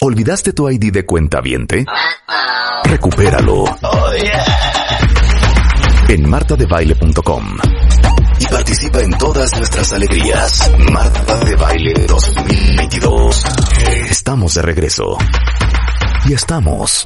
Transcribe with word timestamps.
¿Olvidaste 0.00 0.52
tu 0.52 0.68
ID 0.68 0.92
de 0.92 1.04
cuenta 1.04 1.40
viente? 1.40 1.84
Recupéralo. 2.84 3.64
En 6.08 6.28
martadebaile.com. 6.28 7.58
Y 8.40 8.46
participa 8.46 9.00
en 9.00 9.10
todas 9.18 9.56
nuestras 9.56 9.92
alegrías. 9.92 10.70
Marta 10.92 11.38
de 11.44 11.56
Baile 11.56 12.06
2022. 12.06 13.44
Estamos 14.08 14.54
de 14.54 14.62
regreso. 14.62 15.18
Y 16.26 16.32
estamos 16.32 17.04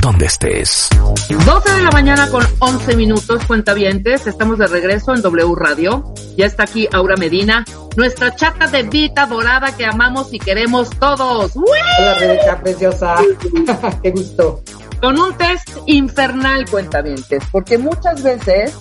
donde 0.00 0.26
estés. 0.26 0.88
12 1.28 1.72
de 1.72 1.82
la 1.82 1.90
mañana 1.90 2.28
con 2.28 2.46
11 2.58 2.96
minutos, 2.96 3.44
cuentavientes. 3.46 4.26
Estamos 4.26 4.58
de 4.58 4.66
regreso 4.66 5.14
en 5.14 5.22
W 5.22 5.54
Radio. 5.56 6.04
Ya 6.36 6.46
está 6.46 6.64
aquí 6.64 6.88
Aura 6.92 7.16
Medina, 7.16 7.64
nuestra 7.96 8.34
chata 8.34 8.66
de 8.66 8.82
Vita 8.84 9.26
dorada 9.26 9.76
que 9.76 9.86
amamos 9.86 10.32
y 10.32 10.38
queremos 10.38 10.90
todos. 10.90 11.52
Hola, 11.56 12.14
Rebeca, 12.18 12.60
preciosa. 12.60 13.16
Qué 14.02 14.10
gusto. 14.10 14.62
Con 15.00 15.18
un 15.18 15.36
test 15.36 15.68
infernal, 15.86 16.68
cuentavientes, 16.68 17.42
porque 17.50 17.78
muchas 17.78 18.22
veces 18.22 18.74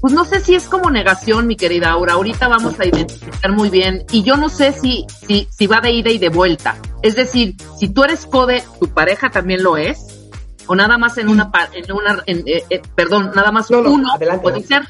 pues 0.00 0.12
no 0.12 0.24
sé 0.24 0.40
si 0.40 0.54
es 0.54 0.68
como 0.68 0.90
negación, 0.90 1.46
mi 1.46 1.56
querida 1.56 1.90
Aura. 1.90 2.12
Ahorita 2.12 2.48
vamos 2.48 2.78
a 2.78 2.86
identificar 2.86 3.50
muy 3.50 3.70
bien. 3.70 4.04
Y 4.12 4.22
yo 4.22 4.36
no 4.36 4.48
sé 4.48 4.72
si, 4.72 5.04
si, 5.26 5.48
si 5.50 5.66
va 5.66 5.80
de 5.80 5.90
ida 5.90 6.10
y 6.10 6.18
de 6.18 6.28
vuelta. 6.28 6.76
Es 7.02 7.16
decir, 7.16 7.56
si 7.78 7.88
tú 7.88 8.04
eres 8.04 8.26
code, 8.26 8.62
tu 8.78 8.88
pareja 8.88 9.30
también 9.30 9.62
lo 9.64 9.76
es. 9.76 10.28
O 10.68 10.76
nada 10.76 10.98
más 10.98 11.18
en 11.18 11.28
una, 11.28 11.50
en 11.72 11.92
una, 11.92 12.22
en, 12.26 12.38
eh, 12.46 12.64
eh, 12.70 12.82
perdón, 12.94 13.32
nada 13.34 13.50
más 13.50 13.70
uno 13.70 14.12
adelante, 14.12 14.42
puede 14.42 14.62
ser. 14.62 14.86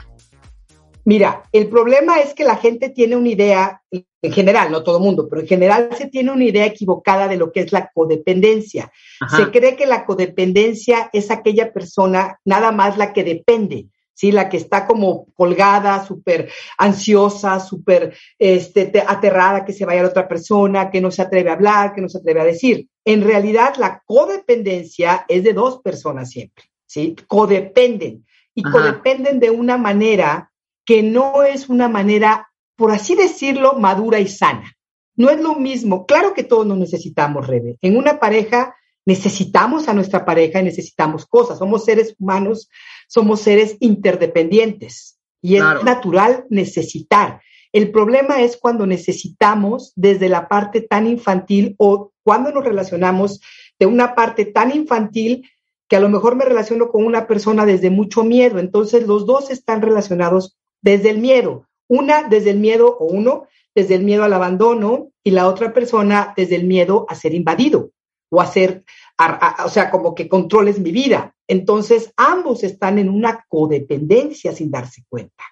Mira, 1.06 1.44
el 1.52 1.68
problema 1.68 2.18
es 2.18 2.34
que 2.34 2.42
la 2.42 2.56
gente 2.56 2.90
tiene 2.90 3.14
una 3.14 3.28
idea, 3.28 3.80
en 3.90 4.32
general, 4.32 4.72
no 4.72 4.82
todo 4.82 4.98
el 4.98 5.04
mundo, 5.04 5.28
pero 5.28 5.40
en 5.40 5.46
general 5.46 5.88
se 5.96 6.08
tiene 6.08 6.32
una 6.32 6.44
idea 6.44 6.66
equivocada 6.66 7.28
de 7.28 7.36
lo 7.36 7.52
que 7.52 7.60
es 7.60 7.70
la 7.72 7.90
codependencia. 7.94 8.90
Ajá. 9.20 9.36
Se 9.36 9.50
cree 9.52 9.76
que 9.76 9.86
la 9.86 10.04
codependencia 10.04 11.08
es 11.12 11.30
aquella 11.30 11.72
persona 11.72 12.40
nada 12.44 12.72
más 12.72 12.98
la 12.98 13.12
que 13.12 13.22
depende. 13.22 13.86
¿sí? 14.14 14.32
La 14.32 14.48
que 14.48 14.56
está 14.56 14.86
como 14.86 15.26
colgada, 15.34 16.04
súper 16.04 16.50
ansiosa, 16.76 17.60
súper 17.60 18.16
este, 18.38 18.86
te- 18.86 19.04
aterrada 19.06 19.64
que 19.64 19.72
se 19.72 19.84
vaya 19.84 20.02
la 20.02 20.08
otra 20.08 20.26
persona, 20.26 20.90
que 20.90 21.00
no 21.00 21.10
se 21.12 21.22
atreve 21.22 21.50
a 21.50 21.52
hablar, 21.52 21.94
que 21.94 22.00
no 22.00 22.08
se 22.08 22.18
atreve 22.18 22.40
a 22.40 22.44
decir. 22.44 22.88
En 23.04 23.22
realidad, 23.22 23.74
la 23.78 24.02
codependencia 24.04 25.24
es 25.28 25.44
de 25.44 25.52
dos 25.52 25.80
personas 25.82 26.30
siempre, 26.30 26.64
¿sí? 26.84 27.14
Codependen. 27.28 28.26
Y 28.54 28.66
Ajá. 28.66 28.72
codependen 28.72 29.38
de 29.38 29.50
una 29.50 29.76
manera 29.76 30.50
que 30.86 31.02
no 31.02 31.42
es 31.42 31.68
una 31.68 31.88
manera, 31.88 32.48
por 32.76 32.92
así 32.92 33.14
decirlo, 33.14 33.74
madura 33.74 34.20
y 34.20 34.28
sana. 34.28 34.72
No 35.16 35.30
es 35.30 35.40
lo 35.40 35.54
mismo. 35.56 36.06
Claro 36.06 36.32
que 36.32 36.44
todos 36.44 36.66
nos 36.66 36.78
necesitamos, 36.78 37.46
Rebe. 37.46 37.76
En 37.82 37.96
una 37.96 38.20
pareja 38.20 38.74
necesitamos 39.04 39.88
a 39.88 39.94
nuestra 39.94 40.24
pareja 40.24 40.60
y 40.60 40.64
necesitamos 40.64 41.26
cosas. 41.26 41.58
Somos 41.58 41.84
seres 41.84 42.14
humanos, 42.18 42.68
somos 43.08 43.40
seres 43.40 43.76
interdependientes 43.80 45.18
y 45.42 45.56
es 45.56 45.62
Claro. 45.62 45.82
natural 45.84 46.44
necesitar. 46.50 47.40
El 47.72 47.90
problema 47.90 48.42
es 48.42 48.56
cuando 48.56 48.86
necesitamos 48.86 49.92
desde 49.96 50.28
la 50.28 50.48
parte 50.48 50.80
tan 50.80 51.06
infantil 51.06 51.74
o 51.78 52.12
cuando 52.22 52.50
nos 52.52 52.64
relacionamos 52.64 53.40
de 53.78 53.86
una 53.86 54.14
parte 54.14 54.44
tan 54.46 54.74
infantil 54.74 55.48
que 55.88 55.96
a 55.96 56.00
lo 56.00 56.08
mejor 56.08 56.36
me 56.36 56.44
relaciono 56.44 56.88
con 56.90 57.04
una 57.04 57.26
persona 57.26 57.64
desde 57.66 57.90
mucho 57.90 58.24
miedo. 58.24 58.58
Entonces 58.58 59.06
los 59.06 59.26
dos 59.26 59.50
están 59.50 59.82
relacionados 59.82 60.56
desde 60.82 61.10
el 61.10 61.18
miedo. 61.18 61.66
Una 61.88 62.24
desde 62.28 62.50
el 62.50 62.58
miedo 62.58 62.96
o 62.98 63.06
uno 63.06 63.46
desde 63.74 63.94
el 63.94 64.02
miedo 64.04 64.24
al 64.24 64.32
abandono 64.32 65.10
y 65.22 65.30
la 65.30 65.46
otra 65.48 65.72
persona 65.72 66.32
desde 66.36 66.56
el 66.56 66.64
miedo 66.64 67.06
a 67.08 67.14
ser 67.14 67.34
invadido 67.34 67.90
o 68.30 68.40
a 68.40 68.46
ser, 68.46 68.84
a- 69.18 69.60
a- 69.60 69.64
o 69.66 69.68
sea, 69.68 69.90
como 69.90 70.14
que 70.14 70.28
controles 70.28 70.78
mi 70.80 70.90
vida. 70.92 71.34
Entonces 71.46 72.12
ambos 72.16 72.64
están 72.64 72.98
en 72.98 73.08
una 73.08 73.44
codependencia 73.48 74.52
sin 74.52 74.70
darse 74.70 75.04
cuenta, 75.08 75.44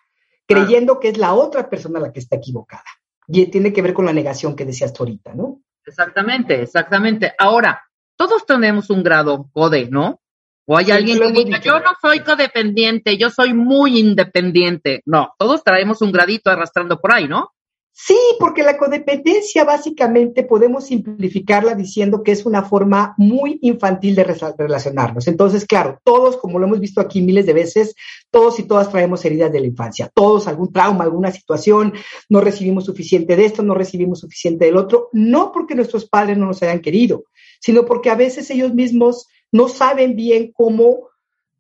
creyendo 0.46 0.98
que 0.98 1.08
es 1.08 1.18
la 1.18 1.34
otra 1.34 1.68
persona 1.70 2.00
la 2.00 2.12
que 2.12 2.20
está 2.20 2.36
equivocada. 2.36 2.84
Y 3.28 3.46
tiene 3.46 3.72
que 3.72 3.80
ver 3.82 3.94
con 3.94 4.04
la 4.06 4.12
negación 4.12 4.56
que 4.56 4.64
decías 4.64 4.92
tú 4.92 5.04
ahorita, 5.04 5.34
¿no? 5.34 5.60
Exactamente, 5.86 6.60
exactamente. 6.62 7.32
Ahora, 7.38 7.82
todos 8.16 8.44
tenemos 8.44 8.90
un 8.90 9.02
grado 9.02 9.48
code, 9.52 9.88
¿no? 9.90 10.20
O 10.66 10.76
hay 10.76 10.90
alguien 10.90 11.18
que 11.18 11.32
diga, 11.32 11.60
yo 11.60 11.78
no 11.80 11.90
soy 12.00 12.20
codependiente, 12.20 13.18
yo 13.18 13.30
soy 13.30 13.52
muy 13.52 13.98
independiente. 13.98 15.02
No, 15.04 15.34
todos 15.38 15.62
traemos 15.62 16.00
un 16.00 16.12
gradito 16.12 16.50
arrastrando 16.50 17.00
por 17.00 17.12
ahí, 17.12 17.28
¿no? 17.28 17.50
Sí, 17.96 18.18
porque 18.40 18.64
la 18.64 18.76
codependencia 18.76 19.62
básicamente 19.62 20.42
podemos 20.42 20.86
simplificarla 20.86 21.76
diciendo 21.76 22.24
que 22.24 22.32
es 22.32 22.44
una 22.44 22.64
forma 22.64 23.14
muy 23.18 23.60
infantil 23.62 24.16
de 24.16 24.24
relacionarnos. 24.58 25.28
Entonces, 25.28 25.64
claro, 25.64 26.00
todos, 26.02 26.36
como 26.36 26.58
lo 26.58 26.66
hemos 26.66 26.80
visto 26.80 27.00
aquí 27.00 27.22
miles 27.22 27.46
de 27.46 27.52
veces, 27.52 27.94
todos 28.32 28.58
y 28.58 28.64
todas 28.64 28.90
traemos 28.90 29.24
heridas 29.24 29.52
de 29.52 29.60
la 29.60 29.68
infancia. 29.68 30.10
Todos 30.12 30.48
algún 30.48 30.72
trauma, 30.72 31.04
alguna 31.04 31.30
situación, 31.30 31.92
no 32.28 32.40
recibimos 32.40 32.84
suficiente 32.84 33.36
de 33.36 33.44
esto, 33.44 33.62
no 33.62 33.74
recibimos 33.74 34.18
suficiente 34.18 34.64
del 34.64 34.76
otro, 34.76 35.08
no 35.12 35.52
porque 35.52 35.76
nuestros 35.76 36.08
padres 36.08 36.36
no 36.36 36.46
nos 36.46 36.60
hayan 36.64 36.80
querido, 36.80 37.26
sino 37.60 37.84
porque 37.84 38.10
a 38.10 38.16
veces 38.16 38.50
ellos 38.50 38.74
mismos 38.74 39.28
no 39.54 39.68
saben 39.68 40.16
bien 40.16 40.50
cómo, 40.52 41.10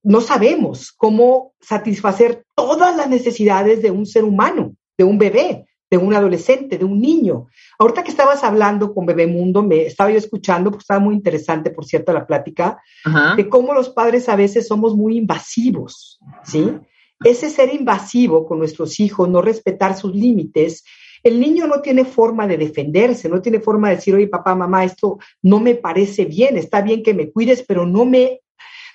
no 0.02 0.20
sabemos 0.20 0.90
cómo 0.90 1.54
satisfacer 1.60 2.44
todas 2.56 2.96
las 2.96 3.08
necesidades 3.08 3.82
de 3.82 3.92
un 3.92 4.04
ser 4.04 4.24
humano, 4.24 4.74
de 4.98 5.04
un 5.04 5.16
bebé 5.16 5.66
de 5.94 5.98
un 5.98 6.12
adolescente, 6.12 6.76
de 6.76 6.84
un 6.84 7.00
niño. 7.00 7.46
Ahorita 7.78 8.02
que 8.02 8.10
estabas 8.10 8.42
hablando 8.42 8.92
con 8.92 9.06
Bebemundo, 9.06 9.62
me 9.62 9.82
estaba 9.82 10.10
yo 10.10 10.18
escuchando, 10.18 10.70
porque 10.70 10.82
estaba 10.82 10.98
muy 10.98 11.14
interesante, 11.14 11.70
por 11.70 11.84
cierto, 11.84 12.12
la 12.12 12.26
plática, 12.26 12.82
Ajá. 13.04 13.36
de 13.36 13.48
cómo 13.48 13.72
los 13.72 13.90
padres 13.90 14.28
a 14.28 14.34
veces 14.34 14.66
somos 14.66 14.96
muy 14.96 15.16
invasivos, 15.16 16.18
¿sí? 16.42 16.72
Ese 17.22 17.48
ser 17.48 17.72
invasivo 17.72 18.44
con 18.44 18.58
nuestros 18.58 18.98
hijos, 18.98 19.28
no 19.28 19.40
respetar 19.40 19.96
sus 19.96 20.12
límites, 20.16 20.84
el 21.24 21.40
niño 21.40 21.66
no 21.66 21.80
tiene 21.80 22.04
forma 22.04 22.46
de 22.46 22.58
defenderse, 22.58 23.30
no 23.30 23.40
tiene 23.40 23.58
forma 23.58 23.88
de 23.88 23.96
decir, 23.96 24.14
oye, 24.14 24.28
papá, 24.28 24.54
mamá, 24.54 24.84
esto 24.84 25.18
no 25.42 25.58
me 25.58 25.74
parece 25.74 26.26
bien, 26.26 26.58
está 26.58 26.82
bien 26.82 27.02
que 27.02 27.14
me 27.14 27.32
cuides, 27.32 27.64
pero 27.66 27.86
no 27.86 28.04
me, 28.04 28.42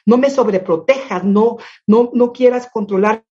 no 0.06 0.20
me 0.20 0.30
sobreprotejas, 0.30 1.24
no, 1.24 1.58
no, 1.88 2.12
no 2.14 2.32
quieras 2.32 2.70
controlar 2.72 3.24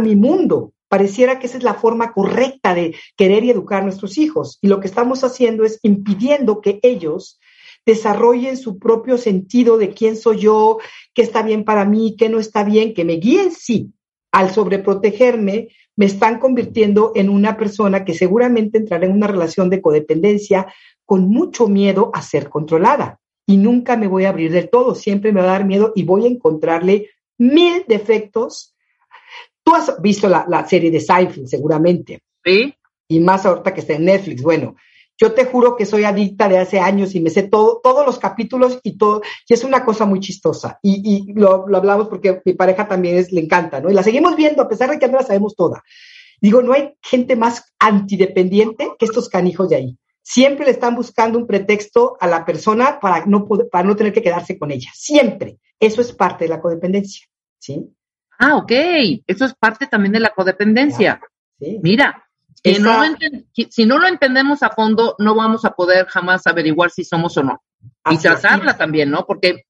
mi 0.00 0.14
mundo. 0.14 0.74
Pareciera 0.88 1.38
que 1.38 1.46
esa 1.46 1.56
es 1.58 1.64
la 1.64 1.74
forma 1.74 2.12
correcta 2.12 2.74
de 2.74 2.94
querer 3.16 3.44
y 3.44 3.50
educar 3.50 3.80
a 3.80 3.84
nuestros 3.84 4.18
hijos. 4.18 4.58
Y 4.60 4.68
lo 4.68 4.80
que 4.80 4.86
estamos 4.86 5.24
haciendo 5.24 5.64
es 5.64 5.78
impidiendo 5.82 6.60
que 6.60 6.80
ellos 6.82 7.40
desarrollen 7.84 8.58
su 8.58 8.78
propio 8.78 9.16
sentido 9.16 9.78
de 9.78 9.94
quién 9.94 10.16
soy 10.16 10.40
yo, 10.40 10.78
qué 11.14 11.22
está 11.22 11.42
bien 11.42 11.64
para 11.64 11.86
mí, 11.86 12.16
qué 12.18 12.28
no 12.28 12.38
está 12.38 12.62
bien, 12.62 12.92
que 12.92 13.04
me 13.04 13.14
guíen, 13.14 13.52
sí. 13.52 13.92
Al 14.30 14.50
sobreprotegerme, 14.50 15.68
me 15.98 16.06
están 16.06 16.38
convirtiendo 16.38 17.10
en 17.16 17.28
una 17.28 17.56
persona 17.56 18.04
que 18.04 18.14
seguramente 18.14 18.78
entrará 18.78 19.04
en 19.04 19.12
una 19.12 19.26
relación 19.26 19.68
de 19.68 19.82
codependencia 19.82 20.72
con 21.04 21.28
mucho 21.28 21.66
miedo 21.66 22.12
a 22.14 22.22
ser 22.22 22.48
controlada. 22.48 23.18
Y 23.44 23.56
nunca 23.56 23.96
me 23.96 24.06
voy 24.06 24.24
a 24.24 24.28
abrir 24.28 24.52
del 24.52 24.70
todo, 24.70 24.94
siempre 24.94 25.32
me 25.32 25.40
va 25.40 25.48
a 25.48 25.58
dar 25.58 25.64
miedo 25.64 25.92
y 25.96 26.04
voy 26.04 26.24
a 26.24 26.28
encontrarle 26.28 27.10
mil 27.36 27.84
defectos. 27.88 28.76
Tú 29.64 29.74
has 29.74 30.00
visto 30.00 30.28
la, 30.28 30.46
la 30.48 30.64
serie 30.68 30.92
de 30.92 31.00
Seinfeld, 31.00 31.48
seguramente 31.48 32.20
Sí. 32.44 32.72
y 33.08 33.18
más 33.18 33.44
ahorita 33.44 33.74
que 33.74 33.80
está 33.80 33.94
en 33.94 34.04
Netflix. 34.04 34.40
Bueno, 34.40 34.76
yo 35.20 35.32
te 35.32 35.44
juro 35.44 35.76
que 35.76 35.84
soy 35.84 36.04
adicta 36.04 36.48
de 36.48 36.58
hace 36.58 36.78
años 36.80 37.14
y 37.14 37.20
me 37.20 37.28
sé 37.30 37.42
todo, 37.42 37.80
todos 37.82 38.06
los 38.06 38.18
capítulos 38.18 38.78
y 38.82 38.96
todo, 38.96 39.20
y 39.48 39.52
es 39.54 39.64
una 39.64 39.84
cosa 39.84 40.06
muy 40.06 40.20
chistosa. 40.20 40.78
Y, 40.82 41.26
y 41.28 41.32
lo, 41.34 41.66
lo 41.68 41.76
hablamos 41.76 42.08
porque 42.08 42.40
mi 42.44 42.52
pareja 42.54 42.86
también 42.88 43.16
es, 43.18 43.32
le 43.32 43.40
encanta, 43.40 43.80
¿no? 43.80 43.90
Y 43.90 43.94
la 43.94 44.02
seguimos 44.02 44.36
viendo 44.36 44.62
a 44.62 44.68
pesar 44.68 44.90
de 44.90 44.98
que 44.98 45.08
no 45.08 45.18
la 45.18 45.24
sabemos 45.24 45.56
toda. 45.56 45.82
Digo, 46.40 46.62
no 46.62 46.72
hay 46.72 46.94
gente 47.02 47.34
más 47.34 47.64
antidependiente 47.80 48.90
que 48.98 49.04
estos 49.04 49.28
canijos 49.28 49.68
de 49.68 49.76
ahí. 49.76 49.98
Siempre 50.22 50.66
le 50.66 50.72
están 50.72 50.94
buscando 50.94 51.38
un 51.38 51.46
pretexto 51.46 52.16
a 52.20 52.26
la 52.26 52.44
persona 52.44 53.00
para 53.00 53.26
no, 53.26 53.46
poder- 53.46 53.68
para 53.70 53.88
no 53.88 53.96
tener 53.96 54.12
que 54.12 54.22
quedarse 54.22 54.58
con 54.58 54.70
ella. 54.70 54.90
Siempre. 54.94 55.58
Eso 55.80 56.00
es 56.00 56.12
parte 56.12 56.44
de 56.44 56.50
la 56.50 56.60
codependencia. 56.60 57.26
¿Sí? 57.58 57.88
Ah, 58.38 58.56
ok. 58.56 58.70
Eso 59.26 59.44
es 59.46 59.54
parte 59.54 59.86
también 59.86 60.12
de 60.12 60.20
la 60.20 60.30
codependencia. 60.30 61.20
¿Sí? 61.58 61.80
Mira, 61.82 62.27
no 62.80 63.02
si 63.70 63.86
no 63.86 63.98
lo 63.98 64.06
entendemos 64.06 64.62
a 64.62 64.70
fondo, 64.70 65.14
no 65.18 65.34
vamos 65.34 65.64
a 65.64 65.72
poder 65.72 66.06
jamás 66.06 66.46
averiguar 66.46 66.90
si 66.90 67.04
somos 67.04 67.36
o 67.36 67.42
no. 67.42 67.62
Y 68.10 68.14
es. 68.14 68.22
trazarla 68.22 68.76
también, 68.76 69.10
¿no? 69.10 69.26
Porque 69.26 69.64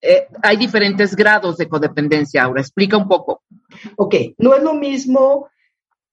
eh, 0.00 0.26
hay 0.42 0.56
diferentes 0.56 1.14
grados 1.14 1.56
de 1.56 1.68
codependencia. 1.68 2.44
Ahora, 2.44 2.60
explica 2.60 2.96
un 2.96 3.08
poco. 3.08 3.42
Ok, 3.96 4.14
no 4.38 4.54
es 4.54 4.62
lo 4.62 4.74
mismo 4.74 5.48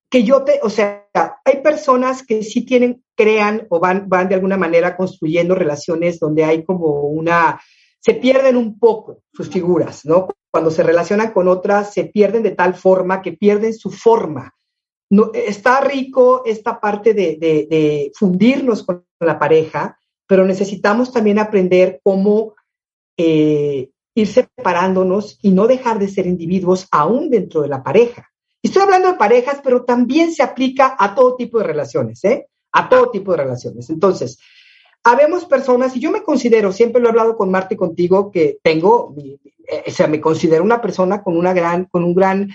que 0.09 0.23
yo 0.23 0.43
te, 0.43 0.59
o 0.63 0.69
sea, 0.69 1.07
hay 1.43 1.61
personas 1.61 2.23
que 2.25 2.43
sí 2.43 2.65
tienen, 2.65 3.03
crean 3.15 3.67
o 3.69 3.79
van, 3.79 4.07
van 4.07 4.29
de 4.29 4.35
alguna 4.35 4.57
manera 4.57 4.95
construyendo 4.95 5.53
relaciones 5.53 6.19
donde 6.19 6.45
hay 6.45 6.63
como 6.63 7.01
una, 7.01 7.59
se 7.99 8.13
pierden 8.13 8.55
un 8.55 8.79
poco 8.79 9.21
sus 9.33 9.49
figuras, 9.49 10.05
¿no? 10.05 10.29
Cuando 10.49 10.71
se 10.71 10.83
relacionan 10.83 11.31
con 11.31 11.47
otras, 11.49 11.93
se 11.93 12.05
pierden 12.05 12.43
de 12.43 12.51
tal 12.51 12.73
forma 12.73 13.21
que 13.21 13.33
pierden 13.33 13.73
su 13.73 13.91
forma 13.91 14.53
no, 15.09 15.31
está 15.33 15.81
rico 15.81 16.43
esta 16.45 16.79
parte 16.79 17.13
de, 17.13 18.11
fundirnos 18.15 18.83
con 18.83 19.05
la 19.19 19.39
pareja, 19.39 19.97
pero 20.27 20.45
necesitamos 20.45 21.11
también 21.11 21.39
aprender 21.39 22.01
cómo 22.03 22.55
eh, 23.17 23.89
ir 24.15 24.27
separándonos 24.27 25.39
y 25.41 25.51
no 25.51 25.67
dejar 25.67 25.99
de 25.99 26.09
ser 26.09 26.27
individuos 26.27 26.87
aún 26.91 27.29
dentro 27.29 27.61
de 27.61 27.69
la 27.69 27.83
pareja. 27.83 28.29
Estoy 28.61 28.81
hablando 28.81 29.09
de 29.09 29.17
parejas, 29.17 29.61
pero 29.63 29.85
también 29.85 30.33
se 30.33 30.43
aplica 30.43 30.95
a 30.99 31.15
todo 31.15 31.35
tipo 31.35 31.59
de 31.59 31.63
relaciones, 31.63 32.23
¿eh? 32.25 32.47
A 32.71 32.89
todo 32.89 33.11
tipo 33.11 33.31
de 33.31 33.37
relaciones. 33.37 33.89
Entonces, 33.89 34.39
habemos 35.03 35.45
personas, 35.45 35.95
y 35.95 35.99
yo 35.99 36.11
me 36.11 36.23
considero, 36.23 36.73
siempre 36.73 37.01
lo 37.01 37.07
he 37.07 37.11
hablado 37.11 37.37
con 37.37 37.49
Marta 37.49 37.75
y 37.75 37.77
contigo, 37.77 38.29
que 38.31 38.57
tengo, 38.61 39.15
eh, 39.17 39.83
o 39.87 39.91
sea, 39.91 40.07
me 40.07 40.19
considero 40.19 40.63
una 40.63 40.81
persona 40.81 41.23
con, 41.23 41.37
una 41.37 41.53
gran, 41.53 41.85
con 41.85 42.03
un 42.03 42.13
gran 42.13 42.49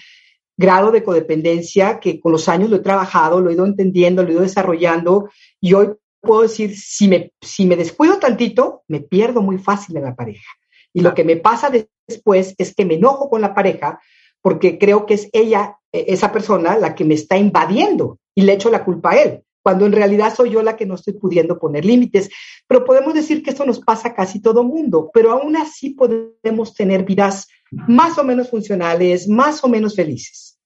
grado 0.57 0.91
de 0.91 1.03
codependencia 1.03 2.01
que 2.01 2.21
con 2.21 2.33
los 2.33 2.49
años 2.49 2.71
lo 2.71 2.77
he 2.77 2.81
trabajado, 2.81 3.41
lo 3.41 3.51
he 3.51 3.55
ido 3.55 3.65
entendiendo, 3.65 4.23
lo 4.23 4.29
he 4.29 4.33
ido 4.33 4.43
desarrollando 4.43 5.31
y 5.61 5.75
hoy 5.75 5.93
puedo 6.21 6.43
decir, 6.43 6.77
si 6.77 7.09
me, 7.09 7.33
si 7.41 7.67
me 7.67 7.77
descuido 7.77 8.19
tantito, 8.19 8.83
me 8.89 9.01
pierdo 9.01 9.43
muy 9.43 9.59
fácil 9.59 9.97
en 9.97 10.05
la 10.05 10.15
pareja. 10.15 10.47
Y 10.95 11.01
lo 11.01 11.15
que 11.15 11.25
me 11.25 11.37
pasa 11.37 11.71
después 12.09 12.55
es 12.59 12.75
que 12.75 12.85
me 12.85 12.95
enojo 12.95 13.29
con 13.29 13.41
la 13.41 13.55
pareja 13.55 14.01
porque 14.41 14.79
creo 14.79 15.07
que 15.07 15.15
es 15.15 15.29
ella, 15.33 15.79
e, 15.93 16.07
esa 16.09 16.33
persona, 16.33 16.77
la 16.77 16.95
que 16.95 17.05
me 17.05 17.15
está 17.15 17.37
invadiendo 17.37 18.19
y 18.35 18.43
le 18.43 18.55
echo 18.55 18.71
la 18.71 18.85
culpa 18.85 19.13
a 19.13 19.23
él, 19.23 19.43
cuando 19.63 19.87
en 19.87 19.93
realidad 19.93 20.35
soy 20.35 20.51
yo 20.51 20.63
la 20.63 20.77
que 20.77 20.87
no 20.87 20.97
estoy 20.97 21.15
pudiendo 21.15 21.59
poner 21.59 21.85
límites. 21.85 22.29
Pero 22.67 22.85
podemos 22.85 23.15
decir 23.15 23.43
que 23.43 23.51
esto 23.51 23.65
nos 23.65 23.81
pasa 23.81 24.15
casi 24.15 24.41
todo 24.41 24.65
mundo, 24.65 25.11
pero 25.15 25.33
aún 25.33 25.57
así 25.57 25.91
podemos 25.91 26.75
tener 26.75 27.05
vidas 27.05 27.49
más 27.73 28.19
o 28.19 28.25
menos 28.25 28.51
funcionales, 28.51 29.29
más 29.29 29.65
o 29.65 29.69
menos 29.69 29.97
felices. 29.97 30.59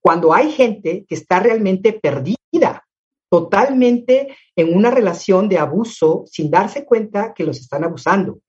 Cuando 0.00 0.32
hay 0.32 0.52
gente 0.52 1.04
que 1.08 1.14
está 1.14 1.40
realmente 1.40 1.92
perdida, 1.92 2.84
totalmente 3.30 4.36
en 4.56 4.74
una 4.74 4.90
relación 4.90 5.48
de 5.48 5.58
abuso 5.58 6.24
sin 6.26 6.50
darse 6.50 6.84
cuenta 6.84 7.34
que 7.34 7.44
los 7.44 7.58
están 7.58 7.84
abusando 7.84 8.40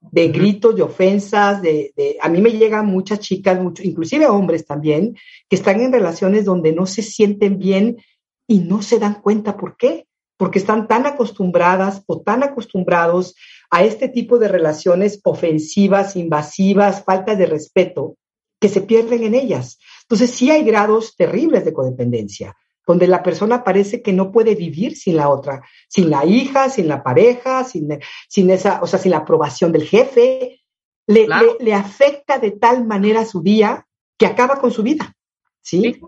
de 0.00 0.28
gritos, 0.28 0.74
de 0.74 0.82
ofensas, 0.82 1.60
de, 1.60 1.92
a 2.20 2.28
mí 2.28 2.40
me 2.40 2.50
llegan 2.50 2.86
muchas 2.86 3.20
chicas, 3.20 3.60
mucho, 3.60 3.82
inclusive 3.82 4.26
hombres 4.26 4.64
también, 4.64 5.16
que 5.48 5.56
están 5.56 5.80
en 5.80 5.92
relaciones 5.92 6.44
donde 6.44 6.72
no 6.72 6.86
se 6.86 7.02
sienten 7.02 7.58
bien 7.58 7.98
y 8.46 8.60
no 8.60 8.82
se 8.82 8.98
dan 8.98 9.20
cuenta 9.20 9.56
por 9.56 9.76
qué, 9.76 10.06
porque 10.36 10.58
están 10.58 10.88
tan 10.88 11.06
acostumbradas 11.06 12.02
o 12.06 12.22
tan 12.22 12.42
acostumbrados 12.42 13.34
a 13.70 13.84
este 13.84 14.08
tipo 14.08 14.38
de 14.38 14.48
relaciones 14.48 15.20
ofensivas, 15.24 16.16
invasivas, 16.16 17.04
faltas 17.04 17.38
de 17.38 17.46
respeto, 17.46 18.16
que 18.60 18.68
se 18.68 18.82
pierden 18.82 19.22
en 19.22 19.34
ellas. 19.34 19.78
Entonces 20.02 20.30
sí 20.30 20.50
hay 20.50 20.64
grados 20.64 21.16
terribles 21.16 21.64
de 21.64 21.72
codependencia 21.72 22.56
donde 22.90 23.06
la 23.06 23.22
persona 23.22 23.62
parece 23.62 24.02
que 24.02 24.12
no 24.12 24.32
puede 24.32 24.56
vivir 24.56 24.96
sin 24.96 25.16
la 25.16 25.28
otra, 25.28 25.62
sin 25.88 26.10
la 26.10 26.24
hija, 26.24 26.68
sin 26.68 26.88
la 26.88 27.04
pareja, 27.04 27.62
sin, 27.62 27.88
sin 28.28 28.50
esa, 28.50 28.82
o 28.82 28.86
sea, 28.88 28.98
sin 28.98 29.12
la 29.12 29.18
aprobación 29.18 29.70
del 29.70 29.84
jefe, 29.84 30.60
le, 31.06 31.28
le, 31.60 31.74
afecta 31.74 32.38
de 32.38 32.52
tal 32.52 32.84
manera 32.84 33.24
su 33.24 33.42
día 33.42 33.86
que 34.18 34.26
acaba 34.26 34.60
con 34.60 34.72
su 34.72 34.82
vida. 34.82 35.14
¿Sí? 35.62 36.00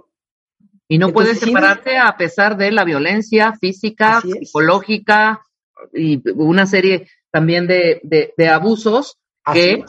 Y 0.88 0.98
no 0.98 1.12
puede 1.12 1.34
separarse 1.34 1.96
a 1.98 2.16
pesar 2.16 2.56
de 2.56 2.72
la 2.72 2.84
violencia 2.84 3.52
física, 3.60 4.20
psicológica 4.20 5.40
y 5.92 6.20
una 6.34 6.66
serie 6.66 7.08
también 7.32 7.66
de, 7.66 8.00
de, 8.36 8.48
abusos 8.48 9.18
que 9.52 9.84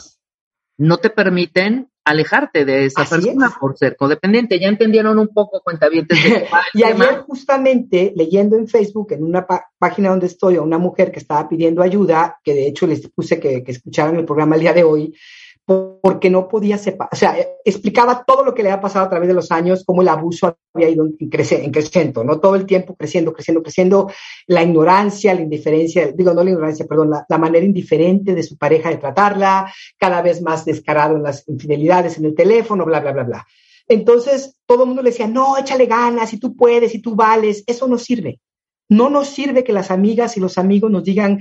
no 0.78 0.98
te 0.98 1.10
permiten 1.10 1.90
alejarte 2.06 2.66
de 2.66 2.86
esa 2.86 3.06
persona 3.06 3.54
por 3.60 3.78
ser 3.78 3.96
codependiente. 3.96 4.60
Ya 4.60 4.68
entendieron 4.68 5.20
un 5.20 5.28
poco, 5.28 5.62
cuenta 5.62 5.90
bien. 5.90 6.08
y 6.74 6.84
ayer 6.84 7.20
justamente 7.28 8.14
leyendo 8.16 8.58
en 8.58 8.68
Facebook, 8.68 9.12
en 9.12 9.24
una 9.24 9.46
página 9.78 10.10
donde 10.10 10.28
estoy, 10.28 10.56
a 10.56 10.62
una 10.62 10.78
mujer 10.78 11.12
que 11.12 11.20
estaba 11.20 11.48
pidiendo 11.48 11.82
ayuda, 11.82 12.40
que 12.44 12.54
de 12.54 12.68
hecho 12.68 12.88
les 12.88 13.08
puse 13.10 13.40
que, 13.40 13.64
que 13.64 13.72
escucharan 13.72 14.16
el 14.16 14.26
programa 14.26 14.56
el 14.56 14.62
día 14.62 14.74
de 14.74 14.84
hoy, 14.84 15.14
porque 15.66 16.30
no 16.30 16.50
podía 16.50 16.78
separar, 16.78 17.10
o 17.14 17.16
sea, 17.16 17.38
explicaba 17.64 18.26
todo 18.26 18.44
lo 18.44 18.54
que 18.54 18.64
le 18.64 18.70
había 18.70 18.82
pasado 18.82 19.06
a 19.06 19.10
través 19.10 19.30
de 19.30 19.34
los 19.34 19.50
años, 19.50 19.84
cómo 19.86 20.02
el 20.02 20.10
abuso 20.10 20.58
había 20.74 20.90
ido 20.90 21.06
en, 21.06 21.30
creciendo, 21.72 22.24
¿no? 22.26 22.42
Todo 22.42 22.56
el 22.56 22.66
tiempo 22.66 22.96
creciendo, 22.96 23.32
creciendo, 23.32 23.64
creciendo, 23.64 24.12
la 24.48 24.64
ignorancia, 24.64 25.34
la 25.34 25.42
indiferencia, 25.42 26.12
digo, 26.12 26.34
no 26.34 26.44
la 26.44 26.50
ignorancia, 26.50 26.86
perdón, 26.86 27.12
la, 27.12 27.38
manera 27.38 27.66
indiferente 27.66 28.36
de 28.36 28.44
su 28.44 28.58
pareja 28.58 28.90
de 28.90 28.98
tratarla, 28.98 29.74
cada 29.98 30.22
vez 30.22 30.42
más 30.42 30.66
descarado 30.66 31.16
en 31.16 31.24
las 31.24 31.48
infidelidades 31.48 32.18
en 32.18 32.26
el 32.26 32.36
teléfono, 32.36 32.84
bla, 32.84 33.00
bla, 33.00 33.14
bla, 33.14 33.24
bla. 33.24 33.48
Entonces, 33.88 34.58
todo 34.66 34.84
el 34.84 34.88
mundo 34.88 35.02
le 35.02 35.12
decía, 35.12 35.28
no, 35.28 35.58
échale 35.58 35.86
ganas, 35.86 36.30
si 36.30 36.40
tú 36.40 36.58
puedes, 36.58 36.92
si 36.92 37.00
tú 37.00 37.16
vales, 37.16 37.64
eso 37.68 37.88
no 37.88 37.98
sirve. 37.98 38.40
No 38.90 39.10
nos 39.10 39.30
sirve 39.30 39.64
que 39.64 39.72
las 39.72 39.92
amigas 39.92 40.36
y 40.36 40.42
los 40.42 40.58
amigos 40.58 40.92
nos 40.92 41.06
digan, 41.06 41.40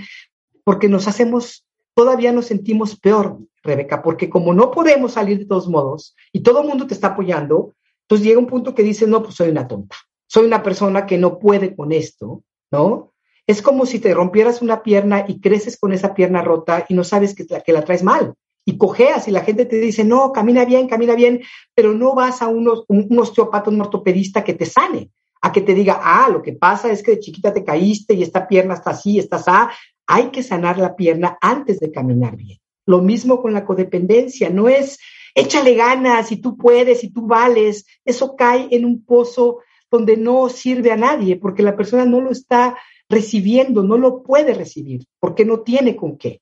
porque 0.64 0.88
nos 0.88 1.08
hacemos 1.08 1.64
todavía 1.94 2.32
nos 2.32 2.46
sentimos 2.46 2.98
peor, 2.98 3.38
Rebeca, 3.62 4.02
porque 4.02 4.28
como 4.28 4.52
no 4.54 4.70
podemos 4.70 5.12
salir 5.12 5.38
de 5.38 5.46
todos 5.46 5.68
modos 5.68 6.16
y 6.32 6.40
todo 6.40 6.62
el 6.62 6.68
mundo 6.68 6.86
te 6.86 6.94
está 6.94 7.08
apoyando, 7.08 7.74
entonces 8.02 8.26
llega 8.26 8.40
un 8.40 8.46
punto 8.46 8.74
que 8.74 8.82
dices, 8.82 9.08
no, 9.08 9.22
pues 9.22 9.36
soy 9.36 9.50
una 9.50 9.68
tonta, 9.68 9.96
soy 10.26 10.46
una 10.46 10.62
persona 10.62 11.06
que 11.06 11.18
no 11.18 11.38
puede 11.38 11.74
con 11.74 11.92
esto, 11.92 12.42
¿no? 12.70 13.12
Es 13.46 13.62
como 13.62 13.86
si 13.86 13.98
te 13.98 14.14
rompieras 14.14 14.62
una 14.62 14.82
pierna 14.82 15.24
y 15.26 15.40
creces 15.40 15.78
con 15.78 15.92
esa 15.92 16.14
pierna 16.14 16.42
rota 16.42 16.84
y 16.88 16.94
no 16.94 17.04
sabes 17.04 17.34
que 17.34 17.44
la, 17.48 17.60
que 17.60 17.72
la 17.72 17.84
traes 17.84 18.02
mal. 18.02 18.34
Y 18.64 18.78
cojeas 18.78 19.26
y 19.26 19.32
la 19.32 19.40
gente 19.40 19.64
te 19.64 19.80
dice, 19.80 20.04
no, 20.04 20.30
camina 20.30 20.64
bien, 20.64 20.86
camina 20.86 21.16
bien, 21.16 21.42
pero 21.74 21.92
no 21.92 22.14
vas 22.14 22.42
a 22.42 22.48
unos, 22.48 22.84
un, 22.88 23.08
osteopata, 23.18 23.70
un 23.70 23.80
ortopedista 23.80 24.44
que 24.44 24.54
te 24.54 24.66
sane, 24.66 25.10
a 25.40 25.50
que 25.50 25.62
te 25.62 25.74
diga, 25.74 26.00
ah, 26.00 26.28
lo 26.30 26.42
que 26.42 26.52
pasa 26.52 26.90
es 26.92 27.02
que 27.02 27.12
de 27.12 27.20
chiquita 27.20 27.52
te 27.52 27.64
caíste 27.64 28.14
y 28.14 28.22
esta 28.22 28.46
pierna 28.46 28.74
está 28.74 28.90
así, 28.90 29.18
está 29.18 29.36
así, 29.36 29.74
hay 30.06 30.30
que 30.30 30.42
sanar 30.42 30.78
la 30.78 30.96
pierna 30.96 31.38
antes 31.40 31.80
de 31.80 31.90
caminar 31.90 32.36
bien. 32.36 32.58
Lo 32.86 33.00
mismo 33.00 33.40
con 33.40 33.52
la 33.52 33.64
codependencia, 33.64 34.50
no 34.50 34.68
es 34.68 34.98
échale 35.34 35.74
ganas 35.74 36.32
y 36.32 36.36
tú 36.36 36.56
puedes 36.56 37.04
y 37.04 37.10
tú 37.10 37.26
vales, 37.26 37.86
eso 38.04 38.36
cae 38.36 38.68
en 38.70 38.84
un 38.84 39.04
pozo 39.04 39.58
donde 39.90 40.16
no 40.16 40.48
sirve 40.48 40.92
a 40.92 40.96
nadie 40.96 41.36
porque 41.36 41.62
la 41.62 41.76
persona 41.76 42.04
no 42.04 42.20
lo 42.20 42.30
está 42.30 42.76
recibiendo, 43.08 43.82
no 43.82 43.98
lo 43.98 44.22
puede 44.22 44.54
recibir 44.54 45.04
porque 45.20 45.44
no 45.44 45.60
tiene 45.60 45.96
con 45.96 46.16
qué. 46.16 46.40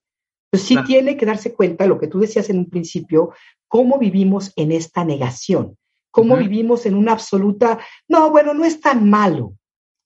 Entonces 0.52 0.68
sí 0.68 0.76
tiene 0.84 1.16
que 1.16 1.26
darse 1.26 1.52
cuenta, 1.54 1.86
lo 1.86 1.98
que 1.98 2.08
tú 2.08 2.18
decías 2.18 2.50
en 2.50 2.58
un 2.58 2.70
principio, 2.70 3.32
cómo 3.68 3.98
vivimos 3.98 4.52
en 4.56 4.72
esta 4.72 5.04
negación, 5.04 5.76
cómo 6.10 6.36
vivimos 6.36 6.86
en 6.86 6.96
una 6.96 7.12
absoluta, 7.12 7.78
no, 8.08 8.30
bueno, 8.30 8.52
no 8.52 8.64
es 8.64 8.80
tan 8.80 9.08
malo, 9.08 9.54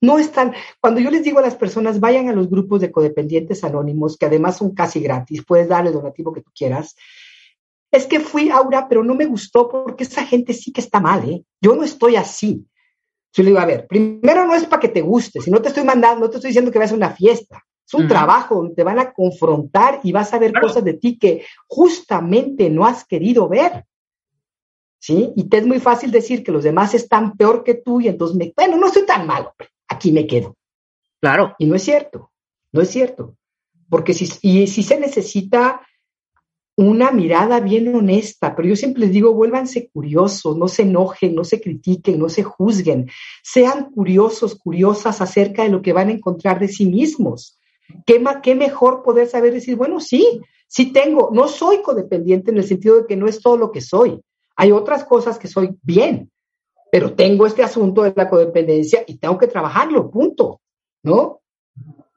no 0.04 0.18
están, 0.18 0.54
cuando 0.80 1.00
yo 1.00 1.10
les 1.10 1.24
digo 1.24 1.38
a 1.38 1.42
las 1.42 1.56
personas, 1.56 2.00
vayan 2.00 2.28
a 2.28 2.32
los 2.32 2.48
grupos 2.50 2.80
de 2.80 2.92
codependientes 2.92 3.64
anónimos, 3.64 4.16
que 4.16 4.26
además 4.26 4.58
son 4.58 4.74
casi 4.74 5.00
gratis, 5.00 5.44
puedes 5.46 5.68
dar 5.68 5.86
el 5.86 5.92
donativo 5.92 6.32
que 6.32 6.42
tú 6.42 6.50
quieras. 6.54 6.96
Es 7.90 8.06
que 8.06 8.20
fui, 8.20 8.50
Aura, 8.50 8.88
pero 8.88 9.04
no 9.04 9.14
me 9.14 9.26
gustó 9.26 9.68
porque 9.68 10.04
esa 10.04 10.24
gente 10.26 10.52
sí 10.52 10.72
que 10.72 10.80
está 10.80 11.00
mal, 11.00 11.28
¿eh? 11.28 11.44
Yo 11.60 11.76
no 11.76 11.84
estoy 11.84 12.16
así. 12.16 12.66
Yo 13.32 13.42
le 13.42 13.50
digo, 13.50 13.60
a 13.60 13.66
ver, 13.66 13.86
primero 13.86 14.46
no 14.46 14.54
es 14.54 14.64
para 14.64 14.80
que 14.80 14.88
te 14.88 15.00
guste, 15.00 15.40
si 15.40 15.50
no 15.50 15.60
te 15.60 15.68
estoy 15.68 15.84
mandando, 15.84 16.20
no 16.20 16.30
te 16.30 16.36
estoy 16.36 16.50
diciendo 16.50 16.70
que 16.70 16.78
vayas 16.78 16.92
a 16.92 16.96
una 16.96 17.10
fiesta. 17.10 17.64
Es 17.86 17.94
un 17.94 18.08
trabajo 18.08 18.54
donde 18.54 18.74
te 18.74 18.82
van 18.82 18.98
a 18.98 19.12
confrontar 19.12 20.00
y 20.02 20.10
vas 20.10 20.32
a 20.32 20.38
ver 20.38 20.52
cosas 20.58 20.82
de 20.84 20.94
ti 20.94 21.18
que 21.18 21.44
justamente 21.66 22.70
no 22.70 22.86
has 22.86 23.04
querido 23.04 23.48
ver. 23.48 23.84
¿Sí? 24.98 25.32
Y 25.36 25.50
te 25.50 25.58
es 25.58 25.66
muy 25.66 25.80
fácil 25.80 26.10
decir 26.10 26.42
que 26.42 26.50
los 26.50 26.64
demás 26.64 26.94
están 26.94 27.36
peor 27.36 27.62
que 27.62 27.74
tú 27.74 28.00
y 28.00 28.08
entonces, 28.08 28.38
me, 28.38 28.54
bueno, 28.56 28.78
no 28.78 28.88
soy 28.88 29.04
tan 29.04 29.26
malo, 29.26 29.52
aquí 29.88 30.12
me 30.12 30.26
quedo. 30.26 30.56
Claro. 31.20 31.54
Y 31.58 31.66
no 31.66 31.74
es 31.74 31.82
cierto, 31.82 32.30
no 32.72 32.80
es 32.80 32.90
cierto. 32.90 33.36
Porque 33.88 34.14
si, 34.14 34.28
y 34.42 34.66
si 34.66 34.82
se 34.82 34.98
necesita 34.98 35.80
una 36.76 37.12
mirada 37.12 37.60
bien 37.60 37.94
honesta, 37.94 38.56
pero 38.56 38.68
yo 38.68 38.76
siempre 38.76 39.02
les 39.02 39.12
digo, 39.12 39.32
vuélvanse 39.32 39.90
curiosos, 39.92 40.56
no 40.56 40.66
se 40.66 40.82
enojen, 40.82 41.34
no 41.34 41.44
se 41.44 41.60
critiquen, 41.60 42.18
no 42.18 42.28
se 42.28 42.42
juzguen, 42.42 43.08
sean 43.42 43.90
curiosos, 43.92 44.56
curiosas 44.56 45.20
acerca 45.20 45.62
de 45.62 45.68
lo 45.68 45.82
que 45.82 45.92
van 45.92 46.08
a 46.08 46.12
encontrar 46.12 46.58
de 46.58 46.68
sí 46.68 46.86
mismos. 46.86 47.60
¿Qué, 48.06 48.22
qué 48.42 48.54
mejor 48.54 49.02
poder 49.02 49.28
saber 49.28 49.52
decir, 49.52 49.76
bueno, 49.76 50.00
sí, 50.00 50.40
sí 50.66 50.92
tengo, 50.92 51.30
no 51.32 51.46
soy 51.46 51.82
codependiente 51.82 52.50
en 52.50 52.58
el 52.58 52.64
sentido 52.64 52.96
de 53.00 53.06
que 53.06 53.16
no 53.16 53.28
es 53.28 53.40
todo 53.40 53.56
lo 53.56 53.70
que 53.70 53.80
soy. 53.80 54.20
Hay 54.56 54.72
otras 54.72 55.04
cosas 55.04 55.38
que 55.38 55.48
soy 55.48 55.76
bien, 55.82 56.30
pero 56.94 57.12
tengo 57.12 57.44
este 57.44 57.64
asunto 57.64 58.04
de 58.04 58.12
la 58.14 58.28
codependencia 58.28 59.02
y 59.04 59.18
tengo 59.18 59.36
que 59.36 59.48
trabajarlo, 59.48 60.12
punto, 60.12 60.60
¿no? 61.02 61.40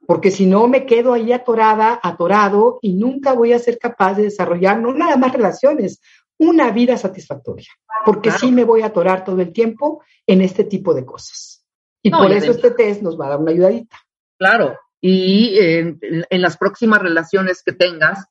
Porque 0.06 0.30
si 0.30 0.46
no 0.46 0.68
me 0.68 0.86
quedo 0.86 1.14
ahí 1.14 1.32
atorada, 1.32 1.98
atorado 2.00 2.78
y 2.80 2.94
nunca 2.94 3.32
voy 3.32 3.52
a 3.52 3.58
ser 3.58 3.76
capaz 3.76 4.14
de 4.14 4.22
desarrollar 4.22 4.78
no 4.78 4.94
nada 4.94 5.16
más 5.16 5.32
relaciones, 5.32 6.00
una 6.38 6.70
vida 6.70 6.96
satisfactoria, 6.96 7.66
porque 8.06 8.30
sí 8.30 8.52
me 8.52 8.62
voy 8.62 8.82
a 8.82 8.86
atorar 8.86 9.24
todo 9.24 9.40
el 9.40 9.52
tiempo 9.52 10.00
en 10.24 10.42
este 10.42 10.62
tipo 10.62 10.94
de 10.94 11.04
cosas. 11.04 11.66
Y 12.00 12.12
por 12.12 12.30
eso 12.30 12.52
este 12.52 12.70
test 12.70 13.02
nos 13.02 13.18
va 13.18 13.26
a 13.26 13.30
dar 13.30 13.40
una 13.40 13.50
ayudadita. 13.50 13.96
Claro, 14.38 14.78
y 15.00 15.58
en, 15.58 15.98
las 16.30 16.56
próximas 16.56 17.02
relaciones 17.02 17.64
que 17.64 17.72
tengas, 17.72 18.26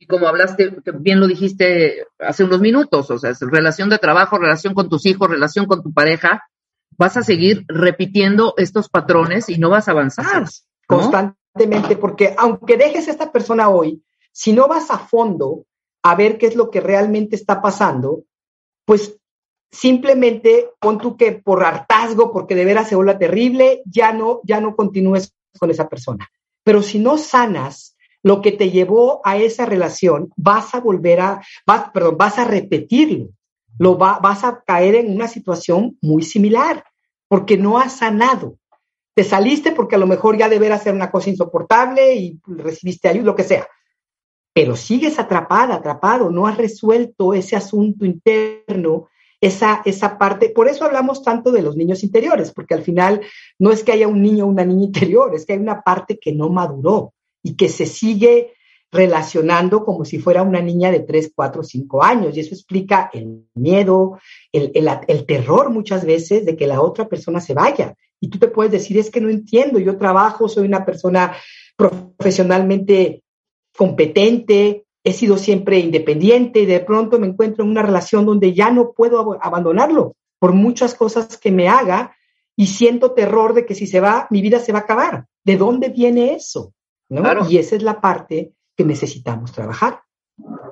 y 0.00 0.06
como 0.06 0.26
hablaste, 0.26 0.74
bien 0.94 1.20
lo 1.20 1.26
dijiste 1.26 2.06
hace 2.18 2.42
unos 2.42 2.60
minutos, 2.60 3.10
o 3.10 3.18
sea, 3.18 3.30
es 3.30 3.40
relación 3.40 3.90
de 3.90 3.98
trabajo, 3.98 4.38
relación 4.38 4.72
con 4.72 4.88
tus 4.88 5.04
hijos, 5.04 5.28
relación 5.28 5.66
con 5.66 5.82
tu 5.82 5.92
pareja, 5.92 6.42
vas 6.96 7.18
a 7.18 7.22
seguir 7.22 7.66
repitiendo 7.68 8.54
estos 8.56 8.88
patrones 8.88 9.50
y 9.50 9.58
no 9.58 9.68
vas 9.68 9.88
a 9.88 9.90
avanzar. 9.90 10.46
Constantemente, 10.86 11.96
porque 11.96 12.34
aunque 12.38 12.78
dejes 12.78 13.08
a 13.08 13.10
esta 13.10 13.30
persona 13.30 13.68
hoy, 13.68 14.02
si 14.32 14.54
no 14.54 14.68
vas 14.68 14.90
a 14.90 14.98
fondo 14.98 15.66
a 16.02 16.14
ver 16.14 16.38
qué 16.38 16.46
es 16.46 16.56
lo 16.56 16.70
que 16.70 16.80
realmente 16.80 17.36
está 17.36 17.60
pasando, 17.60 18.24
pues 18.86 19.18
simplemente 19.70 20.70
pon 20.80 20.96
tú 20.96 21.18
que 21.18 21.32
por 21.32 21.62
hartazgo, 21.62 22.32
porque 22.32 22.54
de 22.54 22.64
veras 22.64 22.88
se 22.88 22.96
vuelve 22.96 23.16
terrible, 23.16 23.82
ya 23.84 24.14
no, 24.14 24.40
ya 24.44 24.62
no 24.62 24.74
continúes 24.74 25.34
con 25.58 25.70
esa 25.70 25.90
persona. 25.90 26.26
Pero 26.64 26.80
si 26.82 26.98
no 26.98 27.18
sanas 27.18 27.98
lo 28.22 28.42
que 28.42 28.52
te 28.52 28.70
llevó 28.70 29.20
a 29.24 29.36
esa 29.36 29.66
relación, 29.66 30.32
vas 30.36 30.74
a 30.74 30.80
volver 30.80 31.20
a, 31.20 31.40
vas, 31.66 31.90
perdón, 31.90 32.16
vas 32.18 32.38
a 32.38 32.44
repetirlo. 32.44 33.28
Lo 33.78 33.96
vas 33.96 34.44
a 34.44 34.62
caer 34.66 34.94
en 34.96 35.14
una 35.14 35.26
situación 35.26 35.96
muy 36.02 36.22
similar, 36.22 36.84
porque 37.28 37.56
no 37.56 37.78
has 37.78 37.98
sanado. 37.98 38.58
Te 39.14 39.24
saliste 39.24 39.72
porque 39.72 39.94
a 39.94 39.98
lo 39.98 40.06
mejor 40.06 40.36
ya 40.36 40.48
deberá 40.48 40.78
ser 40.78 40.94
una 40.94 41.10
cosa 41.10 41.30
insoportable 41.30 42.14
y 42.14 42.40
recibiste 42.46 43.08
ayuda, 43.08 43.26
lo 43.26 43.36
que 43.36 43.44
sea. 43.44 43.66
Pero 44.52 44.76
sigues 44.76 45.18
atrapada, 45.18 45.76
atrapado, 45.76 46.30
no 46.30 46.46
has 46.46 46.58
resuelto 46.58 47.32
ese 47.32 47.56
asunto 47.56 48.04
interno 48.04 49.08
esa, 49.40 49.80
esa 49.84 50.18
parte. 50.18 50.50
Por 50.50 50.68
eso 50.68 50.84
hablamos 50.84 51.22
tanto 51.22 51.50
de 51.50 51.62
los 51.62 51.76
niños 51.76 52.02
interiores, 52.02 52.52
porque 52.52 52.74
al 52.74 52.82
final 52.82 53.22
no 53.58 53.72
es 53.72 53.82
que 53.82 53.92
haya 53.92 54.08
un 54.08 54.20
niño 54.20 54.44
o 54.44 54.48
una 54.48 54.64
niña 54.64 54.84
interior, 54.84 55.34
es 55.34 55.46
que 55.46 55.54
hay 55.54 55.58
una 55.58 55.80
parte 55.80 56.18
que 56.18 56.32
no 56.32 56.50
maduró 56.50 57.14
y 57.42 57.56
que 57.56 57.68
se 57.68 57.86
sigue 57.86 58.52
relacionando 58.92 59.84
como 59.84 60.04
si 60.04 60.18
fuera 60.18 60.42
una 60.42 60.60
niña 60.60 60.90
de 60.90 61.00
3, 61.00 61.32
4, 61.34 61.62
5 61.62 62.02
años. 62.02 62.36
Y 62.36 62.40
eso 62.40 62.54
explica 62.54 63.10
el 63.12 63.44
miedo, 63.54 64.18
el, 64.52 65.26
terror 65.26 65.70
muchas 65.70 66.04
veces 66.04 66.44
de 66.44 66.56
que 66.56 66.66
la 66.66 66.80
otra 66.80 67.08
persona 67.08 67.40
se 67.40 67.54
vaya. 67.54 67.94
Y 68.20 68.28
tú 68.28 68.38
te 68.38 68.48
puedes 68.48 68.72
decir, 68.72 68.98
es 68.98 69.10
que 69.10 69.20
no 69.20 69.30
entiendo, 69.30 69.78
yo 69.78 69.96
trabajo, 69.96 70.48
soy 70.48 70.66
una 70.66 70.84
persona 70.84 71.34
profesionalmente 71.76 73.22
competente, 73.76 74.84
he 75.02 75.12
sido 75.12 75.38
siempre 75.38 75.78
independiente 75.78 76.60
y 76.60 76.66
de 76.66 76.80
pronto 76.80 77.18
me 77.18 77.28
encuentro 77.28 77.64
en 77.64 77.70
una 77.70 77.82
relación 77.82 78.26
donde 78.26 78.52
ya 78.52 78.70
no 78.70 78.92
puedo 78.92 79.38
abandonarlo 79.40 80.16
por 80.38 80.52
muchas 80.52 80.94
cosas 80.94 81.38
que 81.38 81.50
me 81.50 81.68
haga 81.68 82.14
y 82.56 82.66
siento 82.66 83.12
terror 83.12 83.54
de 83.54 83.64
que 83.64 83.74
si 83.74 83.86
se 83.86 84.00
va, 84.00 84.26
mi 84.30 84.42
vida 84.42 84.58
se 84.58 84.72
va 84.72 84.80
a 84.80 84.82
acabar. 84.82 85.26
¿De 85.44 85.56
dónde 85.56 85.88
viene 85.88 86.34
eso? 86.34 86.74
Y 87.48 87.58
esa 87.58 87.76
es 87.76 87.82
la 87.82 88.00
parte 88.00 88.54
que 88.76 88.84
necesitamos 88.84 89.52
trabajar. 89.52 90.02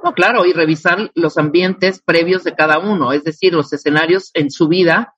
No, 0.05 0.15
claro, 0.15 0.47
y 0.47 0.53
revisar 0.53 1.11
los 1.15 1.37
ambientes 1.37 2.01
previos 2.03 2.45
de 2.45 2.55
cada 2.55 2.79
uno, 2.79 3.13
es 3.13 3.25
decir, 3.25 3.53
los 3.53 3.73
escenarios 3.73 4.31
en 4.35 4.51
su 4.51 4.69
vida, 4.69 5.15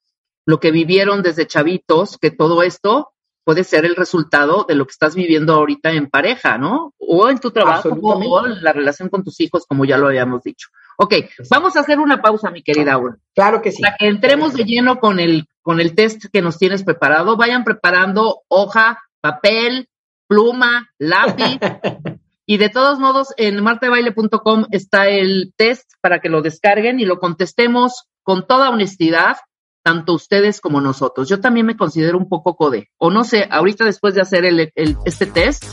lo 0.47 0.59
que 0.59 0.73
vivieron 0.73 1.23
desde 1.23 1.47
chavitos, 1.47 2.19
que 2.19 2.31
todo 2.31 2.63
esto 2.63 3.13
puede 3.45 3.65
ser 3.65 3.85
el 3.85 3.97
resultado 3.97 4.65
de 4.69 4.75
lo 4.75 4.87
que 4.87 4.93
estás 4.93 5.15
viviendo 5.15 5.55
ahorita 5.55 5.93
en 5.93 6.09
pareja, 6.09 6.59
¿no? 6.59 6.95
O 6.99 7.29
en 7.29 7.39
tu 7.39 7.51
trabajo 7.51 7.91
o 7.91 8.47
en 8.47 8.63
la 8.63 8.73
relación 8.73 9.09
con 9.09 9.23
tus 9.23 9.41
hijos, 9.41 9.67
como 9.67 9.85
ya 9.85 9.99
lo 9.99 10.09
habíamos 10.09 10.43
dicho. 10.43 10.69
Ok, 10.97 11.15
vamos 11.51 11.77
a 11.77 11.81
hacer 11.81 11.99
una 11.99 12.21
pausa, 12.21 12.51
mi 12.51 12.63
querida 12.63 12.93
Aura. 12.93 13.17
Claro 13.35 13.63
que 13.63 13.73
sí. 13.73 13.83
Para 13.83 13.97
que 13.97 14.07
entremos 14.07 14.55
de 14.55 14.65
lleno 14.65 15.01
con 15.01 15.19
el, 15.19 15.49
con 15.63 15.81
el 15.81 15.95
test 15.95 16.27
que 16.33 16.43
nos 16.43 16.59
tienes 16.59 16.85
preparado, 16.85 17.37
vayan 17.37 17.65
preparando 17.65 18.43
hoja, 18.49 19.03
papel, 19.21 19.89
pluma, 20.31 20.89
lápiz. 20.99 21.59
y 22.47 22.57
de 22.57 22.69
todos 22.69 23.01
modos, 23.01 23.35
en 23.37 23.63
martebaile.com 23.63 24.67
está 24.71 25.09
el 25.09 25.53
test 25.57 25.91
para 26.01 26.21
que 26.21 26.29
lo 26.29 26.41
descarguen 26.41 27.01
y 27.01 27.05
lo 27.05 27.19
contestemos 27.19 28.05
con 28.23 28.47
toda 28.47 28.71
honestidad 28.71 29.39
tanto 29.83 30.13
ustedes 30.15 30.61
como 30.61 30.81
nosotros. 30.81 31.29
Yo 31.29 31.41
también 31.41 31.67
me 31.67 31.77
considero 31.77 32.17
un 32.17 32.29
poco 32.29 32.55
code, 32.55 32.91
o 32.99 33.11
no 33.11 33.25
sé, 33.25 33.49
ahorita 33.51 33.85
después 33.85 34.15
de 34.15 34.21
hacer 34.21 34.45
el, 34.45 34.73
este 35.05 35.27
test, 35.27 35.65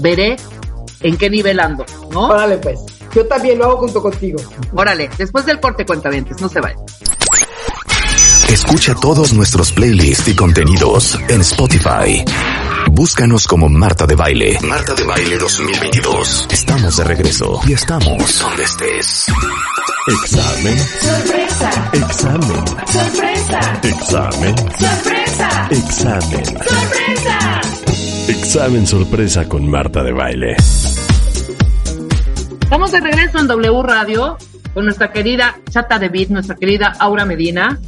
veré 0.00 0.36
en 1.00 1.16
qué 1.16 1.30
nivel 1.30 1.58
ando, 1.58 1.84
¿no? 2.12 2.28
Órale, 2.28 2.58
pues. 2.58 2.80
Yo 3.14 3.26
también 3.26 3.58
lo 3.58 3.64
hago 3.64 3.78
junto 3.78 4.02
contigo. 4.02 4.38
Órale, 4.74 5.08
después 5.16 5.46
del 5.46 5.58
corte 5.58 5.86
cuentavientes, 5.86 6.40
no 6.40 6.48
se 6.48 6.60
vayan. 6.60 6.84
Escucha 8.50 8.94
todos 8.94 9.32
nuestros 9.32 9.72
playlists 9.72 10.28
y 10.28 10.36
contenidos 10.36 11.18
en 11.28 11.40
Spotify. 11.40 12.24
Búscanos 12.90 13.46
como 13.46 13.68
Marta 13.68 14.06
de 14.06 14.14
Baile. 14.14 14.58
Marta 14.62 14.94
de 14.94 15.04
Baile 15.04 15.38
2022. 15.38 16.48
Estamos 16.50 16.96
de 16.96 17.04
regreso 17.04 17.60
y 17.66 17.72
estamos 17.72 18.38
donde 18.40 18.62
estés. 18.62 19.26
Examen. 20.08 20.78
Sorpresa. 20.78 21.90
Examen. 21.92 22.66
Sorpresa. 22.86 23.80
Examen. 23.82 24.56
Sorpresa. 24.56 25.68
Examen. 25.70 26.44
Sorpresa. 26.44 27.60
Examen 28.28 28.86
sorpresa 28.86 29.48
con 29.48 29.68
Marta 29.68 30.02
de 30.02 30.12
Baile. 30.12 30.56
Estamos 32.62 32.92
de 32.92 33.00
regreso 33.00 33.38
en 33.38 33.46
W 33.46 33.82
Radio 33.82 34.38
con 34.72 34.84
nuestra 34.84 35.12
querida 35.12 35.56
Chata 35.70 35.98
de 35.98 36.08
Beat, 36.08 36.28
nuestra 36.30 36.56
querida 36.56 36.94
Aura 36.98 37.24
Medina, 37.24 37.78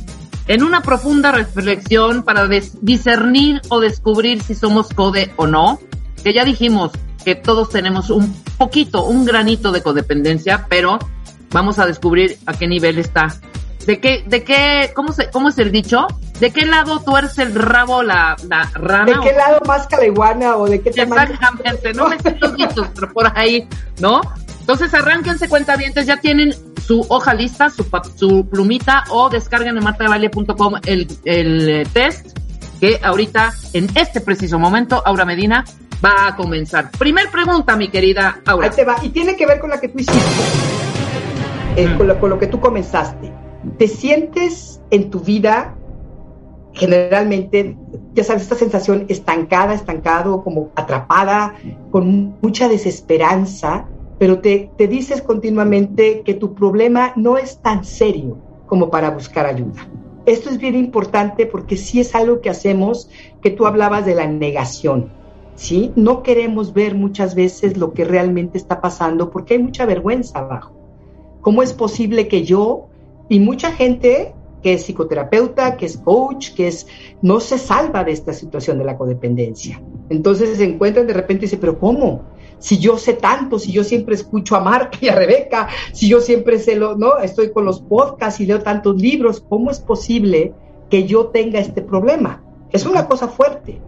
en 0.49 0.62
una 0.62 0.83
profunda 0.83 1.31
reflexión 1.31 2.23
para 2.23 2.49
discernir 2.81 3.61
o 3.69 3.81
descubrir 3.81 4.43
si 4.43 4.55
somos 4.55 4.88
code 4.88 5.33
o 5.37 5.47
no, 5.47 5.78
que 6.25 6.33
ya 6.33 6.45
dijimos 6.45 6.90
que 7.25 7.35
todos 7.35 7.69
tenemos 7.69 8.09
un 8.09 8.35
poquito, 8.57 9.05
un 9.05 9.26
granito 9.26 9.73
de 9.73 9.83
codependencia, 9.83 10.67
pero 10.69 10.99
vamos 11.50 11.78
a 11.78 11.87
descubrir 11.87 12.38
a 12.47 12.55
qué 12.55 12.67
nivel 12.67 12.99
está. 12.99 13.28
¿De 13.87 14.00
qué, 14.00 14.25
de 14.26 14.45
qué, 14.45 14.90
cómo, 14.95 15.12
se, 15.12 15.31
cómo 15.31 15.50
es 15.50 15.59
el 15.59 15.71
dicho? 15.71 16.07
¿De 16.40 16.50
qué 16.50 16.67
lado 16.67 17.00
tuerce 17.00 17.43
el 17.43 17.55
rabo 17.55 18.02
la, 18.02 18.37
la 18.49 18.71
rana? 18.75 19.21
¿De 19.21 19.31
qué 19.31 19.33
lado 19.35 19.61
más 19.67 19.87
la 19.90 20.07
iguana 20.07 20.57
o 20.57 20.67
de 20.67 20.81
qué 20.81 20.90
tamaño? 20.90 21.33
Exactamente, 21.33 21.93
no 21.95 22.09
me 22.09 22.19
sé 22.19 22.37
los 22.40 22.57
dichos, 22.57 22.88
pero 22.95 23.12
por 23.12 23.33
ahí, 23.38 23.69
¿no? 24.00 24.21
Entonces 24.61 24.93
arránquense 24.93 25.49
cuentavientes, 25.49 26.05
ya 26.07 26.19
tienen 26.19 26.55
su 26.88 27.04
hoja 27.11 27.35
lista, 27.35 27.68
su, 27.68 27.85
su 28.16 28.49
plumita 28.49 29.04
o 29.11 29.28
descarguen 29.28 29.76
en 29.76 29.85
martadebaile.com 29.85 30.76
el, 30.87 31.07
el 31.26 31.68
eh, 31.68 31.87
test 31.92 32.38
que 32.80 32.99
ahorita, 33.02 33.52
en 33.75 33.88
este 33.95 34.23
preciso 34.23 34.59
momento, 34.59 35.02
Aura 35.04 35.26
Medina 35.26 35.66
va 36.02 36.28
a 36.28 36.37
comenzar. 36.37 36.90
Primer 36.92 37.28
pregunta, 37.30 37.76
mi 37.76 37.88
querida 37.88 38.40
Aura. 38.47 38.68
Ahí 38.68 38.75
te 38.75 38.85
va, 38.87 38.97
y 39.02 39.11
tiene 39.11 39.37
que 39.37 39.45
ver 39.45 39.61
con 39.61 39.68
la 39.68 39.78
que 39.78 39.88
tú 39.88 39.99
hiciste. 39.99 40.18
Eh, 41.76 41.95
con, 41.99 42.09
lo, 42.09 42.38
que 42.38 42.47
tú 42.47 42.59
comenzaste, 42.59 43.35
¿te 43.78 43.87
sientes 43.87 44.80
en 44.90 45.11
tu 45.11 45.21
vida 45.21 45.75
generalmente, 46.73 47.76
ya 48.14 48.25
sabes, 48.25 48.45
esta 48.45 48.54
sensación 48.54 49.04
estancada, 49.09 49.75
estancado, 49.75 50.42
como 50.42 50.71
atrapada, 50.75 51.54
con 51.90 52.38
mucha 52.40 52.68
desesperanza, 52.68 53.87
pero 54.18 54.40
te, 54.40 54.70
te 54.76 54.88
dices 54.88 55.22
continuamente 55.22 56.22
que 56.25 56.34
tu 56.34 56.54
problema 56.54 57.12
no 57.16 57.38
es 57.38 57.58
tan 57.58 57.84
serio 57.84 58.38
como 58.66 58.90
para 58.90 59.10
buscar 59.10 59.46
ayuda? 59.46 59.88
Esto 60.26 60.50
es 60.50 60.58
bien 60.58 60.75
importante 60.75 61.46
porque 61.46 61.76
sí 61.76 62.00
es 62.00 62.14
algo 62.14 62.40
que 62.40 62.50
hacemos, 62.50 63.08
que 63.40 63.50
tú 63.50 63.66
hablabas 63.66 64.04
de 64.04 64.14
la 64.14 64.26
negación, 64.26 65.10
¿sí? 65.54 65.90
No 65.96 66.22
queremos 66.22 66.75
ver 66.75 66.94
muchas 66.94 67.34
veces 67.34 67.78
lo 67.78 67.94
que 67.94 68.04
realmente 68.04 68.58
está 68.58 68.82
pasando 68.82 69.30
porque 69.30 69.54
hay 69.54 69.62
mucha 69.62 69.87
vergüenza 69.87 70.40
abajo. 70.40 70.75
¿Cómo 71.40 71.62
es 71.62 71.72
posible 71.72 72.28
que 72.28 72.44
yo 72.44 72.88
y 73.30 73.40
mucha 73.40 73.72
gente 73.72 74.34
que 74.62 74.75
es 74.75 74.82
psicoterapeuta, 74.82 75.76
que 75.76 75.87
es 75.87 75.96
coach, 75.96 76.52
que 76.52 76.68
es, 76.68 76.87
no 77.22 77.40
se 77.40 77.56
salva 77.56 78.04
de 78.04 78.12
esta 78.12 78.34
situación 78.34 78.76
de 78.76 78.84
la 78.84 78.98
codependencia? 78.98 79.80
Entonces 80.10 80.58
se 80.58 80.64
encuentran 80.64 81.06
de 81.06 81.14
repente 81.14 81.44
y 81.44 81.46
dicen, 81.46 81.60
pero 81.60 81.78
¿cómo? 81.78 82.25
Si 82.59 82.79
yo 82.79 82.99
sé 82.99 83.15
tanto, 83.15 83.59
si 83.59 83.73
yo 83.73 83.85
siempre 83.85 84.15
escucho 84.15 84.57
a 84.57 84.61
Marta 84.61 84.99
y 85.00 85.09
a 85.09 85.15
Rebeca, 85.15 85.69
si 85.93 86.09
yo 86.09 86.21
siempre 86.21 86.59
sé 86.59 86.77
lo, 86.77 86.97
no, 86.97 87.19
estoy 87.19 87.53
con 87.53 87.65
los 87.65 87.81
podcasts 87.81 88.41
y 88.41 88.47
leo 88.47 88.61
tantos 88.61 89.00
libros, 89.00 89.45
¿cómo 89.49 89.71
es 89.71 89.79
posible 89.79 90.53
que 90.91 91.05
yo 91.05 91.27
tenga 91.27 91.61
este 91.61 91.83
problema? 91.83 92.43
Es 92.73 92.85
una 92.87 93.07
cosa 93.07 93.29
fuerte. 93.29 93.81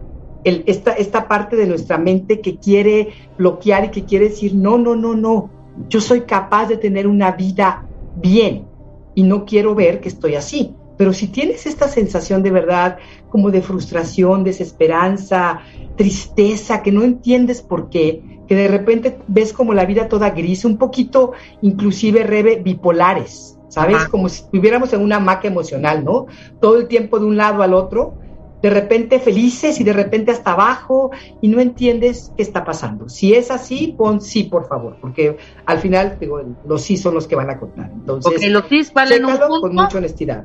El, 0.44 0.62
esta, 0.66 0.92
esta 0.92 1.28
parte 1.28 1.56
de 1.56 1.66
nuestra 1.66 1.98
mente 1.98 2.40
que 2.40 2.56
quiere 2.56 3.08
bloquear 3.36 3.86
y 3.86 3.90
que 3.90 4.04
quiere 4.04 4.30
decir, 4.30 4.54
no, 4.54 4.78
no, 4.78 4.96
no, 4.96 5.14
no, 5.14 5.50
yo 5.88 6.00
soy 6.00 6.22
capaz 6.22 6.66
de 6.66 6.76
tener 6.76 7.06
una 7.06 7.32
vida 7.32 7.86
bien 8.16 8.66
y 9.14 9.22
no 9.22 9.44
quiero 9.44 9.74
ver 9.74 10.00
que 10.00 10.08
estoy 10.08 10.34
así. 10.34 10.74
Pero 11.00 11.14
si 11.14 11.28
tienes 11.28 11.64
esta 11.64 11.88
sensación 11.88 12.42
de 12.42 12.50
verdad 12.50 12.98
como 13.30 13.50
de 13.50 13.62
frustración, 13.62 14.44
desesperanza, 14.44 15.62
tristeza, 15.96 16.82
que 16.82 16.92
no 16.92 17.04
entiendes 17.04 17.62
por 17.62 17.88
qué, 17.88 18.22
que 18.46 18.54
de 18.54 18.68
repente 18.68 19.16
ves 19.26 19.54
como 19.54 19.72
la 19.72 19.86
vida 19.86 20.08
toda 20.08 20.28
gris, 20.28 20.66
un 20.66 20.76
poquito 20.76 21.32
inclusive 21.62 22.22
rebe 22.22 22.56
bipolares, 22.56 23.58
¿sabes? 23.68 24.08
Como 24.10 24.28
si 24.28 24.42
estuviéramos 24.42 24.92
en 24.92 25.00
una 25.00 25.20
maca 25.20 25.48
emocional, 25.48 26.04
¿no? 26.04 26.26
Todo 26.60 26.76
el 26.76 26.86
tiempo 26.86 27.18
de 27.18 27.24
un 27.24 27.38
lado 27.38 27.62
al 27.62 27.72
otro 27.72 28.18
de 28.62 28.70
repente 28.70 29.18
felices 29.18 29.80
y 29.80 29.84
de 29.84 29.92
repente 29.92 30.32
hasta 30.32 30.52
abajo 30.52 31.10
y 31.40 31.48
no 31.48 31.60
entiendes 31.60 32.32
qué 32.36 32.42
está 32.42 32.64
pasando. 32.64 33.08
Si 33.08 33.34
es 33.34 33.50
así, 33.50 33.94
pon 33.96 34.20
sí, 34.20 34.44
por 34.44 34.68
favor, 34.68 34.96
porque 35.00 35.38
al 35.66 35.78
final 35.78 36.16
digo, 36.20 36.42
los 36.66 36.82
sí 36.82 36.96
son 36.96 37.14
los 37.14 37.26
que 37.26 37.36
van 37.36 37.50
a 37.50 37.58
contar. 37.58 37.90
Entonces, 37.92 38.48
los 38.50 38.64
sí 38.68 38.82
valen 38.94 39.24
un 39.24 39.38
punto. 39.38 39.60
con 39.60 39.74
mucha 39.74 39.98
honestidad. 39.98 40.44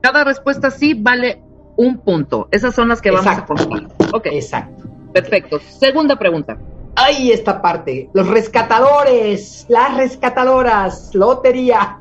Cada 0.00 0.24
respuesta 0.24 0.70
sí 0.70 0.94
vale 0.94 1.42
un 1.76 1.98
punto. 1.98 2.48
Esas 2.50 2.74
son 2.74 2.88
las 2.88 3.00
que 3.00 3.10
vamos 3.10 3.26
a. 3.26 3.46
Ok. 4.12 4.26
Exacto. 4.26 4.84
Perfecto. 5.12 5.58
Segunda 5.60 6.16
pregunta. 6.16 6.58
Ay, 7.00 7.30
esta 7.30 7.62
parte. 7.62 8.10
Los 8.12 8.26
rescatadores, 8.26 9.66
las 9.68 9.96
rescatadoras, 9.96 11.14
lotería. 11.14 11.96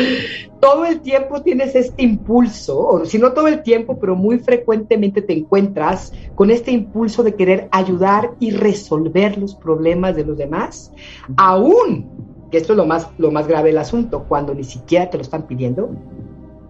todo 0.60 0.86
el 0.86 1.02
tiempo 1.02 1.42
tienes 1.42 1.74
este 1.74 2.02
impulso, 2.02 2.80
o 2.80 3.04
si 3.04 3.18
no 3.18 3.32
todo 3.32 3.46
el 3.48 3.62
tiempo, 3.62 3.98
pero 4.00 4.16
muy 4.16 4.38
frecuentemente 4.38 5.20
te 5.20 5.34
encuentras 5.34 6.14
con 6.34 6.50
este 6.50 6.70
impulso 6.70 7.22
de 7.22 7.34
querer 7.34 7.68
ayudar 7.72 8.32
y 8.40 8.52
resolver 8.52 9.36
los 9.36 9.54
problemas 9.54 10.16
de 10.16 10.24
los 10.24 10.38
demás, 10.38 10.94
aún, 11.36 12.08
que 12.50 12.56
esto 12.56 12.72
es 12.72 12.78
lo 12.78 12.86
más, 12.86 13.08
lo 13.18 13.30
más 13.32 13.46
grave 13.46 13.68
del 13.68 13.78
asunto, 13.78 14.24
cuando 14.26 14.54
ni 14.54 14.64
siquiera 14.64 15.10
te 15.10 15.18
lo 15.18 15.22
están 15.24 15.46
pidiendo. 15.46 15.90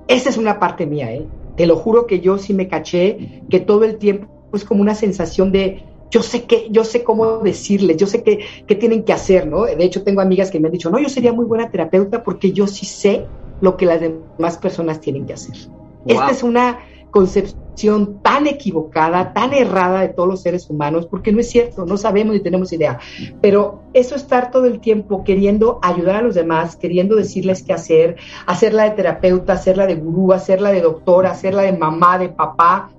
Esa 0.09 0.31
es 0.31 0.37
una 0.37 0.59
parte 0.59 0.85
mía, 0.85 1.13
¿eh? 1.15 1.29
Te 1.57 1.67
lo 1.67 1.77
juro 1.77 2.09
que 2.09 2.19
yo 2.19 2.39
sí 2.39 2.55
me 2.55 2.67
caché 2.67 3.45
que 3.49 3.61
todo 3.61 3.85
el 3.85 3.99
tiempo 3.99 4.27
es 4.53 4.65
como 4.65 4.83
una 4.83 4.97
sensación 4.97 5.53
de 5.53 5.92
yo 6.13 6.23
sé 6.23 6.45
que, 6.45 6.69
yo 6.71 6.85
sé 6.85 7.03
cómo 7.03 7.39
decirles, 7.39 7.97
yo 7.97 8.07
sé 8.07 8.23
qué, 8.23 8.45
qué 8.67 8.75
tienen 8.75 9.03
que 9.03 9.15
hacer, 9.15 9.47
¿no? 9.47 9.65
De 9.65 9.83
hecho, 9.83 10.05
tengo 10.05 10.21
amigas 10.21 10.51
que 10.51 10.61
me 10.61 10.69
han 10.69 10.73
dicho, 10.73 10.91
no, 10.91 10.99
yo 10.99 11.09
sería 11.09 11.33
muy 11.33 11.47
buena 11.47 11.71
terapeuta 11.71 12.23
porque 12.23 12.53
yo 12.53 12.67
sí 12.67 12.85
sé 12.85 13.25
lo 13.63 13.79
que 13.79 13.87
las 13.87 14.01
demás 14.01 14.59
personas 14.59 15.01
tienen 15.01 15.25
que 15.25 15.33
hacer. 15.33 15.57
Esta 16.05 16.31
es 16.31 16.43
una 16.43 16.81
concepción 17.11 18.21
tan 18.23 18.47
equivocada, 18.47 19.33
tan 19.33 19.55
errada 19.55 20.01
de 20.01 20.09
todos 20.09 20.29
los 20.29 20.43
seres 20.43 20.69
humanos, 20.69 21.07
porque 21.07 21.33
no 21.33 21.41
es 21.41 21.49
cierto, 21.49 21.87
no 21.87 21.97
sabemos 21.97 22.35
ni 22.35 22.41
tenemos 22.41 22.73
idea. 22.75 22.99
Pero 23.41 23.83
eso 23.95 24.15
estar 24.15 24.51
todo 24.51 24.67
el 24.67 24.81
tiempo 24.81 25.25
queriendo 25.25 25.79
ayudar 25.83 26.17
a 26.17 26.23
los 26.23 26.35
demás, 26.35 26.77
queriendo 26.77 27.17
decirles 27.17 27.63
qué 27.63 27.73
hacer, 27.73 28.17
hacerla 28.47 28.85
de 28.85 28.91
terapeuta, 28.91 29.55
hacerla 29.55 29.87
de 29.87 29.95
gurú, 29.95 30.35
hacerla 30.35 30.73
de 30.73 30.83
doctora, 30.83 31.31
hacerla 31.31 31.63
de 31.63 31.73
mamá, 31.73 32.19
de 32.19 32.29
papá, 32.29 32.91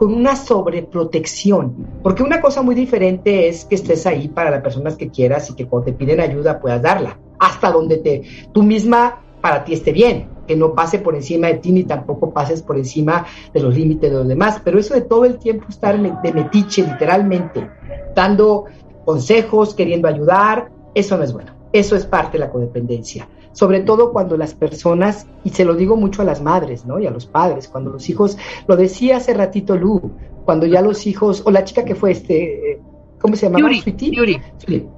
con 0.00 0.14
una 0.14 0.34
sobreprotección, 0.34 1.86
porque 2.02 2.22
una 2.22 2.40
cosa 2.40 2.62
muy 2.62 2.74
diferente 2.74 3.48
es 3.48 3.66
que 3.66 3.74
estés 3.74 4.06
ahí 4.06 4.28
para 4.28 4.50
las 4.50 4.62
personas 4.62 4.96
que 4.96 5.10
quieras 5.10 5.50
y 5.50 5.54
que 5.54 5.66
cuando 5.66 5.84
te 5.84 5.92
piden 5.92 6.20
ayuda 6.20 6.58
puedas 6.58 6.80
darla, 6.80 7.18
hasta 7.38 7.70
donde 7.70 7.98
te, 7.98 8.22
tú 8.50 8.62
misma 8.62 9.20
para 9.42 9.62
ti 9.62 9.74
esté 9.74 9.92
bien, 9.92 10.30
que 10.46 10.56
no 10.56 10.74
pase 10.74 11.00
por 11.00 11.14
encima 11.14 11.48
de 11.48 11.58
ti 11.58 11.70
ni 11.70 11.84
tampoco 11.84 12.32
pases 12.32 12.62
por 12.62 12.78
encima 12.78 13.26
de 13.52 13.60
los 13.60 13.74
límites 13.74 14.10
de 14.10 14.16
los 14.16 14.26
demás, 14.26 14.62
pero 14.64 14.78
eso 14.78 14.94
de 14.94 15.02
todo 15.02 15.26
el 15.26 15.36
tiempo 15.36 15.66
estar 15.68 16.00
de 16.00 16.32
metiche 16.32 16.82
literalmente, 16.82 17.68
dando 18.14 18.64
consejos, 19.04 19.74
queriendo 19.74 20.08
ayudar, 20.08 20.70
eso 20.94 21.18
no 21.18 21.24
es 21.24 21.34
bueno, 21.34 21.52
eso 21.74 21.94
es 21.94 22.06
parte 22.06 22.38
de 22.38 22.46
la 22.46 22.50
codependencia 22.50 23.28
sobre 23.52 23.80
todo 23.80 24.12
cuando 24.12 24.36
las 24.36 24.54
personas, 24.54 25.26
y 25.44 25.50
se 25.50 25.64
lo 25.64 25.74
digo 25.74 25.96
mucho 25.96 26.22
a 26.22 26.24
las 26.24 26.42
madres, 26.42 26.86
¿no? 26.86 26.98
Y 26.98 27.06
a 27.06 27.10
los 27.10 27.26
padres, 27.26 27.68
cuando 27.68 27.90
los 27.90 28.08
hijos, 28.08 28.36
lo 28.66 28.76
decía 28.76 29.16
hace 29.16 29.34
ratito 29.34 29.76
Lu, 29.76 30.12
cuando 30.44 30.66
ya 30.66 30.82
los 30.82 31.06
hijos, 31.06 31.42
o 31.44 31.50
la 31.50 31.64
chica 31.64 31.84
que 31.84 31.94
fue 31.94 32.12
este, 32.12 32.80
¿cómo 33.20 33.36
se 33.36 33.46
llama? 33.46 33.60
Yuri, 33.60 33.82
Yuri 34.66 34.88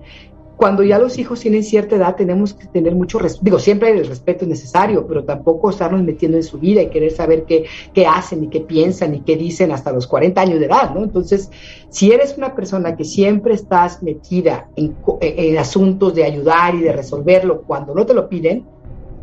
cuando 0.62 0.84
ya 0.84 0.96
los 0.96 1.18
hijos 1.18 1.40
tienen 1.40 1.64
cierta 1.64 1.96
edad 1.96 2.14
tenemos 2.14 2.54
que 2.54 2.68
tener 2.68 2.94
mucho 2.94 3.18
respeto, 3.18 3.44
digo, 3.46 3.58
siempre 3.58 3.90
el 3.90 4.06
respeto 4.06 4.44
es 4.44 4.48
necesario, 4.48 5.04
pero 5.08 5.24
tampoco 5.24 5.70
estarnos 5.70 6.04
metiendo 6.04 6.36
en 6.36 6.44
su 6.44 6.56
vida 6.60 6.80
y 6.80 6.88
querer 6.88 7.10
saber 7.10 7.42
qué, 7.46 7.64
qué 7.92 8.06
hacen 8.06 8.44
y 8.44 8.46
qué 8.46 8.60
piensan 8.60 9.12
y 9.16 9.22
qué 9.22 9.34
dicen 9.34 9.72
hasta 9.72 9.90
los 9.90 10.06
40 10.06 10.40
años 10.40 10.60
de 10.60 10.66
edad, 10.66 10.94
¿no? 10.94 11.02
Entonces, 11.02 11.50
si 11.88 12.12
eres 12.12 12.38
una 12.38 12.54
persona 12.54 12.94
que 12.94 13.02
siempre 13.04 13.54
estás 13.54 14.04
metida 14.04 14.68
en, 14.76 14.94
en 15.20 15.58
asuntos 15.58 16.14
de 16.14 16.22
ayudar 16.22 16.76
y 16.76 16.82
de 16.82 16.92
resolverlo 16.92 17.62
cuando 17.62 17.92
no 17.92 18.06
te 18.06 18.14
lo 18.14 18.28
piden, 18.28 18.64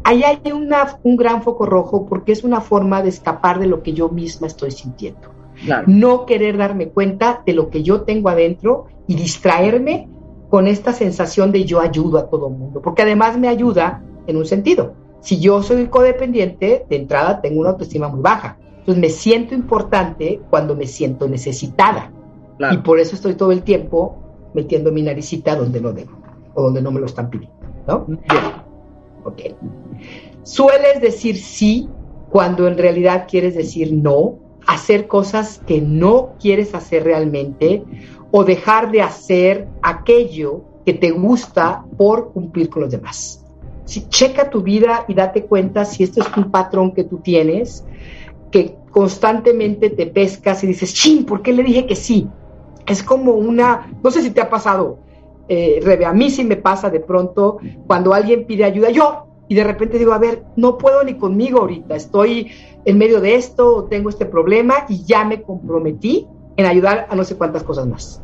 ahí 0.03 0.23
hay 0.23 0.41
una, 0.51 0.99
un 1.03 1.15
gran 1.15 1.41
foco 1.41 1.65
rojo 1.65 2.05
porque 2.05 2.33
es 2.33 2.43
una 2.43 2.59
forma 2.59 3.01
de 3.01 3.07
escapar 3.07 3.59
de 3.61 3.67
lo 3.67 3.81
que 3.81 3.93
yo 3.93 4.09
misma 4.09 4.47
estoy 4.47 4.71
sintiendo. 4.71 5.29
No 5.87 6.25
querer 6.25 6.57
darme 6.57 6.89
cuenta 6.89 7.43
de 7.45 7.53
lo 7.53 7.69
que 7.69 7.81
yo 7.81 8.01
tengo 8.01 8.27
adentro 8.27 8.87
y 9.07 9.15
distraerme 9.15 10.09
con 10.49 10.67
esta 10.67 10.93
sensación 10.93 11.51
de 11.51 11.65
yo 11.65 11.79
ayudo 11.79 12.17
a 12.17 12.29
todo 12.29 12.47
el 12.47 12.55
mundo, 12.55 12.81
porque 12.81 13.03
además 13.03 13.37
me 13.37 13.47
ayuda 13.47 14.03
en 14.27 14.37
un 14.37 14.45
sentido. 14.45 14.93
Si 15.21 15.39
yo 15.39 15.61
soy 15.61 15.87
codependiente, 15.87 16.85
de 16.89 16.95
entrada 16.95 17.41
tengo 17.41 17.61
una 17.61 17.71
autoestima 17.71 18.07
muy 18.07 18.21
baja. 18.21 18.57
Entonces 18.79 18.97
me 18.97 19.09
siento 19.09 19.53
importante 19.53 20.41
cuando 20.49 20.75
me 20.75 20.87
siento 20.87 21.27
necesitada. 21.27 22.11
Y 22.71 22.77
por 22.77 22.99
eso 22.99 23.15
estoy 23.15 23.35
todo 23.35 23.51
el 23.51 23.63
tiempo 23.63 24.17
metiendo 24.53 24.91
mi 24.91 25.01
naricita 25.01 25.55
donde 25.55 25.79
no 25.79 25.93
debo 25.93 26.11
o 26.55 26.63
donde 26.63 26.81
no 26.81 26.91
me 26.91 26.99
lo 26.99 27.05
están 27.05 27.29
pidiendo. 27.29 27.55
¿no? 27.87 28.05
Ok. 29.23 29.41
Sueles 30.43 31.01
decir 31.01 31.37
sí 31.37 31.89
cuando 32.29 32.67
en 32.67 32.77
realidad 32.77 33.27
quieres 33.29 33.55
decir 33.55 33.93
no, 33.93 34.39
hacer 34.69 35.07
cosas 35.07 35.61
que 35.65 35.81
no 35.81 36.35
quieres 36.39 36.75
hacer 36.75 37.03
realmente 37.03 37.83
o 38.29 38.43
dejar 38.43 38.91
de 38.91 39.01
hacer 39.01 39.67
aquello 39.81 40.61
que 40.85 40.93
te 40.93 41.09
gusta 41.09 41.83
por 41.97 42.31
cumplir 42.31 42.69
con 42.69 42.83
los 42.83 42.91
demás. 42.91 43.43
Si 43.85 44.07
checa 44.07 44.51
tu 44.51 44.61
vida 44.61 45.05
y 45.07 45.15
date 45.15 45.45
cuenta 45.45 45.85
si 45.85 46.03
esto 46.03 46.21
es 46.21 46.37
un 46.37 46.51
patrón 46.51 46.93
que 46.93 47.03
tú 47.03 47.17
tienes, 47.17 47.83
que 48.51 48.75
constantemente 48.91 49.89
te 49.89 50.05
pescas 50.05 50.63
y 50.63 50.67
dices, 50.67 50.93
ching, 50.93 51.25
¿por 51.25 51.41
qué 51.41 51.51
le 51.51 51.63
dije 51.63 51.87
que 51.87 51.95
sí? 51.95 52.27
Es 52.85 53.01
como 53.01 53.31
una, 53.33 53.91
no 54.03 54.11
sé 54.11 54.21
si 54.21 54.29
te 54.29 54.41
ha 54.41 54.51
pasado, 54.51 54.99
eh, 55.47 55.79
Rebe, 55.81 56.05
a 56.05 56.13
mí 56.13 56.29
sí 56.29 56.43
me 56.43 56.57
pasa 56.57 56.91
de 56.91 56.99
pronto 56.99 57.57
cuando 57.87 58.13
alguien 58.13 58.45
pide 58.45 58.65
ayuda, 58.65 58.91
yo, 58.91 59.28
y 59.49 59.55
de 59.55 59.63
repente 59.63 59.97
digo, 59.97 60.13
a 60.13 60.19
ver, 60.19 60.43
no 60.55 60.77
puedo 60.77 61.03
ni 61.03 61.15
conmigo 61.15 61.61
ahorita, 61.61 61.95
estoy 61.95 62.51
en 62.85 62.97
medio 62.97 63.19
de 63.19 63.35
esto, 63.35 63.87
tengo 63.89 64.09
este 64.09 64.27
problema 64.27 64.85
y 64.87 65.03
ya 65.03 65.25
me 65.25 65.41
comprometí 65.41 66.27
en 66.55 66.65
ayudar 66.67 67.07
a 67.09 67.15
no 67.15 67.23
sé 67.23 67.35
cuántas 67.35 67.63
cosas 67.63 67.87
más. 67.87 68.21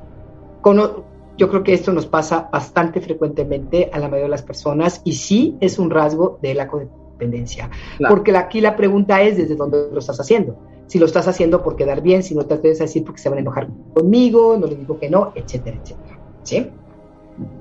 yo 1.37 1.49
creo 1.49 1.63
que 1.63 1.73
esto 1.73 1.91
nos 1.91 2.05
pasa 2.05 2.47
bastante 2.53 3.01
frecuentemente 3.01 3.89
a 3.91 3.97
la 3.97 4.07
mayoría 4.07 4.25
de 4.25 4.29
las 4.29 4.43
personas 4.43 5.01
y 5.03 5.13
sí 5.13 5.57
es 5.59 5.79
un 5.79 5.89
rasgo 5.89 6.37
de 6.43 6.53
la 6.53 6.67
codependencia. 6.67 7.71
Porque 8.07 8.35
aquí 8.37 8.61
la 8.61 8.75
pregunta 8.75 9.21
es 9.21 9.35
desde 9.35 9.55
dónde 9.55 9.89
lo 9.91 9.99
estás 9.99 10.19
haciendo. 10.19 10.55
Si 10.85 10.99
lo 10.99 11.07
estás 11.07 11.27
haciendo 11.27 11.63
por 11.63 11.75
quedar 11.75 12.01
bien, 12.01 12.21
si 12.21 12.35
no 12.35 12.45
te 12.45 12.53
atreves 12.53 12.79
a 12.81 12.83
decir 12.83 13.03
porque 13.03 13.19
se 13.19 13.29
van 13.29 13.39
a 13.39 13.41
enojar 13.41 13.67
conmigo, 13.95 14.55
no 14.57 14.67
les 14.67 14.77
digo 14.77 14.99
que 14.99 15.09
no, 15.09 15.33
etcétera, 15.33 15.77
etcétera. 15.81 16.19
¿Sí? 16.43 16.69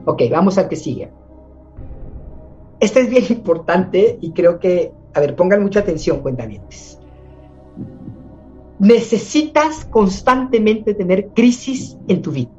Ok, 0.05 0.23
vamos 0.31 0.59
al 0.59 0.69
que 0.69 0.77
sigue. 0.77 1.11
Este 2.81 3.01
es 3.01 3.11
bien 3.11 3.25
importante 3.31 4.19
y 4.21 4.33
creo 4.33 4.59
que, 4.59 4.93
a 5.15 5.21
ver, 5.21 5.37
pongan 5.37 5.63
mucha 5.63 5.81
atención, 5.81 6.21
cuentavientes 6.21 6.99
necesitas 8.79 9.85
constantemente 9.87 10.95
tener 10.95 11.29
crisis 11.29 11.97
en 12.09 12.23
tu 12.23 12.33
vida. 12.33 12.51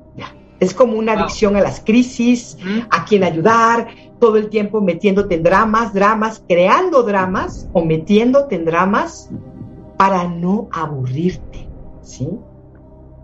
Es 0.60 0.74
como 0.74 0.98
una 0.98 1.14
adicción 1.14 1.58
a 1.58 1.62
las 1.62 1.82
crisis, 1.82 2.58
a 2.90 3.04
quien 3.04 3.26
ayudar, 3.26 3.88
todo 4.20 4.38
el 4.38 4.50
tiempo 4.50 4.80
metiéndote 4.80 5.36
en 5.36 5.44
dramas, 5.44 5.94
dramas, 5.94 6.42
creando 6.48 7.04
dramas 7.04 7.70
o 7.74 7.84
metiéndote 7.84 8.56
en 8.56 8.66
dramas 8.66 9.30
para 9.98 10.28
no 10.30 10.70
aburrirte, 10.72 11.68
¿sí? 12.02 12.30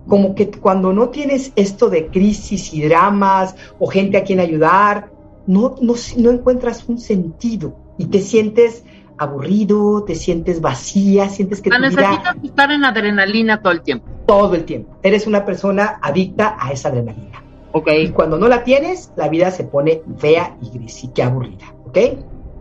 Como 0.08 0.36
que 0.36 0.51
cuando 0.51 0.91
no 0.91 1.10
tienes 1.10 1.54
esto 1.56 1.89
de 1.89 2.08
crisis 2.08 2.73
y 2.73 2.82
dramas 2.82 3.56
o 3.80 3.88
gente 3.88 4.17
a 4.17 4.23
quien 4.23 4.41
ayudar, 4.41 5.10
no, 5.47 5.75
no, 5.82 5.93
no 6.17 6.32
encuentras 6.32 6.88
un 6.88 6.99
sentido 6.99 7.75
y 7.97 8.06
te 8.06 8.21
sientes 8.21 8.84
aburrido, 9.17 10.04
te 10.04 10.15
sientes 10.15 10.62
vacía, 10.62 11.30
sientes 11.30 11.62
que 11.62 11.69
tu 11.69 11.80
necesitas 11.80 12.36
estar 12.43 12.71
en 12.71 12.84
adrenalina 12.84 13.62
todo 13.62 13.73
el 13.73 13.82
tiempo. 13.82 14.08
Todo 14.25 14.56
el 14.56 14.65
tiempo. 14.65 14.97
Eres 15.04 15.27
una 15.27 15.45
persona 15.45 15.99
adicta 16.01 16.58
a 16.60 16.71
esa 16.71 16.89
adrenalina. 16.89 17.43
Ok. 17.71 17.89
Y 17.99 18.10
cuando 18.10 18.38
no 18.38 18.47
la 18.47 18.63
tienes, 18.63 19.12
la 19.15 19.30
vida 19.30 19.51
se 19.51 19.63
pone 19.63 20.01
fea 20.17 20.58
y 20.62 20.71
gris 20.71 21.04
y 21.04 21.10
qué 21.10 21.23
aburrida. 21.23 21.73
¿Ok? 21.86 21.97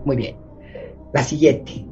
Muy 0.04 0.16
bien. 0.16 0.36
La 1.12 1.22
siguiente. 1.22 1.86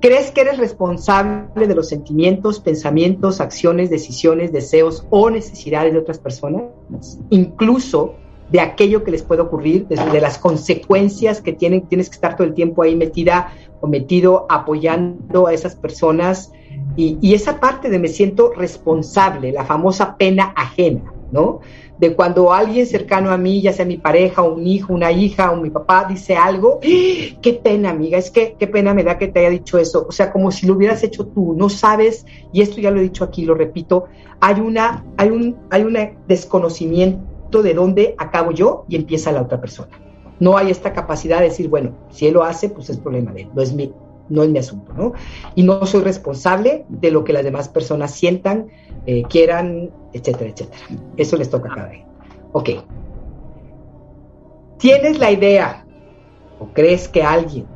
¿Crees 0.00 0.30
que 0.32 0.42
eres 0.42 0.58
responsable 0.58 1.66
de 1.66 1.74
los 1.74 1.88
sentimientos, 1.88 2.60
pensamientos, 2.60 3.40
acciones, 3.40 3.88
decisiones, 3.88 4.52
deseos 4.52 5.06
o 5.08 5.30
necesidades 5.30 5.94
de 5.94 5.98
otras 5.98 6.18
personas? 6.18 6.64
Incluso 7.30 8.16
de 8.54 8.60
aquello 8.60 9.02
que 9.02 9.10
les 9.10 9.24
puede 9.24 9.42
ocurrir, 9.42 9.88
de, 9.88 10.20
las 10.20 10.38
consecuencias 10.38 11.40
que 11.40 11.52
tienen, 11.52 11.88
tienes 11.88 12.08
que 12.08 12.14
estar 12.14 12.36
todo 12.36 12.46
el 12.46 12.54
tiempo 12.54 12.84
ahí 12.84 12.94
metida 12.94 13.52
metido 13.82 14.46
apoyando 14.48 15.48
a 15.48 15.52
esas 15.52 15.74
personas 15.74 16.52
y, 16.96 17.34
esa 17.34 17.58
parte 17.58 17.90
de 17.90 17.98
me 17.98 18.06
siento 18.06 18.52
responsable, 18.52 19.50
la 19.50 19.64
famosa 19.64 20.16
pena 20.16 20.52
ajena, 20.54 21.12
¿no? 21.32 21.62
De 21.98 22.14
cuando 22.14 22.52
alguien 22.52 22.86
cercano 22.86 23.32
a 23.32 23.36
mí, 23.36 23.60
ya 23.60 23.72
sea 23.72 23.86
mi 23.86 23.96
pareja, 23.96 24.42
un 24.42 24.64
hijo, 24.64 24.94
una 24.94 25.10
hija 25.10 25.50
o 25.50 25.56
mi 25.56 25.70
papá, 25.70 26.06
dice 26.08 26.36
algo, 26.36 26.78
¡Ah! 26.80 27.36
qué 27.42 27.60
pena, 27.60 27.90
amiga, 27.90 28.18
es 28.18 28.30
que 28.30 28.54
qué 28.56 28.68
pena 28.68 28.94
me 28.94 29.02
da 29.02 29.18
que 29.18 29.26
te 29.26 29.40
haya 29.40 29.50
dicho 29.50 29.78
eso, 29.78 30.06
o 30.08 30.12
sea, 30.12 30.30
como 30.30 30.52
si 30.52 30.68
lo 30.68 30.74
hubieras 30.74 31.02
hecho 31.02 31.26
tú, 31.26 31.56
no 31.58 31.68
sabes, 31.68 32.24
y 32.52 32.62
esto 32.62 32.80
ya 32.80 32.92
lo 32.92 33.00
he 33.00 33.02
dicho 33.02 33.24
aquí, 33.24 33.44
lo 33.44 33.56
repito, 33.56 34.04
hay 34.38 34.60
una, 34.60 35.04
hay 35.16 35.30
un, 35.30 35.56
hay 35.70 35.82
un 35.82 35.98
desconocimiento 36.28 37.33
de 37.50 37.74
dónde 37.74 38.14
acabo 38.18 38.50
yo 38.50 38.84
y 38.88 38.96
empieza 38.96 39.32
la 39.32 39.42
otra 39.42 39.60
persona 39.60 39.90
no 40.40 40.56
hay 40.56 40.70
esta 40.70 40.92
capacidad 40.92 41.38
de 41.38 41.44
decir, 41.44 41.68
bueno, 41.68 41.92
si 42.10 42.26
él 42.26 42.34
lo 42.34 42.44
hace, 42.44 42.68
pues 42.68 42.90
es 42.90 42.98
problema 42.98 43.32
de 43.32 43.42
él, 43.42 43.50
no 43.54 43.62
es 43.62 43.72
mi, 43.72 43.92
no 44.28 44.42
es 44.42 44.50
mi 44.50 44.58
asunto, 44.58 44.92
¿no? 44.92 45.12
Y 45.54 45.62
no 45.62 45.84
soy 45.86 46.02
responsable 46.02 46.84
de 46.88 47.10
lo 47.10 47.24
que 47.24 47.32
las 47.32 47.44
demás 47.44 47.68
personas 47.68 48.12
sientan, 48.12 48.68
eh, 49.06 49.22
quieran, 49.24 49.90
etcétera, 50.12 50.50
etcétera. 50.50 50.82
Eso 51.16 51.36
les 51.36 51.50
toca 51.50 51.72
a 51.72 51.74
cada 51.74 51.90
uno. 51.90 52.04
Ok. 52.52 52.70
¿Tienes 54.78 55.18
la 55.18 55.30
idea 55.30 55.86
o 56.58 56.68
crees 56.72 57.08
que 57.08 57.22
alguien 57.22 57.66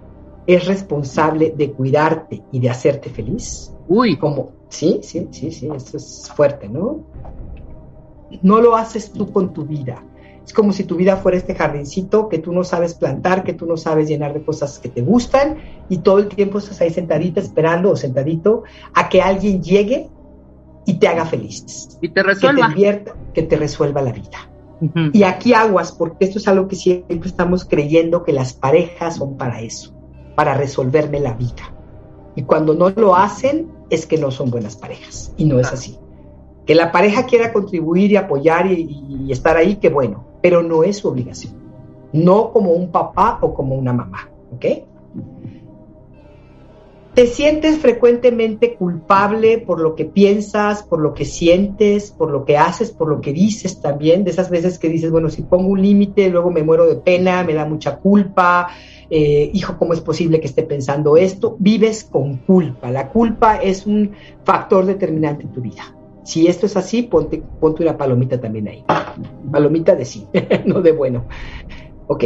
es 0.46 0.66
responsable 0.66 1.54
de 1.56 1.72
cuidarte 1.72 2.42
y 2.52 2.60
de 2.60 2.70
hacerte 2.70 3.10
feliz? 3.10 3.72
Uy. 3.86 4.16
Como, 4.16 4.52
sí, 4.68 5.00
sí, 5.02 5.28
sí, 5.30 5.50
sí, 5.50 5.68
esto 5.74 5.96
es 5.96 6.30
fuerte, 6.34 6.68
¿no? 6.68 7.04
No 8.42 8.60
lo 8.60 8.76
haces 8.76 9.12
tú 9.12 9.32
con 9.32 9.52
tu 9.52 9.64
vida. 9.64 10.02
Es 10.44 10.54
como 10.54 10.72
si 10.72 10.84
tu 10.84 10.96
vida 10.96 11.18
fuera 11.18 11.36
este 11.36 11.54
jardincito 11.54 12.28
que 12.28 12.38
tú 12.38 12.52
no 12.52 12.64
sabes 12.64 12.94
plantar, 12.94 13.44
que 13.44 13.52
tú 13.52 13.66
no 13.66 13.76
sabes 13.76 14.08
llenar 14.08 14.32
de 14.32 14.42
cosas 14.42 14.78
que 14.78 14.88
te 14.88 15.02
gustan 15.02 15.58
y 15.90 15.98
todo 15.98 16.20
el 16.20 16.28
tiempo 16.28 16.56
estás 16.56 16.80
ahí 16.80 16.90
sentadita 16.90 17.40
esperando 17.40 17.90
o 17.90 17.96
sentadito 17.96 18.62
a 18.94 19.10
que 19.10 19.20
alguien 19.20 19.62
llegue 19.62 20.08
y 20.86 20.94
te 20.94 21.06
haga 21.06 21.26
feliz. 21.26 21.98
Y 22.00 22.08
te 22.08 22.22
resuelva. 22.22 22.72
Que 22.74 22.92
te, 22.94 23.12
que 23.34 23.42
te 23.42 23.56
resuelva 23.56 24.00
la 24.00 24.12
vida. 24.12 24.48
Y 25.12 25.24
aquí 25.24 25.54
aguas, 25.54 25.92
porque 25.92 26.24
esto 26.24 26.38
es 26.38 26.46
algo 26.48 26.68
que 26.68 26.76
siempre 26.76 27.28
estamos 27.28 27.64
creyendo 27.64 28.22
que 28.22 28.32
las 28.32 28.52
parejas 28.52 29.16
son 29.16 29.36
para 29.36 29.60
eso, 29.60 29.92
para 30.36 30.54
resolverme 30.54 31.20
la 31.20 31.34
vida. 31.34 31.74
Y 32.36 32.44
cuando 32.44 32.74
no 32.74 32.90
lo 32.90 33.16
hacen, 33.16 33.70
es 33.90 34.06
que 34.06 34.16
no 34.16 34.30
son 34.30 34.50
buenas 34.50 34.76
parejas. 34.76 35.34
Y 35.36 35.44
no 35.44 35.58
es 35.58 35.72
así. 35.72 35.98
Que 36.68 36.76
la 36.76 36.92
pareja 36.92 37.26
quiera 37.26 37.52
contribuir 37.52 38.12
y 38.12 38.16
apoyar 38.16 38.70
y, 38.70 39.26
estar 39.32 39.56
ahí, 39.56 39.74
qué 39.76 39.88
bueno 39.88 40.28
pero 40.40 40.62
no 40.62 40.84
es 40.84 40.98
su 40.98 41.08
obligación. 41.08 41.54
No 42.12 42.52
como 42.52 42.72
un 42.72 42.90
papá 42.90 43.38
o 43.42 43.54
como 43.54 43.74
una 43.74 43.92
mamá, 43.92 44.30
¿ok? 44.54 44.64
Te 47.14 47.26
sientes 47.26 47.78
frecuentemente 47.78 48.76
culpable 48.76 49.58
por 49.58 49.80
lo 49.80 49.96
que 49.96 50.04
piensas, 50.04 50.84
por 50.84 51.00
lo 51.00 51.14
que 51.14 51.24
sientes, 51.24 52.12
por 52.12 52.30
lo 52.30 52.44
que 52.44 52.56
haces, 52.56 52.92
por 52.92 53.08
lo 53.08 53.20
que 53.20 53.32
dices 53.32 53.80
también, 53.80 54.22
de 54.22 54.30
esas 54.30 54.50
veces 54.50 54.78
que 54.78 54.88
dices, 54.88 55.10
bueno, 55.10 55.28
si 55.28 55.42
pongo 55.42 55.68
un 55.68 55.82
límite, 55.82 56.28
luego 56.28 56.52
me 56.52 56.62
muero 56.62 56.86
de 56.86 56.94
pena, 56.94 57.42
me 57.42 57.54
da 57.54 57.64
mucha 57.64 57.96
culpa, 57.96 58.68
eh, 59.10 59.50
hijo, 59.52 59.76
¿cómo 59.78 59.94
es 59.94 60.00
posible 60.00 60.38
que 60.38 60.46
esté 60.46 60.62
pensando 60.62 61.16
esto? 61.16 61.56
Vives 61.58 62.04
con 62.04 62.36
culpa. 62.36 62.90
La 62.90 63.08
culpa 63.08 63.56
es 63.56 63.84
un 63.84 64.12
factor 64.44 64.86
determinante 64.86 65.42
en 65.42 65.52
tu 65.52 65.60
vida. 65.60 65.97
Si 66.28 66.46
esto 66.46 66.66
es 66.66 66.76
así, 66.76 67.04
ponte, 67.04 67.42
ponte 67.58 67.82
una 67.82 67.96
palomita 67.96 68.38
también 68.38 68.68
ahí. 68.68 68.84
Palomita 69.50 69.94
de 69.94 70.04
sí, 70.04 70.26
no 70.66 70.82
de 70.82 70.92
bueno. 70.92 71.24
Ok. 72.06 72.24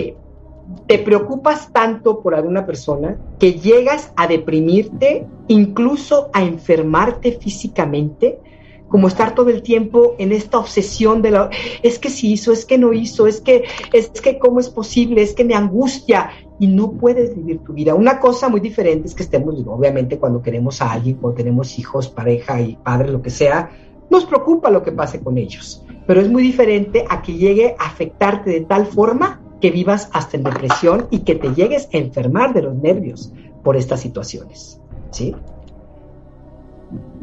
Te 0.89 0.99
preocupas 0.99 1.73
tanto 1.73 2.21
por 2.21 2.35
alguna 2.35 2.67
persona 2.67 3.17
que 3.39 3.53
llegas 3.53 4.13
a 4.17 4.27
deprimirte, 4.27 5.25
incluso 5.47 6.31
a 6.33 6.43
enfermarte 6.43 7.39
físicamente, 7.39 8.41
como 8.89 9.07
estar 9.07 9.37
todo 9.37 9.51
el 9.51 9.63
tiempo 9.63 10.17
en 10.19 10.33
esta 10.33 10.59
obsesión 10.59 11.23
de 11.23 11.31
la 11.31 11.51
es 11.85 12.01
que 12.01 12.11
si 12.11 12.33
hizo, 12.33 12.51
es 12.51 12.67
que 12.67 12.79
no 12.79 12.93
hizo, 12.93 13.29
es 13.29 13.41
que 13.41 13.63
es 13.93 14.11
que 14.11 14.41
cómo 14.41 14.59
es 14.59 14.69
posible, 14.69 15.23
es 15.23 15.33
que 15.33 15.45
me 15.45 15.55
angustia 15.55 16.31
y 16.59 16.67
no 16.67 16.91
puedes 16.91 17.37
vivir 17.37 17.61
tu 17.61 17.73
vida. 17.73 17.95
Una 17.95 18.19
cosa 18.19 18.49
muy 18.49 18.61
diferente 18.61 19.07
es 19.07 19.15
que 19.15 19.23
estemos, 19.23 19.55
obviamente, 19.65 20.19
cuando 20.19 20.43
queremos 20.43 20.83
a 20.83 20.91
alguien, 20.91 21.19
cuando 21.19 21.37
tenemos 21.37 21.79
hijos, 21.79 22.09
pareja 22.09 22.61
y 22.61 22.77
padre, 22.77 23.13
lo 23.13 23.23
que 23.23 23.31
sea, 23.31 23.71
nos 24.13 24.27
preocupa 24.27 24.71
lo 24.71 24.83
que 24.83 24.93
pase 24.93 25.21
con 25.21 25.39
ellos, 25.39 25.83
pero 26.07 26.21
es 26.21 26.31
muy 26.31 26.43
diferente 26.43 27.07
a 27.09 27.23
que 27.23 27.33
llegue 27.33 27.75
a 27.79 27.87
afectarte 27.87 28.51
de 28.51 28.61
tal 28.61 28.85
forma 28.85 29.41
que 29.59 29.71
vivas 29.71 30.11
hasta 30.13 30.37
en 30.37 30.45
depresión 30.45 31.07
y 31.11 31.21
que 31.21 31.35
te 31.35 31.55
llegues 31.55 31.89
a 31.93 31.97
enfermar 31.97 32.53
de 32.53 32.63
los 32.63 32.75
nervios 32.75 33.33
por 33.65 33.75
estas 33.75 34.01
situaciones. 34.01 34.79
¿Sí? 35.11 35.35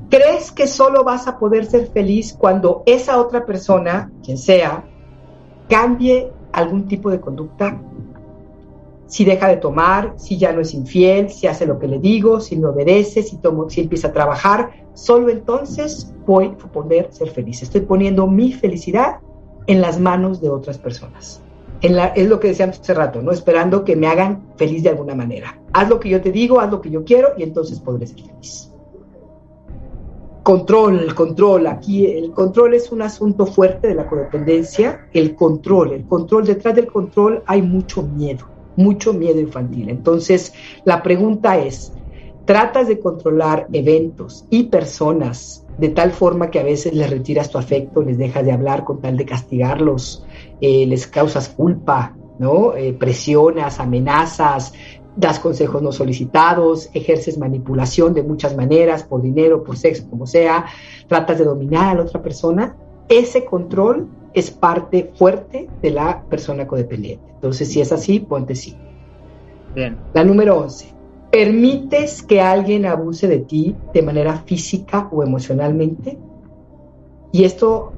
¿Crees 0.10 0.52
que 0.52 0.65
solo 0.65 1.04
vas 1.04 1.28
a 1.28 1.38
poder 1.38 1.65
ser 1.67 1.88
feliz 1.91 2.34
cuando 2.34 2.82
esa 2.88 3.19
otra 3.19 3.45
persona, 3.45 4.12
quien 4.23 4.39
sea, 4.39 4.84
cambie 5.69 6.32
algún 6.52 6.88
tipo 6.88 7.12
de 7.12 7.19
conducta? 7.19 7.80
Si 9.10 9.26
deja 9.26 9.48
de 9.48 9.58
tomar, 9.58 10.13
si 10.17 10.38
ya 10.38 10.54
no 10.54 10.62
es 10.62 10.74
infiel, 10.76 11.32
si 11.32 11.48
hace 11.48 11.65
lo 11.65 11.80
que 11.80 11.88
le 11.88 11.98
digo, 11.98 12.39
si 12.39 12.56
me 12.56 12.67
obedece, 12.67 13.24
si, 13.24 13.38
tomo, 13.38 13.67
si 13.67 13.82
empieza 13.82 14.10
a 14.10 14.13
trabajar, 14.13 14.69
solo 14.93 15.30
entonces 15.30 16.13
voy 16.28 16.45
a 16.45 16.72
poder 16.72 17.10
ser 17.12 17.32
feliz. 17.32 17.63
Estoy 17.63 17.82
poniendo 17.82 18.28
mi 18.28 18.54
felicidad 18.54 19.17
en 19.65 19.82
las 19.82 20.00
manos 20.00 20.41
de 20.41 20.50
otras 20.50 20.78
personas. 20.78 21.41
es 21.82 22.30
lo 22.30 22.39
que 22.39 22.50
decíamos 22.50 22.80
hace 22.80 22.93
rato, 22.93 23.22
¿no? 23.24 23.32
Esperando 23.32 23.84
que 23.84 23.95
me 23.95 24.06
hagan 24.06 24.43
feliz 24.58 24.84
de 24.84 24.89
alguna 24.89 25.15
manera. 25.15 25.60
Haz 25.74 25.89
lo 25.89 26.00
que 26.00 26.10
yo 26.10 26.22
te 26.22 26.32
digo, 26.32 26.60
haz 26.60 26.69
lo 26.69 26.80
que 26.80 26.91
yo 26.91 27.04
quiero 27.04 27.30
y 27.36 27.43
entonces 27.43 27.80
podré 27.80 28.06
ser 28.06 28.22
feliz. 28.22 28.72
Control, 30.43 31.13
control. 31.15 31.65
Aquí 31.65 32.06
el 32.06 32.32
control 32.32 32.74
es 32.76 32.91
un 32.91 33.02
asunto 33.02 33.45
fuerte 33.48 33.88
de 33.88 33.95
la 33.95 34.08
codependencia. 34.08 35.08
El 35.13 35.36
control, 35.36 35.93
el 35.93 36.06
control, 36.06 36.45
detrás 36.45 36.76
del 36.76 36.88
control 36.88 37.43
hay 37.45 37.62
mucho 37.62 38.04
miedo, 38.04 38.45
mucho 38.79 39.13
miedo 39.13 39.39
infantil. 39.39 39.89
Entonces, 39.89 40.53
la 40.85 41.03
pregunta 41.03 41.57
es, 41.57 41.91
tratas 42.45 42.87
de 42.87 42.99
controlar 42.99 43.67
eventos 43.73 44.45
y 44.49 44.63
personas 44.63 45.65
de 45.77 45.89
tal 45.89 46.11
forma 46.11 46.49
que 46.49 46.59
a 46.59 46.63
veces 46.63 46.93
les 46.93 47.09
retiras 47.09 47.49
tu 47.49 47.57
afecto, 47.57 48.01
les 48.01 48.17
dejas 48.17 48.45
de 48.45 48.51
hablar 48.51 48.85
con 48.85 49.01
tal 49.01 49.17
de 49.17 49.25
castigarlos, 49.25 50.25
eh, 50.61 50.85
les 50.85 51.07
causas 51.07 51.49
culpa, 51.49 52.15
¿no? 52.39 52.75
Eh, 52.75 52.93
presionas, 52.93 53.79
amenazas, 53.79 54.73
das 55.15 55.39
consejos 55.39 55.81
no 55.81 55.91
solicitados, 55.91 56.89
ejerces 56.93 57.37
manipulación 57.37 58.13
de 58.13 58.23
muchas 58.23 58.55
maneras, 58.55 59.03
por 59.03 59.21
dinero, 59.21 59.63
por 59.63 59.77
sexo, 59.77 60.09
como 60.09 60.25
sea, 60.25 60.65
tratas 61.07 61.37
de 61.37 61.45
dominar 61.45 61.89
a 61.89 61.95
la 61.95 62.03
otra 62.03 62.21
persona, 62.21 62.77
ese 63.10 63.45
control 63.45 64.08
es 64.34 64.52
parte 64.52 65.12
fuerte 65.15 65.67
de 65.82 65.91
la 65.91 66.24
persona 66.30 66.67
codependiente. 66.67 67.26
Entonces, 67.34 67.69
si 67.69 67.82
es 67.82 67.91
así, 67.91 68.19
ponte 68.19 68.56
sí. 68.56 68.78
Bien. 69.76 69.98
La 70.13 70.24
número 70.24 70.58
11 70.58 71.00
¿Permites 71.32 72.24
que 72.24 72.41
alguien 72.41 72.88
abuse 72.88 73.28
de 73.28 73.39
ti 73.39 73.76
de 73.93 74.02
manera 74.02 74.38
física 74.45 75.08
o 75.12 75.22
emocionalmente? 75.22 76.17
Y 77.32 77.43
esto, 77.43 77.93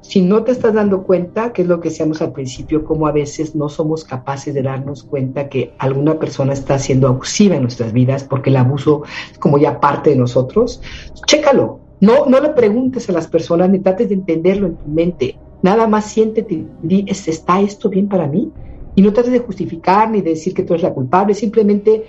si 0.00 0.22
no 0.22 0.42
te 0.42 0.52
estás 0.52 0.72
dando 0.72 1.02
cuenta, 1.02 1.52
que 1.52 1.60
es 1.60 1.68
lo 1.68 1.78
que 1.78 1.90
decíamos 1.90 2.22
al 2.22 2.32
principio, 2.32 2.86
como 2.86 3.06
a 3.06 3.12
veces 3.12 3.54
no 3.54 3.68
somos 3.68 4.02
capaces 4.02 4.54
de 4.54 4.62
darnos 4.62 5.02
cuenta 5.02 5.50
que 5.50 5.74
alguna 5.78 6.18
persona 6.18 6.54
está 6.54 6.78
siendo 6.78 7.06
abusiva 7.06 7.56
en 7.56 7.62
nuestras 7.62 7.92
vidas 7.92 8.24
porque 8.24 8.48
el 8.48 8.56
abuso 8.56 9.02
es 9.30 9.38
como 9.38 9.58
ya 9.58 9.78
parte 9.78 10.10
de 10.10 10.16
nosotros, 10.16 10.80
chécalo. 11.26 11.80
No, 12.00 12.26
no 12.26 12.40
le 12.40 12.50
preguntes 12.50 13.08
a 13.08 13.12
las 13.12 13.26
personas 13.26 13.70
ni 13.70 13.78
trates 13.78 14.08
de 14.08 14.14
entenderlo 14.14 14.66
en 14.66 14.76
tu 14.76 14.88
mente. 14.88 15.38
Nada 15.62 15.86
más 15.86 16.06
siéntete 16.06 16.64
y 16.88 17.10
¿está 17.10 17.60
esto 17.60 17.88
bien 17.88 18.08
para 18.08 18.26
mí? 18.26 18.52
Y 18.94 19.02
no 19.02 19.12
trates 19.12 19.32
de 19.32 19.40
justificar 19.40 20.10
ni 20.10 20.20
de 20.20 20.30
decir 20.30 20.54
que 20.54 20.62
tú 20.62 20.74
eres 20.74 20.82
la 20.82 20.94
culpable, 20.94 21.34
simplemente 21.34 22.04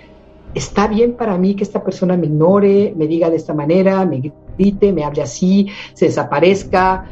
está 0.54 0.86
bien 0.86 1.14
para 1.14 1.36
mí 1.38 1.54
que 1.54 1.64
esta 1.64 1.82
persona 1.82 2.16
me 2.16 2.26
ignore, 2.26 2.94
me 2.96 3.06
diga 3.06 3.30
de 3.30 3.36
esta 3.36 3.54
manera, 3.54 4.04
me 4.04 4.32
grite, 4.56 4.92
me 4.92 5.04
hable 5.04 5.22
así, 5.22 5.68
se 5.94 6.06
desaparezca, 6.06 7.10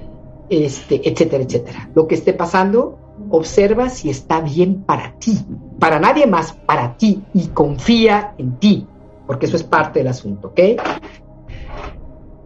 este, 0.49 1.09
etcétera, 1.09 1.45
etcétera. 1.45 1.91
Lo 1.95 2.07
que 2.07 2.15
esté 2.15 2.33
pasando, 2.33 2.99
observa 3.31 3.89
si 3.89 4.11
está 4.11 4.41
bien 4.41 4.83
para 4.83 5.15
ti, 5.19 5.39
para 5.79 5.99
nadie 5.99 6.27
más, 6.27 6.53
para 6.53 6.97
ti, 6.97 7.23
y 7.35 7.49
confía 7.49 8.35
en 8.39 8.59
ti, 8.59 8.87
porque 9.27 9.47
eso 9.47 9.57
es 9.57 9.65
parte 9.65 10.01
del 10.01 10.09
asunto, 10.09 10.49
¿ok? 10.49 10.61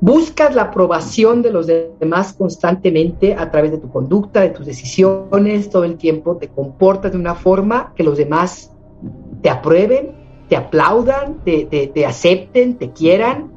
Buscas 0.00 0.54
la 0.54 0.62
aprobación 0.62 1.42
de 1.42 1.50
los 1.50 1.66
demás 1.66 2.32
constantemente 2.32 3.34
a 3.34 3.50
través 3.50 3.70
de 3.70 3.78
tu 3.78 3.90
conducta, 3.90 4.40
de 4.40 4.48
tus 4.48 4.64
decisiones, 4.64 5.68
todo 5.68 5.84
el 5.84 5.96
tiempo 5.98 6.38
te 6.38 6.48
comportas 6.48 7.12
de 7.12 7.18
una 7.18 7.34
forma 7.34 7.92
que 7.94 8.02
los 8.02 8.16
demás 8.16 8.72
te 9.42 9.50
aprueben, 9.50 10.12
te 10.48 10.56
aplaudan, 10.56 11.44
te, 11.44 12.06
acepten, 12.06 12.78
te 12.78 12.92
quieran. 12.92 13.52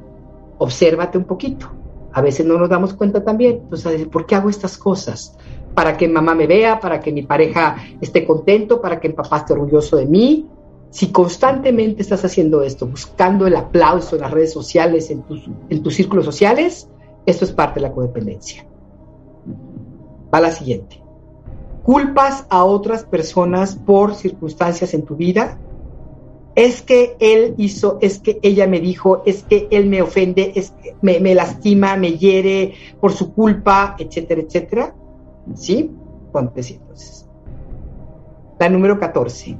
Obsérvate 0.58 1.16
un 1.16 1.24
poquito. 1.24 1.70
A 2.12 2.20
veces 2.20 2.44
no 2.44 2.58
nos 2.58 2.68
damos 2.68 2.92
cuenta 2.92 3.24
también. 3.24 3.60
Entonces, 3.64 4.06
¿por 4.06 4.26
qué 4.26 4.34
hago 4.34 4.50
estas 4.50 4.76
cosas? 4.76 5.38
Para 5.74 5.96
que 5.96 6.06
mamá 6.08 6.34
me 6.34 6.46
vea, 6.46 6.78
para 6.78 7.00
que 7.00 7.10
mi 7.10 7.22
pareja 7.22 7.76
esté 8.02 8.26
contento, 8.26 8.82
para 8.82 9.00
que 9.00 9.08
el 9.08 9.14
papá 9.14 9.38
esté 9.38 9.54
orgulloso 9.54 9.96
de 9.96 10.06
mí, 10.06 10.46
si 10.94 11.08
constantemente 11.10 12.02
estás 12.02 12.24
haciendo 12.24 12.62
esto, 12.62 12.86
buscando 12.86 13.48
el 13.48 13.56
aplauso 13.56 14.14
en 14.14 14.22
las 14.22 14.30
redes 14.30 14.52
sociales, 14.52 15.10
en 15.10 15.22
tus, 15.22 15.42
en 15.68 15.82
tus 15.82 15.92
círculos 15.96 16.24
sociales, 16.24 16.88
esto 17.26 17.44
es 17.44 17.50
parte 17.50 17.80
de 17.80 17.88
la 17.88 17.92
codependencia. 17.92 18.64
Va 20.32 20.40
la 20.40 20.52
siguiente. 20.52 21.02
¿Culpas 21.82 22.46
a 22.48 22.62
otras 22.62 23.02
personas 23.02 23.74
por 23.74 24.14
circunstancias 24.14 24.94
en 24.94 25.02
tu 25.02 25.16
vida? 25.16 25.58
Es 26.54 26.80
que 26.80 27.16
él 27.18 27.54
hizo, 27.58 27.98
es 28.00 28.20
que 28.20 28.38
ella 28.42 28.68
me 28.68 28.78
dijo, 28.78 29.24
es 29.26 29.42
que 29.42 29.66
él 29.72 29.88
me 29.88 30.00
ofende, 30.00 30.52
es 30.54 30.70
que 30.80 30.94
me, 31.02 31.18
me 31.18 31.34
lastima, 31.34 31.96
me 31.96 32.12
hiere 32.18 32.74
por 33.00 33.12
su 33.12 33.34
culpa, 33.34 33.96
etcétera, 33.98 34.42
etcétera. 34.42 34.94
¿Sí? 35.56 35.90
Ponte 36.30 36.60
entonces. 36.60 37.28
La 38.60 38.68
número 38.68 39.00
14 39.00 39.58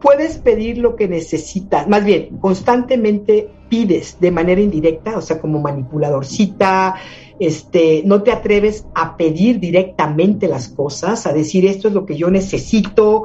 puedes 0.00 0.38
pedir 0.38 0.78
lo 0.78 0.96
que 0.96 1.08
necesitas, 1.08 1.88
más 1.88 2.04
bien, 2.04 2.38
constantemente 2.40 3.50
pides 3.68 4.18
de 4.20 4.30
manera 4.30 4.60
indirecta, 4.60 5.16
o 5.16 5.20
sea, 5.20 5.40
como 5.40 5.60
manipuladorcita, 5.60 6.96
este, 7.38 8.02
no 8.04 8.22
te 8.22 8.32
atreves 8.32 8.86
a 8.94 9.16
pedir 9.16 9.60
directamente 9.60 10.48
las 10.48 10.68
cosas, 10.68 11.26
a 11.26 11.32
decir 11.32 11.66
esto 11.66 11.88
es 11.88 11.94
lo 11.94 12.06
que 12.06 12.16
yo 12.16 12.30
necesito, 12.30 13.24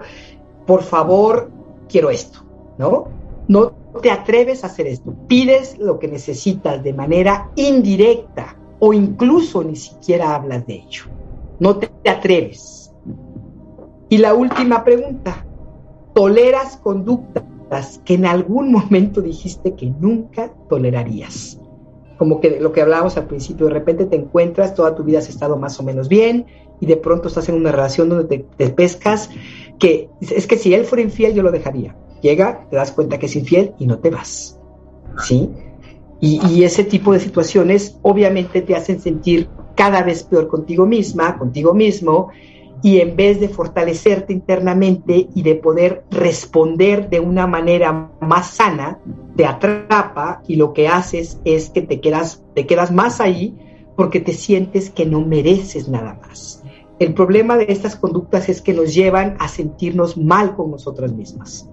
por 0.66 0.84
favor, 0.84 1.52
quiero 1.88 2.10
esto, 2.10 2.40
¿no? 2.78 3.06
No 3.48 3.74
te 4.02 4.10
atreves 4.10 4.64
a 4.64 4.68
hacer 4.68 4.88
esto, 4.88 5.14
pides 5.28 5.78
lo 5.78 6.00
que 6.00 6.08
necesitas 6.08 6.84
de 6.84 6.94
manera 6.94 7.52
indirecta 7.56 8.58
o 8.80 8.94
incluso 8.94 9.64
ni 9.64 9.76
siquiera 9.76 10.36
hablas 10.36 10.66
de 10.66 10.76
ello, 10.76 11.04
no 11.60 11.78
te 11.78 12.10
atreves. 12.10 12.92
Y 14.10 14.18
la 14.18 14.34
última 14.34 14.84
pregunta, 14.84 15.46
toleras 16.14 16.78
conductas 16.78 18.00
que 18.06 18.16
en 18.16 18.26
algún 18.26 18.72
momento 18.72 19.22
dijiste 19.22 19.74
que 19.76 19.88
nunca 20.00 20.52
tolerarías. 20.70 21.60
Como 22.18 22.40
que 22.40 22.60
lo 22.60 22.72
que 22.72 22.82
hablábamos 22.82 23.18
al 23.18 23.26
principio, 23.26 23.66
de 23.66 23.74
repente 23.74 24.06
te 24.06 24.16
encuentras, 24.16 24.76
toda 24.76 24.96
tu 24.96 25.04
vida 25.04 25.20
has 25.20 25.30
estado 25.30 25.58
más 25.58 25.80
o 25.80 25.84
menos 25.84 26.08
bien 26.08 26.46
y 26.80 26.86
de 26.86 26.98
pronto 26.98 27.28
estás 27.28 27.50
en 27.50 27.56
una 27.56 27.72
relación 27.72 28.10
donde 28.10 28.46
te, 28.58 28.70
pescas, 28.70 29.30
que 29.80 30.10
es 30.22 30.48
que 30.48 30.58
si 30.58 30.74
él 30.74 30.86
fuera 30.86 31.02
infiel 31.02 31.34
yo 31.34 31.44
lo 31.44 31.52
dejaría. 31.52 31.96
Llega, 32.22 32.68
te 32.70 32.76
das 32.76 32.92
cuenta 32.92 33.18
que 33.18 33.26
es 33.26 33.36
infiel 33.36 33.74
y 33.80 33.88
no 33.88 34.00
te 34.00 34.10
vas. 34.10 34.60
¿Sí? 35.24 35.50
Y, 36.22 36.40
y 36.48 36.64
ese 36.64 36.84
tipo 36.84 37.12
de 37.12 37.20
situaciones 37.20 37.98
obviamente 38.02 38.62
te 38.62 38.76
hacen 38.76 39.02
sentir 39.02 39.50
cada 39.76 40.04
vez 40.04 40.24
peor 40.24 40.48
contigo 40.48 40.86
misma, 40.86 41.38
contigo 41.38 41.74
mismo, 41.74 42.30
y 42.84 43.00
en 43.00 43.16
vez 43.16 43.40
de 43.40 43.48
fortalecerte 43.48 44.34
internamente 44.34 45.30
y 45.34 45.42
de 45.42 45.56
poder 45.56 46.04
responder 46.12 47.10
de 47.10 47.22
una 47.22 47.48
manera 47.48 48.12
más 48.20 48.48
sana, 48.48 49.00
te 49.38 49.46
atrapa 49.46 50.44
y 50.48 50.58
lo 50.58 50.74
que 50.74 50.90
haces 50.90 51.40
es 51.46 51.70
que 51.70 51.82
te 51.82 52.02
quedas, 52.02 52.44
te 52.54 52.68
quedas 52.68 52.92
más 52.92 53.22
ahí 53.22 53.58
porque 53.96 54.20
te 54.20 54.34
sientes 54.34 54.90
que 54.90 55.06
no 55.06 55.22
mereces 55.22 55.88
nada 55.88 56.20
más. 56.22 56.62
El 57.00 57.14
problema 57.14 57.56
de 57.58 57.68
estas 57.70 57.96
conductas 57.96 58.50
es 58.50 58.62
que 58.62 58.74
nos 58.74 58.94
llevan 58.94 59.38
a 59.40 59.48
sentirnos 59.48 60.18
mal 60.18 60.54
con 60.56 60.70
nosotras 60.70 61.14
mismas, 61.14 61.70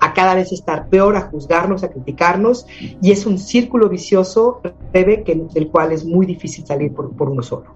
a 0.00 0.12
cada 0.12 0.34
vez 0.34 0.50
estar 0.50 0.88
peor, 0.88 1.16
a 1.16 1.22
juzgarnos, 1.22 1.84
a 1.84 1.90
criticarnos, 1.90 2.66
y 3.00 3.12
es 3.12 3.26
un 3.26 3.38
círculo 3.38 3.88
vicioso, 3.88 4.60
que, 4.92 5.46
del 5.54 5.68
cual 5.68 5.92
es 5.92 6.04
muy 6.04 6.26
difícil 6.26 6.66
salir 6.66 6.92
por, 6.92 7.14
por 7.16 7.30
uno 7.30 7.42
solo. 7.42 7.74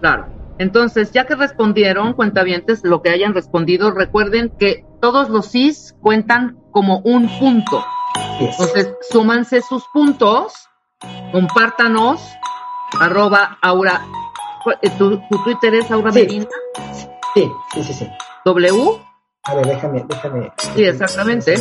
Claro. 0.00 0.39
Entonces, 0.60 1.10
ya 1.12 1.24
que 1.24 1.36
respondieron, 1.36 2.12
cuentavientes, 2.12 2.84
lo 2.84 3.00
que 3.00 3.08
hayan 3.08 3.32
respondido, 3.32 3.92
recuerden 3.92 4.52
que 4.58 4.84
todos 5.00 5.30
los 5.30 5.46
sís 5.46 5.96
cuentan 6.02 6.58
como 6.70 6.98
un 6.98 7.30
punto. 7.38 7.82
Entonces, 8.38 8.92
súmanse 9.10 9.62
sus 9.62 9.82
puntos, 9.90 10.52
compártanos, 11.32 12.20
arroba 13.00 13.56
Aura, 13.62 14.02
eh, 14.82 14.90
¿tu, 14.98 15.18
Twitter 15.44 15.76
es 15.76 15.90
Aura 15.90 16.12
Medina? 16.12 16.46
Sí, 17.32 17.50
sí, 17.72 17.82
sí, 17.82 17.94
sí. 17.94 18.10
¿W? 18.44 19.00
A 19.44 19.54
ver, 19.54 19.66
déjame, 19.66 20.04
déjame. 20.06 20.52
Sí, 20.58 20.84
exactamente. 20.84 21.54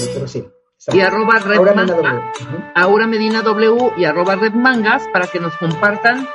y 0.91 0.99
arroba 0.99 1.39
Red 1.39 1.57
Aura 1.57 1.73
Medina, 1.73 2.31
Aura 2.75 3.07
Medina 3.07 3.41
W 3.43 3.93
y 3.95 4.03
arroba 4.03 4.35
Red 4.35 4.55
Mangas 4.55 5.07
para 5.13 5.27
que 5.27 5.39
nos 5.39 5.55
compartan 5.55 6.27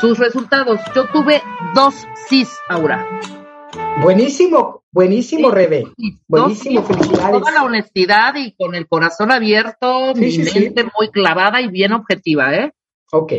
sus 0.00 0.18
resultados. 0.18 0.80
Yo 0.94 1.08
tuve 1.08 1.42
dos 1.74 1.94
CIS, 2.28 2.58
Aura. 2.68 3.06
Buenísimo, 4.00 4.84
buenísimo, 4.90 5.50
Rebe. 5.50 5.84
Buenísimo, 6.26 6.82
felicidades. 6.82 7.30
Con 7.30 7.40
toda 7.40 7.52
la 7.52 7.64
honestidad 7.64 8.34
y 8.36 8.52
con 8.52 8.74
el 8.74 8.86
corazón 8.86 9.30
abierto, 9.30 10.14
mi 10.14 10.38
mente 10.38 10.84
muy 10.98 11.10
clavada 11.10 11.60
y 11.60 11.68
bien 11.68 11.92
objetiva, 11.92 12.54
¿eh? 12.54 12.72
Ok. 13.12 13.32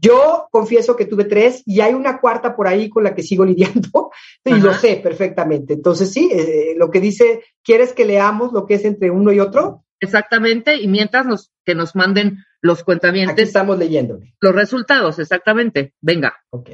Yo 0.00 0.48
confieso 0.50 0.96
que 0.96 1.04
tuve 1.04 1.24
tres 1.24 1.62
y 1.66 1.80
hay 1.80 1.92
una 1.92 2.18
cuarta 2.18 2.56
por 2.56 2.66
ahí 2.66 2.88
con 2.88 3.04
la 3.04 3.14
que 3.14 3.22
sigo 3.22 3.44
lidiando 3.44 4.10
y 4.44 4.54
lo 4.54 4.72
sé 4.72 4.96
perfectamente. 5.02 5.74
Entonces, 5.74 6.10
sí, 6.10 6.30
eh, 6.32 6.74
lo 6.76 6.90
que 6.90 7.00
dice, 7.00 7.44
¿quieres 7.62 7.92
que 7.92 8.06
leamos 8.06 8.52
lo 8.52 8.64
que 8.64 8.74
es 8.74 8.84
entre 8.84 9.10
uno 9.10 9.32
y 9.32 9.40
otro? 9.40 9.84
Exactamente, 10.00 10.76
y 10.76 10.88
mientras 10.88 11.26
nos, 11.26 11.52
que 11.64 11.74
nos 11.74 11.94
manden 11.94 12.38
los 12.60 12.84
cuentamientos. 12.84 13.34
Aquí 13.34 13.42
estamos 13.42 13.78
leyendo. 13.78 14.18
Los 14.40 14.54
resultados, 14.54 15.18
exactamente. 15.18 15.94
Venga. 16.00 16.34
Ok. 16.50 16.70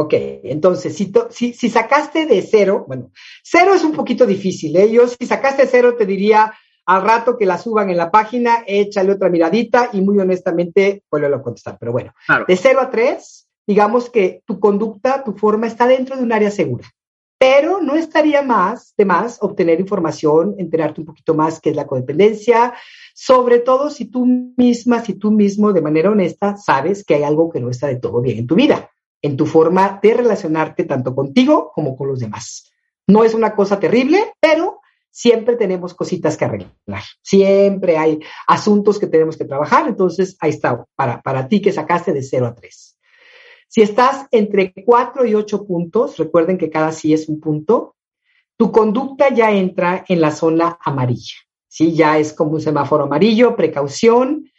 Ok, 0.00 0.14
entonces, 0.44 0.96
si, 0.96 1.12
si, 1.30 1.52
si, 1.54 1.68
sacaste 1.68 2.26
de 2.26 2.40
cero, 2.42 2.84
bueno, 2.86 3.10
cero 3.42 3.74
es 3.74 3.82
un 3.82 3.92
poquito 3.92 4.26
difícil, 4.26 4.76
¿eh? 4.76 4.92
Yo 4.92 5.08
si 5.08 5.26
sacaste 5.26 5.66
cero 5.66 5.96
te 5.98 6.06
diría 6.06 6.54
al 6.86 7.02
rato 7.02 7.36
que 7.36 7.46
la 7.46 7.58
suban 7.58 7.90
en 7.90 7.96
la 7.96 8.10
página, 8.10 8.62
échale 8.66 9.12
otra 9.12 9.28
miradita 9.28 9.90
y 9.92 10.00
muy 10.00 10.18
honestamente, 10.20 11.02
vuelvo 11.10 11.34
a 11.34 11.42
contestar. 11.42 11.76
Pero 11.80 11.90
bueno, 11.92 12.14
de 12.46 12.56
cero 12.56 12.78
a 12.80 12.90
tres, 12.90 13.48
digamos 13.66 14.08
que 14.08 14.42
tu 14.46 14.58
conducta, 14.58 15.22
tu 15.22 15.32
forma 15.32 15.66
está 15.66 15.86
dentro 15.86 16.16
de 16.16 16.22
un 16.22 16.32
área 16.32 16.50
segura. 16.50 16.88
Pero 17.36 17.82
no 17.82 17.94
estaría 17.94 18.42
más 18.42 18.94
de 18.96 19.04
más 19.04 19.38
obtener 19.42 19.80
información, 19.80 20.54
enterarte 20.58 21.02
un 21.02 21.08
poquito 21.08 21.34
más 21.34 21.60
qué 21.60 21.70
es 21.70 21.76
la 21.76 21.86
codependencia, 21.86 22.72
sobre 23.20 23.58
todo 23.58 23.90
si 23.90 24.04
tú 24.04 24.24
misma, 24.56 25.04
si 25.04 25.14
tú 25.14 25.32
mismo 25.32 25.72
de 25.72 25.80
manera 25.80 26.12
honesta 26.12 26.56
sabes 26.56 27.04
que 27.04 27.16
hay 27.16 27.24
algo 27.24 27.50
que 27.50 27.58
no 27.58 27.68
está 27.68 27.88
de 27.88 27.96
todo 27.96 28.20
bien 28.20 28.38
en 28.38 28.46
tu 28.46 28.54
vida, 28.54 28.92
en 29.20 29.36
tu 29.36 29.44
forma 29.44 29.98
de 30.00 30.14
relacionarte 30.14 30.84
tanto 30.84 31.16
contigo 31.16 31.72
como 31.74 31.96
con 31.96 32.06
los 32.06 32.20
demás. 32.20 32.70
No 33.08 33.24
es 33.24 33.34
una 33.34 33.56
cosa 33.56 33.80
terrible, 33.80 34.34
pero 34.38 34.82
siempre 35.10 35.56
tenemos 35.56 35.94
cositas 35.94 36.36
que 36.36 36.44
arreglar. 36.44 37.02
Siempre 37.20 37.98
hay 37.98 38.20
asuntos 38.46 39.00
que 39.00 39.08
tenemos 39.08 39.36
que 39.36 39.46
trabajar. 39.46 39.88
Entonces, 39.88 40.36
ahí 40.38 40.50
está, 40.50 40.84
para, 40.94 41.20
para 41.20 41.48
ti 41.48 41.60
que 41.60 41.72
sacaste 41.72 42.12
de 42.12 42.22
0 42.22 42.46
a 42.46 42.54
3. 42.54 42.98
Si 43.66 43.82
estás 43.82 44.28
entre 44.30 44.72
4 44.72 45.26
y 45.26 45.34
8 45.34 45.66
puntos, 45.66 46.18
recuerden 46.18 46.56
que 46.56 46.70
cada 46.70 46.92
sí 46.92 47.12
es 47.12 47.28
un 47.28 47.40
punto, 47.40 47.96
tu 48.56 48.70
conducta 48.70 49.34
ya 49.34 49.50
entra 49.50 50.04
en 50.06 50.20
la 50.20 50.30
zona 50.30 50.78
amarilla. 50.80 51.34
¿Sí? 51.68 51.94
Ya 51.94 52.18
es 52.18 52.32
como 52.32 52.52
un 52.52 52.60
semáforo 52.60 53.04
amarillo, 53.04 53.56
precaución. 53.56 54.50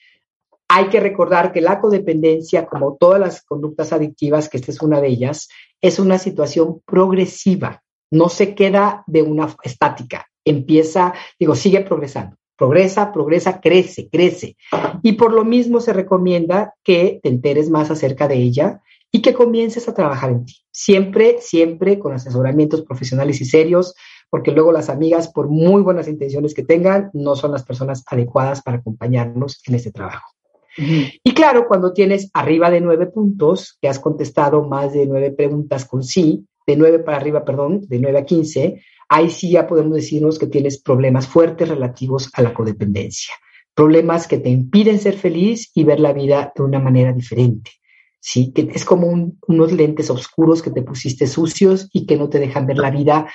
Hay 0.68 0.90
que 0.90 1.00
recordar 1.00 1.52
que 1.52 1.62
la 1.62 1.80
codependencia, 1.80 2.68
como 2.68 2.96
todas 2.98 3.20
las 3.20 3.42
conductas 3.44 3.92
adictivas, 3.92 4.50
que 4.50 4.58
esta 4.58 4.72
es 4.72 4.82
una 4.82 5.02
de 5.02 5.08
ellas, 5.08 5.50
es 5.82 6.00
una 6.00 6.18
situación 6.18 6.82
progresiva. 6.86 7.82
No 8.12 8.30
se 8.30 8.56
queda 8.56 9.04
de 9.08 9.24
una 9.24 9.56
estática. 9.64 10.28
Empieza, 10.46 11.14
digo, 11.40 11.56
sigue 11.56 11.82
progresando 11.82 12.40
progresa, 12.60 13.14
progresa, 13.14 13.62
crece, 13.62 14.10
crece. 14.10 14.58
Y 15.02 15.14
por 15.14 15.34
lo 15.34 15.46
mismo 15.46 15.80
se 15.80 15.94
recomienda 15.94 16.74
que 16.84 17.22
te 17.24 17.30
enteres 17.30 17.70
más 17.70 17.90
acerca 17.90 18.28
de 18.28 18.36
ella 18.36 18.82
y 19.12 19.22
que 19.22 19.34
comiences 19.34 19.88
a 19.88 19.94
trabajar 19.94 20.30
en 20.32 20.46
ti. 20.46 20.56
Siempre, 20.70 21.38
siempre 21.40 21.98
con 21.98 22.14
asesoramientos 22.14 22.82
profesionales 22.82 23.40
y 23.40 23.46
serios, 23.46 23.96
porque 24.30 24.52
luego 24.52 24.72
las 24.72 24.90
amigas, 24.90 25.32
por 25.32 25.50
muy 25.50 25.82
buenas 25.82 26.08
intenciones 26.08 26.54
que 26.54 26.64
tengan, 26.64 27.10
no 27.14 27.36
son 27.36 27.52
las 27.52 27.64
personas 27.64 28.04
adecuadas 28.08 28.62
para 28.62 28.78
acompañarnos 28.78 29.62
en 29.66 29.76
este 29.76 29.92
trabajo. 29.92 30.32
Y 30.78 31.34
claro, 31.34 31.68
cuando 31.68 31.92
tienes 31.92 32.30
arriba 32.34 32.70
de 32.70 32.80
nueve 32.80 33.08
puntos, 33.08 33.78
que 33.82 33.90
has 33.90 34.00
contestado 34.00 34.64
más 34.64 34.94
de 34.94 35.06
nueve 35.06 35.32
preguntas 35.32 35.84
con 35.86 36.04
sí, 36.04 36.46
de 36.66 36.76
nueve 36.78 37.00
para 37.00 37.18
arriba, 37.18 37.44
perdón, 37.44 37.82
de 37.88 38.00
nueve 38.00 38.20
a 38.20 38.26
quince, 38.26 38.82
ahí 39.10 39.30
sí 39.30 39.52
ya 39.52 39.68
podemos 39.68 39.96
decirnos 39.96 40.40
que 40.40 40.48
tienes 40.48 40.82
problemas 40.82 41.28
fuertes 41.28 41.68
relativos 41.68 42.30
a 42.34 42.42
la 42.42 42.54
codependencia, 42.54 43.34
problemas 43.74 44.28
que 44.28 44.38
te 44.38 44.50
impiden 44.50 45.00
ser 45.00 45.16
feliz 45.16 45.72
y 45.74 45.84
ver 45.84 46.00
la 46.00 46.14
vida 46.14 46.54
de 46.56 46.64
una 46.64 46.80
manera 46.80 47.12
diferente. 47.12 47.72
¿sí? 48.20 48.52
Que 48.54 48.70
es 48.74 48.86
como 48.86 49.34
unos 49.48 49.72
lentes 49.72 50.10
oscuros 50.10 50.62
que 50.62 50.72
te 50.72 50.82
pusiste 50.82 51.28
sucios 51.28 51.90
y 51.94 52.06
que 52.06 52.18
no 52.18 52.30
te 52.30 52.40
dejan 52.40 52.68
ver 52.68 52.78
la 52.78 52.92
vida 52.92 53.28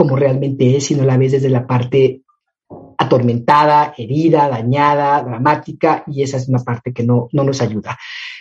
como 0.00 0.16
realmente 0.16 0.78
es, 0.78 0.86
sino 0.86 1.04
la 1.04 1.18
ves 1.18 1.32
desde 1.32 1.50
la 1.50 1.66
parte 1.66 2.22
atormentada, 2.96 3.92
herida, 3.98 4.48
dañada, 4.48 5.22
dramática, 5.22 6.04
y 6.06 6.22
esa 6.22 6.38
es 6.38 6.48
una 6.48 6.60
parte 6.60 6.94
que 6.94 7.02
no, 7.02 7.28
no 7.32 7.44
nos 7.44 7.60
ayuda. 7.60 7.98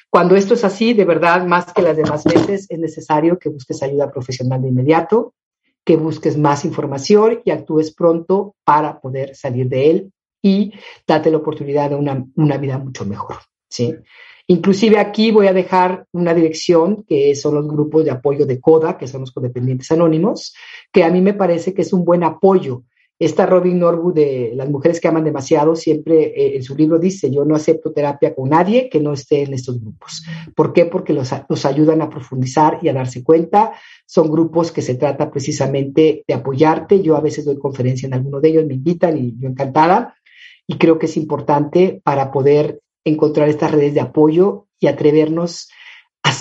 Cuando 0.09 0.37
esto 0.37 0.53
es 0.53 0.63
así, 0.63 0.93
de 0.93 1.03
verdad, 1.03 1.45
más 1.45 1.73
que 1.73 1.81
las 1.81 1.97
demás 1.97 2.23
veces, 2.23 2.65
es 2.69 2.79
necesario 2.79 3.37
que 3.37 3.49
busques 3.49 3.83
ayuda 3.83 4.09
profesional 4.09 4.61
de 4.61 4.69
inmediato, 4.69 5.33
que 5.83 5.97
busques 5.97 6.37
más 6.37 6.63
información 6.63 7.41
y 7.43 7.51
actúes 7.51 7.93
pronto 7.93 8.55
para 8.63 9.01
poder 9.01 9.35
salir 9.35 9.67
de 9.67 9.91
él 9.91 10.13
y 10.41 10.71
date 11.05 11.29
la 11.29 11.39
oportunidad 11.39 11.89
de 11.89 11.97
una, 11.97 12.25
una 12.35 12.55
vida 12.55 12.77
mucho 12.77 13.03
mejor. 13.03 13.35
¿sí? 13.67 13.93
Inclusive 14.51 14.99
aquí 14.99 15.31
voy 15.31 15.47
a 15.47 15.53
dejar 15.53 16.05
una 16.11 16.33
dirección 16.33 17.03
que 17.07 17.35
son 17.35 17.55
los 17.55 17.67
grupos 17.67 18.03
de 18.03 18.11
apoyo 18.11 18.45
de 18.45 18.59
CODA, 18.59 18.97
que 18.97 19.07
son 19.07 19.21
los 19.21 19.31
codependientes 19.31 19.91
anónimos, 19.91 20.53
que 20.91 21.03
a 21.03 21.09
mí 21.09 21.21
me 21.21 21.33
parece 21.33 21.73
que 21.73 21.83
es 21.83 21.93
un 21.93 22.03
buen 22.03 22.23
apoyo 22.23 22.83
esta 23.19 23.45
Robin 23.45 23.77
Norwood 23.77 24.13
de 24.13 24.53
Las 24.55 24.69
mujeres 24.69 25.01
que 25.01 25.09
aman 25.09 25.25
demasiado 25.25 25.75
siempre 25.75 26.27
eh, 26.27 26.55
en 26.55 26.63
su 26.63 26.73
libro 26.73 26.97
dice, 26.97 27.29
yo 27.29 27.43
no 27.43 27.53
acepto 27.53 27.91
terapia 27.91 28.33
con 28.33 28.49
nadie 28.49 28.89
que 28.89 29.01
no 29.01 29.11
esté 29.11 29.43
en 29.43 29.53
estos 29.53 29.81
grupos. 29.81 30.23
¿Por 30.55 30.71
qué? 30.71 30.85
Porque 30.85 31.11
los, 31.11 31.29
los 31.49 31.65
ayudan 31.65 32.01
a 32.01 32.09
profundizar 32.09 32.79
y 32.81 32.87
a 32.87 32.93
darse 32.93 33.21
cuenta. 33.21 33.73
Son 34.05 34.31
grupos 34.31 34.71
que 34.71 34.81
se 34.81 34.95
trata 34.95 35.29
precisamente 35.29 36.23
de 36.25 36.33
apoyarte. 36.33 37.01
Yo 37.01 37.17
a 37.17 37.21
veces 37.21 37.43
doy 37.43 37.59
conferencia 37.59 38.07
en 38.07 38.13
alguno 38.13 38.39
de 38.39 38.49
ellos, 38.49 38.65
me 38.65 38.75
invitan 38.75 39.17
y 39.17 39.35
yo 39.37 39.49
encantada. 39.49 40.15
Y 40.65 40.77
creo 40.77 40.97
que 40.97 41.07
es 41.07 41.17
importante 41.17 41.99
para 42.01 42.31
poder 42.31 42.79
encontrar 43.09 43.49
estas 43.49 43.71
redes 43.71 43.93
de 43.93 44.01
apoyo 44.01 44.67
y 44.79 44.87
atrevernos 44.87 45.69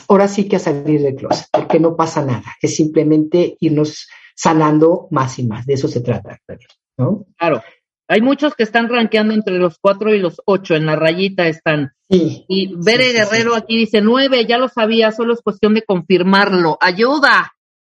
ahora 0.08 0.28
sí 0.28 0.48
que 0.48 0.56
a 0.56 0.60
salir 0.60 1.02
del 1.02 1.16
closet, 1.16 1.48
porque 1.52 1.78
no 1.78 1.96
pasa 1.96 2.24
nada. 2.24 2.44
Es 2.60 2.76
simplemente 2.76 3.56
irnos 3.60 4.08
sanando 4.34 5.08
más 5.10 5.38
y 5.38 5.46
más. 5.46 5.66
De 5.66 5.74
eso 5.74 5.88
se 5.88 6.00
trata, 6.00 6.38
¿no? 6.96 7.26
Claro. 7.36 7.62
Hay 8.10 8.22
muchos 8.22 8.54
que 8.54 8.62
están 8.62 8.88
rankeando 8.88 9.34
entre 9.34 9.58
los 9.58 9.78
cuatro 9.78 10.14
y 10.14 10.18
los 10.18 10.40
ocho, 10.46 10.74
en 10.74 10.86
la 10.86 10.96
rayita 10.96 11.46
están. 11.46 11.92
Sí, 12.08 12.46
y 12.48 12.74
Bere 12.74 13.12
Guerrero 13.12 13.54
aquí 13.54 13.76
dice 13.76 14.00
nueve, 14.00 14.46
ya 14.46 14.56
lo 14.56 14.68
sabía, 14.68 15.12
solo 15.12 15.34
es 15.34 15.42
cuestión 15.42 15.74
de 15.74 15.82
confirmarlo. 15.82 16.78
¡Ayuda! 16.80 17.52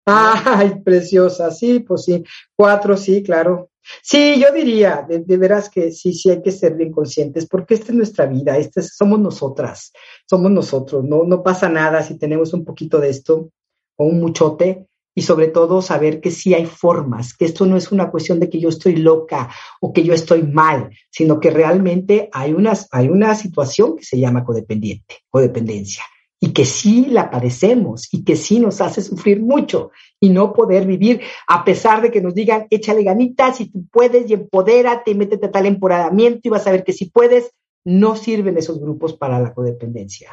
Ay, 0.07 0.81
preciosa, 0.85 1.53
sí, 1.53 1.79
pues 1.79 2.05
sí. 2.05 2.25
Cuatro, 2.57 2.97
sí, 2.97 3.23
claro. 3.23 3.70
Sí, 4.03 4.41
yo 4.41 4.53
diría, 4.53 5.07
de, 5.09 5.37
veras 5.37 5.69
que 5.71 5.93
sí, 5.93 6.13
sí 6.13 6.31
hay 6.31 6.43
que 6.43 6.53
ser 6.53 6.75
bien 6.75 6.93
conscientes, 6.93 7.47
porque 7.47 7.75
esta 7.75 7.93
es 7.93 7.95
nuestra 7.95 8.27
vida, 8.27 8.57
esta 8.57 8.83
somos 8.83 9.21
nosotras, 9.21 9.93
somos 10.29 10.51
nosotros, 10.51 11.05
no, 11.05 11.25
no 11.25 11.43
pasa 11.43 11.69
nada 11.69 12.03
si 12.03 12.19
tenemos 12.19 12.53
un 12.53 12.65
poquito 12.65 13.01
de 13.01 13.11
esto 13.11 13.51
o 13.97 14.05
un 14.05 14.21
muchote, 14.21 14.87
y 15.15 15.23
sobre 15.23 15.49
todo 15.49 15.83
saber 15.83 16.21
que 16.21 16.31
sí 16.31 16.55
hay 16.55 16.67
formas, 16.67 17.37
que 17.37 17.45
esto 17.45 17.67
no 17.67 17.77
es 17.77 17.91
una 17.91 18.11
cuestión 18.11 18.39
de 18.39 18.49
que 18.49 18.61
yo 18.61 18.69
estoy 18.69 18.97
loca 18.97 19.51
o 19.81 19.93
que 19.93 20.05
yo 20.05 20.15
estoy 20.15 20.43
mal, 20.45 20.91
sino 21.11 21.41
que 21.41 21.51
realmente 21.51 22.29
hay, 22.33 22.53
unas, 22.53 22.89
hay 22.93 23.09
una 23.09 23.35
situación 23.35 23.97
que 23.97 24.05
se 24.05 24.19
llama 24.19 24.45
codependiente, 24.45 25.17
codependencia, 25.29 26.05
y 26.41 26.53
que 26.55 26.65
sí 26.65 27.07
la 27.07 27.31
padecemos 27.31 28.13
y 28.13 28.25
que 28.25 28.35
sí 28.35 28.59
nos 28.59 28.81
hace 28.81 29.03
sufrir 29.03 29.41
mucho 29.41 29.91
y 30.19 30.31
no 30.31 30.55
poder 30.55 30.87
vivir 30.87 31.21
a 31.47 31.65
pesar 31.65 32.01
de 32.01 32.11
que 32.11 32.23
nos 32.23 32.35
digan 32.35 32.67
échale 32.71 33.03
ganitas 33.03 33.59
si 33.59 33.71
tú 33.71 33.87
puedes 33.93 34.29
y 34.29 34.35
empodérate 34.35 35.11
y 35.11 35.15
métete 35.15 35.47
a 35.47 35.51
tal 35.51 35.67
empoderamiento 35.67 36.41
y 36.45 36.49
vas 36.49 36.67
a 36.67 36.73
ver 36.73 36.83
que 36.83 36.95
si 36.95 37.11
puedes, 37.11 37.53
no 37.85 38.17
sirven 38.17 38.57
esos 38.57 38.81
grupos 38.81 39.15
para 39.15 39.39
la 39.39 39.55
codependencia, 39.55 40.31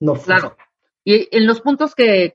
No 0.00 0.14
Claro. 0.14 0.56
Y 1.08 1.28
en 1.30 1.46
los 1.46 1.60
puntos 1.60 1.94
que, 1.94 2.32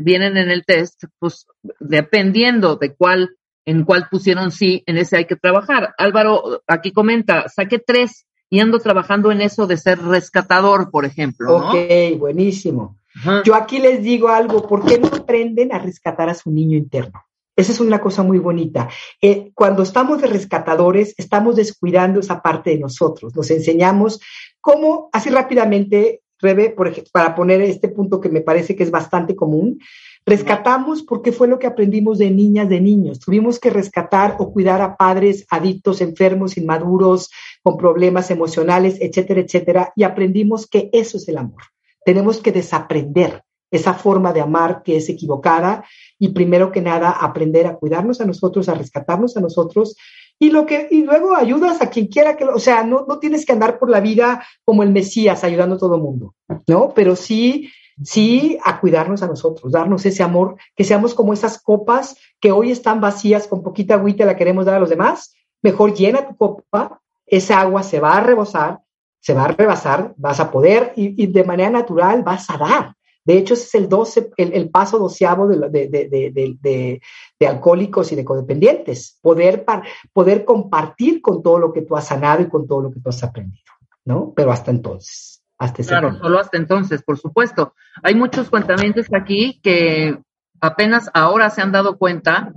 vienen 0.00 0.38
en 0.38 0.50
el 0.50 0.64
test, 0.64 1.04
pues 1.18 1.46
dependiendo 1.78 2.76
de 2.76 2.94
cuál, 2.94 3.36
en 3.66 3.84
cuál 3.84 4.08
pusieron 4.10 4.50
sí, 4.50 4.82
en 4.86 4.96
ese 4.96 5.18
hay 5.18 5.26
que 5.26 5.36
trabajar. 5.36 5.94
Álvaro 5.98 6.62
aquí 6.66 6.90
comenta, 6.90 7.48
saqué 7.48 7.78
tres 7.78 8.26
y 8.54 8.60
ando 8.60 8.78
trabajando 8.78 9.32
en 9.32 9.40
eso 9.40 9.66
de 9.66 9.76
ser 9.76 9.98
rescatador, 10.00 10.88
por 10.92 11.04
ejemplo. 11.04 11.56
Ok, 11.56 11.74
buenísimo. 12.20 12.96
Yo 13.44 13.56
aquí 13.56 13.80
les 13.80 14.00
digo 14.00 14.28
algo, 14.28 14.68
¿por 14.68 14.86
qué 14.86 14.96
no 14.96 15.08
aprenden 15.08 15.72
a 15.72 15.80
rescatar 15.80 16.28
a 16.28 16.34
su 16.34 16.52
niño 16.52 16.78
interno? 16.78 17.24
Esa 17.56 17.72
es 17.72 17.80
una 17.80 18.00
cosa 18.00 18.22
muy 18.22 18.38
bonita. 18.38 18.88
Eh, 19.20 19.50
cuando 19.54 19.82
estamos 19.82 20.22
de 20.22 20.28
rescatadores, 20.28 21.14
estamos 21.18 21.56
descuidando 21.56 22.20
esa 22.20 22.40
parte 22.42 22.70
de 22.70 22.78
nosotros. 22.78 23.34
Nos 23.34 23.50
enseñamos 23.50 24.20
cómo, 24.60 25.08
así 25.12 25.30
rápidamente, 25.30 26.22
Rebe, 26.38 26.70
por 26.70 26.86
ejemplo, 26.86 27.10
para 27.12 27.34
poner 27.34 27.60
este 27.60 27.88
punto 27.88 28.20
que 28.20 28.28
me 28.28 28.40
parece 28.40 28.76
que 28.76 28.84
es 28.84 28.90
bastante 28.92 29.34
común, 29.34 29.80
rescatamos 30.26 31.02
porque 31.02 31.32
fue 31.32 31.48
lo 31.48 31.58
que 31.58 31.66
aprendimos 31.66 32.18
de 32.18 32.30
niñas, 32.30 32.68
de 32.68 32.80
niños. 32.80 33.20
Tuvimos 33.20 33.58
que 33.58 33.70
rescatar 33.70 34.36
o 34.38 34.52
cuidar 34.52 34.80
a 34.80 34.96
padres 34.96 35.46
adictos, 35.50 36.00
enfermos, 36.00 36.56
inmaduros, 36.56 37.30
con 37.62 37.76
problemas 37.76 38.30
emocionales, 38.30 38.98
etcétera, 39.00 39.40
etcétera, 39.40 39.92
y 39.96 40.02
aprendimos 40.02 40.66
que 40.66 40.90
eso 40.92 41.18
es 41.18 41.28
el 41.28 41.38
amor. 41.38 41.62
Tenemos 42.04 42.38
que 42.38 42.52
desaprender 42.52 43.42
esa 43.70 43.94
forma 43.94 44.32
de 44.32 44.40
amar 44.40 44.82
que 44.82 44.96
es 44.96 45.08
equivocada 45.08 45.84
y 46.18 46.28
primero 46.28 46.70
que 46.70 46.80
nada 46.80 47.10
aprender 47.10 47.66
a 47.66 47.76
cuidarnos 47.76 48.20
a 48.20 48.26
nosotros, 48.26 48.68
a 48.68 48.74
rescatarnos 48.74 49.36
a 49.36 49.40
nosotros 49.40 49.96
y 50.38 50.50
lo 50.50 50.66
que 50.66 50.88
y 50.90 51.02
luego 51.02 51.34
ayudas 51.34 51.80
a 51.80 51.90
quien 51.90 52.06
quiera 52.06 52.36
que, 52.36 52.44
o 52.44 52.58
sea, 52.58 52.82
no, 52.84 53.04
no 53.08 53.18
tienes 53.18 53.44
que 53.44 53.52
andar 53.52 53.78
por 53.78 53.90
la 53.90 54.00
vida 54.00 54.44
como 54.64 54.82
el 54.82 54.90
Mesías 54.90 55.44
ayudando 55.44 55.76
a 55.76 55.78
todo 55.78 55.96
el 55.96 56.02
mundo, 56.02 56.34
¿no? 56.66 56.92
Pero 56.94 57.16
sí, 57.16 57.70
sí 58.02 58.58
a 58.64 58.80
cuidarnos 58.80 59.22
a 59.22 59.26
nosotros, 59.26 59.72
darnos 59.72 60.04
ese 60.06 60.22
amor, 60.22 60.56
que 60.74 60.84
seamos 60.84 61.14
como 61.14 61.32
esas 61.32 61.60
copas 61.62 62.16
que 62.40 62.52
hoy 62.52 62.70
están 62.70 63.00
vacías 63.00 63.46
con 63.46 63.62
poquita 63.62 63.94
agüita 63.94 64.24
la 64.24 64.36
queremos 64.36 64.64
dar 64.64 64.76
a 64.76 64.80
los 64.80 64.90
demás, 64.90 65.34
mejor 65.62 65.94
llena 65.94 66.26
tu 66.26 66.36
copa, 66.36 67.00
esa 67.26 67.60
agua 67.60 67.82
se 67.82 68.00
va 68.00 68.16
a 68.16 68.20
rebosar, 68.20 68.80
se 69.20 69.32
va 69.32 69.44
a 69.44 69.48
rebasar, 69.48 70.14
vas 70.18 70.38
a 70.40 70.50
poder 70.50 70.92
y, 70.96 71.26
de 71.26 71.44
manera 71.44 71.70
natural 71.70 72.22
vas 72.22 72.50
a 72.50 72.58
dar. 72.58 72.94
De 73.24 73.38
hecho, 73.38 73.54
ese 73.54 73.64
es 73.64 73.74
el, 73.76 73.88
12, 73.88 74.32
el, 74.36 74.68
paso 74.68 74.98
doceavo 74.98 75.48
de, 75.48 77.00
alcohólicos 77.40 78.12
y 78.12 78.16
de 78.16 78.24
codependientes, 78.24 79.18
poder, 79.22 79.64
poder 80.12 80.44
compartir 80.44 81.22
con 81.22 81.42
todo 81.42 81.58
lo 81.58 81.72
que 81.72 81.80
tú 81.80 81.96
has 81.96 82.08
sanado 82.08 82.42
y 82.42 82.50
con 82.50 82.66
todo 82.66 82.82
lo 82.82 82.90
que 82.90 83.00
tú 83.00 83.08
has 83.08 83.24
aprendido, 83.24 83.64
¿no? 84.04 84.34
Pero 84.36 84.52
hasta 84.52 84.70
entonces. 84.70 85.33
Hasta 85.58 85.82
claro, 85.82 86.18
solo 86.18 86.40
hasta 86.40 86.56
entonces, 86.56 87.02
por 87.02 87.18
supuesto. 87.18 87.74
Hay 88.02 88.14
muchos 88.14 88.50
cuentamientos 88.50 89.06
aquí 89.14 89.60
que 89.62 90.18
apenas 90.60 91.10
ahora 91.14 91.50
se 91.50 91.62
han 91.62 91.72
dado 91.72 91.96
cuenta 91.96 92.52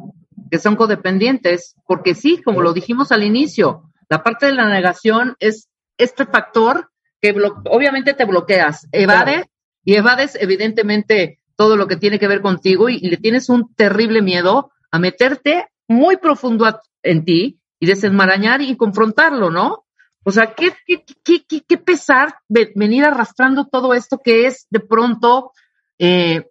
que 0.49 0.59
son 0.59 0.75
codependientes, 0.75 1.75
porque 1.85 2.15
sí, 2.15 2.41
como 2.41 2.61
lo 2.61 2.73
dijimos 2.73 3.11
al 3.11 3.23
inicio, 3.23 3.83
la 4.09 4.23
parte 4.23 4.45
de 4.45 4.53
la 4.53 4.67
negación 4.67 5.35
es 5.39 5.69
este 5.97 6.25
factor 6.25 6.89
que 7.21 7.35
obviamente 7.65 8.13
te 8.13 8.25
bloqueas, 8.25 8.87
evade 8.91 9.49
y 9.83 9.95
evades 9.95 10.37
evidentemente 10.39 11.39
todo 11.55 11.75
lo 11.75 11.87
que 11.87 11.97
tiene 11.97 12.19
que 12.19 12.27
ver 12.27 12.41
contigo 12.41 12.87
y, 12.89 12.99
le 12.99 13.17
tienes 13.17 13.49
un 13.49 13.73
terrible 13.73 14.21
miedo 14.21 14.71
a 14.91 14.99
meterte 14.99 15.67
muy 15.87 16.17
profundo 16.17 16.65
en 17.03 17.25
ti 17.25 17.59
y 17.79 17.85
desenmarañar 17.85 18.61
y 18.61 18.77
confrontarlo, 18.77 19.49
¿no? 19.49 19.85
O 20.27 20.31
sea, 20.31 20.53
qué, 20.53 20.73
qué, 20.85 21.05
qué, 21.23 21.63
qué 21.65 21.77
pesar 21.77 22.35
venir 22.49 23.05
arrastrando 23.05 23.65
todo 23.65 23.93
esto 23.93 24.19
que 24.21 24.45
es 24.45 24.67
de 24.69 24.81
pronto, 24.81 25.53
eh, 25.97 26.49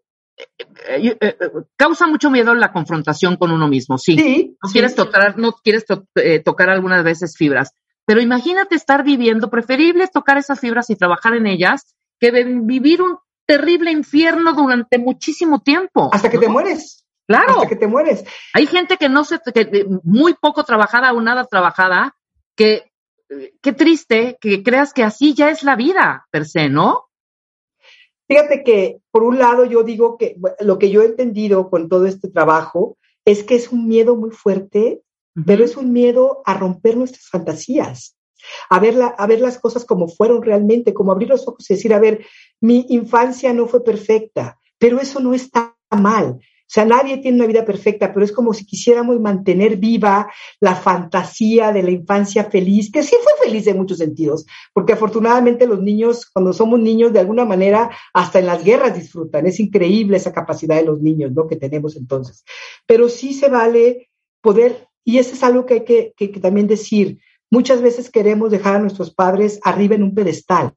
eh, 0.89 1.17
eh, 1.21 1.37
causa 1.77 2.07
mucho 2.07 2.31
miedo 2.31 2.55
la 2.55 2.73
confrontación 2.73 3.37
con 3.37 3.53
uno 3.53 3.69
mismo, 3.69 3.99
sí. 3.99 4.57
no 4.63 4.71
quieres 4.71 4.95
tocar, 4.95 5.37
no 5.37 5.53
quieres 5.53 5.85
tocar 6.43 6.71
algunas 6.71 7.05
veces 7.05 7.37
fibras, 7.37 7.73
pero 8.07 8.23
imagínate 8.23 8.77
estar 8.77 9.05
viviendo, 9.05 9.51
preferible 9.51 10.09
tocar 10.09 10.39
esas 10.39 10.59
fibras 10.59 10.89
y 10.89 10.97
trabajar 10.97 11.35
en 11.35 11.47
ellas 11.47 11.95
que 12.19 12.31
vivir 12.31 13.03
un 13.03 13.19
terrible 13.45 13.91
infierno 13.91 14.55
durante 14.55 14.97
muchísimo 14.99 15.61
tiempo. 15.61 16.09
Hasta 16.15 16.31
que 16.31 16.39
te 16.39 16.49
mueres. 16.49 17.05
Claro. 17.29 17.57
Hasta 17.57 17.69
que 17.69 17.77
te 17.77 17.89
mueres. 17.89 18.25
Hay 18.55 18.67
gente 18.67 18.97
que 18.97 19.11
no 19.11 19.25
se, 19.25 19.39
que 19.53 19.85
muy 20.03 20.33
poco 20.33 20.65
trabajada 20.65 21.13
o 21.13 21.21
nada 21.21 21.45
trabajada, 21.45 22.17
que 22.57 22.91
qué 23.63 23.73
triste 23.73 24.39
que 24.41 24.63
creas 24.63 24.93
que 24.93 25.03
así 25.03 25.35
ya 25.35 25.51
es 25.51 25.63
la 25.63 25.77
vida 25.77 26.27
per 26.31 26.47
se, 26.47 26.69
¿no? 26.69 27.05
Fíjate 28.29 28.65
que, 28.65 28.99
por 29.11 29.23
un 29.23 29.39
lado, 29.39 29.65
yo 29.65 29.83
digo 29.83 30.17
que 30.19 30.37
lo 30.61 30.79
que 30.79 30.91
yo 30.91 31.03
he 31.03 31.07
entendido 31.07 31.71
con 31.71 31.89
todo 31.89 32.07
este 32.07 32.29
trabajo 32.29 32.99
es 33.25 33.45
que 33.45 33.55
es 33.55 33.71
un 33.71 33.87
miedo 33.87 34.17
muy 34.17 34.31
fuerte, 34.31 35.03
pero 35.47 35.65
es 35.65 35.77
un 35.77 35.93
miedo 35.93 36.43
a 36.45 36.55
romper 36.55 36.97
nuestras 36.97 37.29
fantasías 37.29 38.17
a 38.69 38.81
ver, 38.81 38.97
a 39.17 39.27
ver 39.27 39.41
las 39.41 39.59
cosas 39.59 39.85
como 39.85 40.09
fueron 40.09 40.43
realmente, 40.43 40.95
como 40.95 41.13
abrir 41.13 41.29
los 41.29 41.47
ojos 41.47 41.69
y 41.71 41.75
decir, 41.75 41.95
a 41.95 42.01
ver, 42.01 42.25
mi 42.61 42.87
infancia 42.89 43.53
no 43.53 43.67
fue 43.67 43.83
perfecta, 43.83 44.59
pero 44.79 45.01
eso 45.01 45.21
no 45.21 45.35
está 45.35 45.77
mal. 45.91 46.41
O 46.67 46.69
sea, 46.69 46.85
nadie 46.85 47.19
tiene 47.19 47.37
una 47.37 47.47
vida 47.47 47.65
perfecta, 47.65 48.13
pero 48.13 48.25
es 48.25 48.33
como 48.33 48.53
si 48.53 48.67
quisiéramos 48.67 49.21
mantener 49.21 49.77
viva 49.77 50.31
la 50.61 50.75
fantasía 50.75 51.73
de 51.73 51.83
la 51.83 51.93
infancia 51.93 52.45
feliz, 52.45 52.91
que 52.91 53.05
sí 53.05 53.15
fue 53.23 53.47
feliz 53.47 53.67
en 53.69 53.77
muchos 53.77 53.99
sentidos, 53.99 54.47
porque 54.73 54.95
afortunadamente 54.95 55.67
los 55.67 55.81
niños, 55.81 56.27
cuando 56.27 56.53
somos 56.53 56.81
niños, 56.81 57.13
de 57.13 57.21
alguna 57.21 57.45
manera, 57.45 57.91
hasta 58.13 58.41
en 58.41 58.47
las 58.47 58.65
guerras 58.65 58.95
disfrutan. 58.95 59.47
Es 59.47 59.61
increíble 59.61 60.17
esa 60.17 60.33
capacidad 60.33 60.77
de 60.77 60.85
los 60.85 61.01
niños, 61.01 61.33
¿no? 61.33 61.47
Que 61.47 61.57
tenemos 61.57 61.97
entonces. 61.97 62.45
Pero 62.87 63.09
sí 63.09 63.33
se 63.33 63.49
vale 63.49 64.11
poder, 64.41 64.89
y 65.05 65.19
eso 65.19 65.35
es 65.35 65.43
algo 65.45 65.67
que 65.67 65.75
hay 65.75 65.85
que, 65.85 66.15
que 66.17 66.41
también 66.41 66.67
decir, 66.67 67.19
Muchas 67.51 67.81
veces 67.81 68.11
queremos 68.11 68.51
dejar 68.51 68.77
a 68.77 68.79
nuestros 68.81 69.15
padres 69.15 69.61
arriba 69.63 69.95
en 69.95 70.03
un 70.03 70.15
pedestal. 70.15 70.75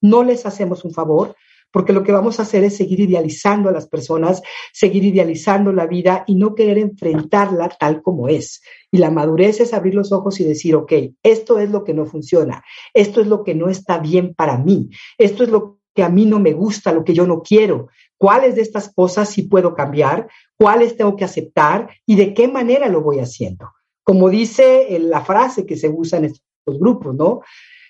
No 0.00 0.22
les 0.22 0.46
hacemos 0.46 0.84
un 0.84 0.92
favor 0.92 1.34
porque 1.72 1.92
lo 1.92 2.04
que 2.04 2.12
vamos 2.12 2.38
a 2.38 2.42
hacer 2.42 2.62
es 2.64 2.76
seguir 2.76 3.00
idealizando 3.00 3.68
a 3.68 3.72
las 3.72 3.88
personas, 3.88 4.42
seguir 4.72 5.04
idealizando 5.04 5.72
la 5.72 5.86
vida 5.86 6.24
y 6.26 6.34
no 6.34 6.54
querer 6.54 6.78
enfrentarla 6.78 7.68
tal 7.70 8.02
como 8.02 8.28
es. 8.28 8.60
Y 8.90 8.98
la 8.98 9.10
madurez 9.10 9.60
es 9.60 9.72
abrir 9.72 9.94
los 9.94 10.12
ojos 10.12 10.38
y 10.40 10.44
decir, 10.44 10.76
ok, 10.76 10.92
esto 11.22 11.58
es 11.58 11.70
lo 11.70 11.82
que 11.82 11.94
no 11.94 12.06
funciona, 12.06 12.62
esto 12.92 13.20
es 13.20 13.26
lo 13.26 13.42
que 13.42 13.54
no 13.54 13.68
está 13.68 13.98
bien 13.98 14.34
para 14.34 14.58
mí, 14.58 14.90
esto 15.18 15.42
es 15.42 15.50
lo 15.50 15.78
que 15.94 16.02
a 16.02 16.08
mí 16.08 16.26
no 16.26 16.38
me 16.38 16.52
gusta, 16.52 16.92
lo 16.92 17.04
que 17.04 17.14
yo 17.14 17.26
no 17.26 17.42
quiero, 17.42 17.88
cuáles 18.16 18.54
de 18.54 18.62
estas 18.62 18.92
cosas 18.94 19.28
sí 19.28 19.42
puedo 19.42 19.74
cambiar, 19.74 20.28
cuáles 20.58 20.96
tengo 20.96 21.16
que 21.16 21.24
aceptar 21.24 21.90
y 22.06 22.16
de 22.16 22.34
qué 22.34 22.48
manera 22.48 22.88
lo 22.88 23.00
voy 23.02 23.18
haciendo 23.18 23.72
Como 24.04 24.30
dice 24.30 24.98
la 25.00 25.22
frase 25.22 25.66
que 25.66 25.76
se 25.76 25.88
usa 25.88 26.18
en 26.18 26.26
estos 26.26 26.78
grupos, 26.78 27.14
¿no? 27.14 27.40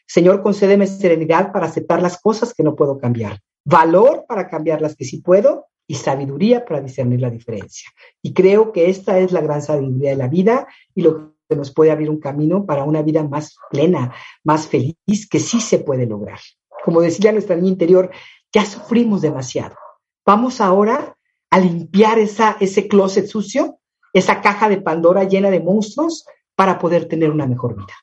Señor, 0.07 0.43
concédeme 0.43 0.87
serenidad 0.87 1.53
para 1.53 1.67
aceptar 1.67 2.03
las 2.03 2.21
cosas 2.21 2.55
que 2.55 2.63
no 2.63 2.75
puedo 2.75 2.99
cambiar, 2.99 3.41
valor 3.65 4.25
para 4.27 4.49
cambiar 4.49 4.81
las 4.81 4.97
que 4.97 5.05
sí 5.05 5.19
puedo 5.19 5.67
y 5.87 5.95
sabiduría 5.97 6.65
para 6.65 6.81
discernir 6.81 7.21
la 7.21 7.31
diferencia. 7.31 7.91
Y 8.23 8.33
creo 8.33 8.73
que 8.73 8.89
esta 8.89 9.19
es 9.19 9.33
la 9.33 9.41
gran 9.41 9.63
sabiduría 9.63 10.11
de 10.11 10.17
la 10.17 10.29
vida 10.29 10.67
y 10.95 11.03
lo 11.03 11.35
que 11.49 11.57
nos 11.57 11.73
puede 11.73 11.91
abrir 11.91 12.09
un 12.09 12.21
camino 12.21 12.65
para 12.65 12.85
una 12.85 13.03
vida 13.03 13.23
más 13.23 13.57
plena, 13.71 14.15
más 14.45 14.69
feliz, 14.69 14.97
que 15.31 15.39
sí 15.39 15.61
se 15.61 15.79
puede 15.79 16.07
lograr. 16.07 16.39
Como 16.85 17.01
decía 17.01 17.33
nuestra 17.33 17.57
niña 17.57 17.69
interior, 17.69 18.11
ya 18.53 18.65
sufrimos 18.65 19.21
demasiado. 19.23 19.77
Vamos 20.25 20.61
ahora 20.61 21.17
a 21.51 21.59
limpiar 21.59 22.19
esa, 22.19 22.57
ese 22.61 22.89
closet 22.89 23.27
sucio, 23.27 23.79
esa 24.13 24.41
caja 24.41 24.69
de 24.69 24.81
Pandora 24.81 25.25
llena 25.25 25.51
de 25.51 25.61
monstruos 25.61 26.25
para 26.55 26.79
poder 26.79 27.07
tener 27.07 27.31
una 27.31 27.47
mejor 27.47 27.77
vida, 27.77 27.95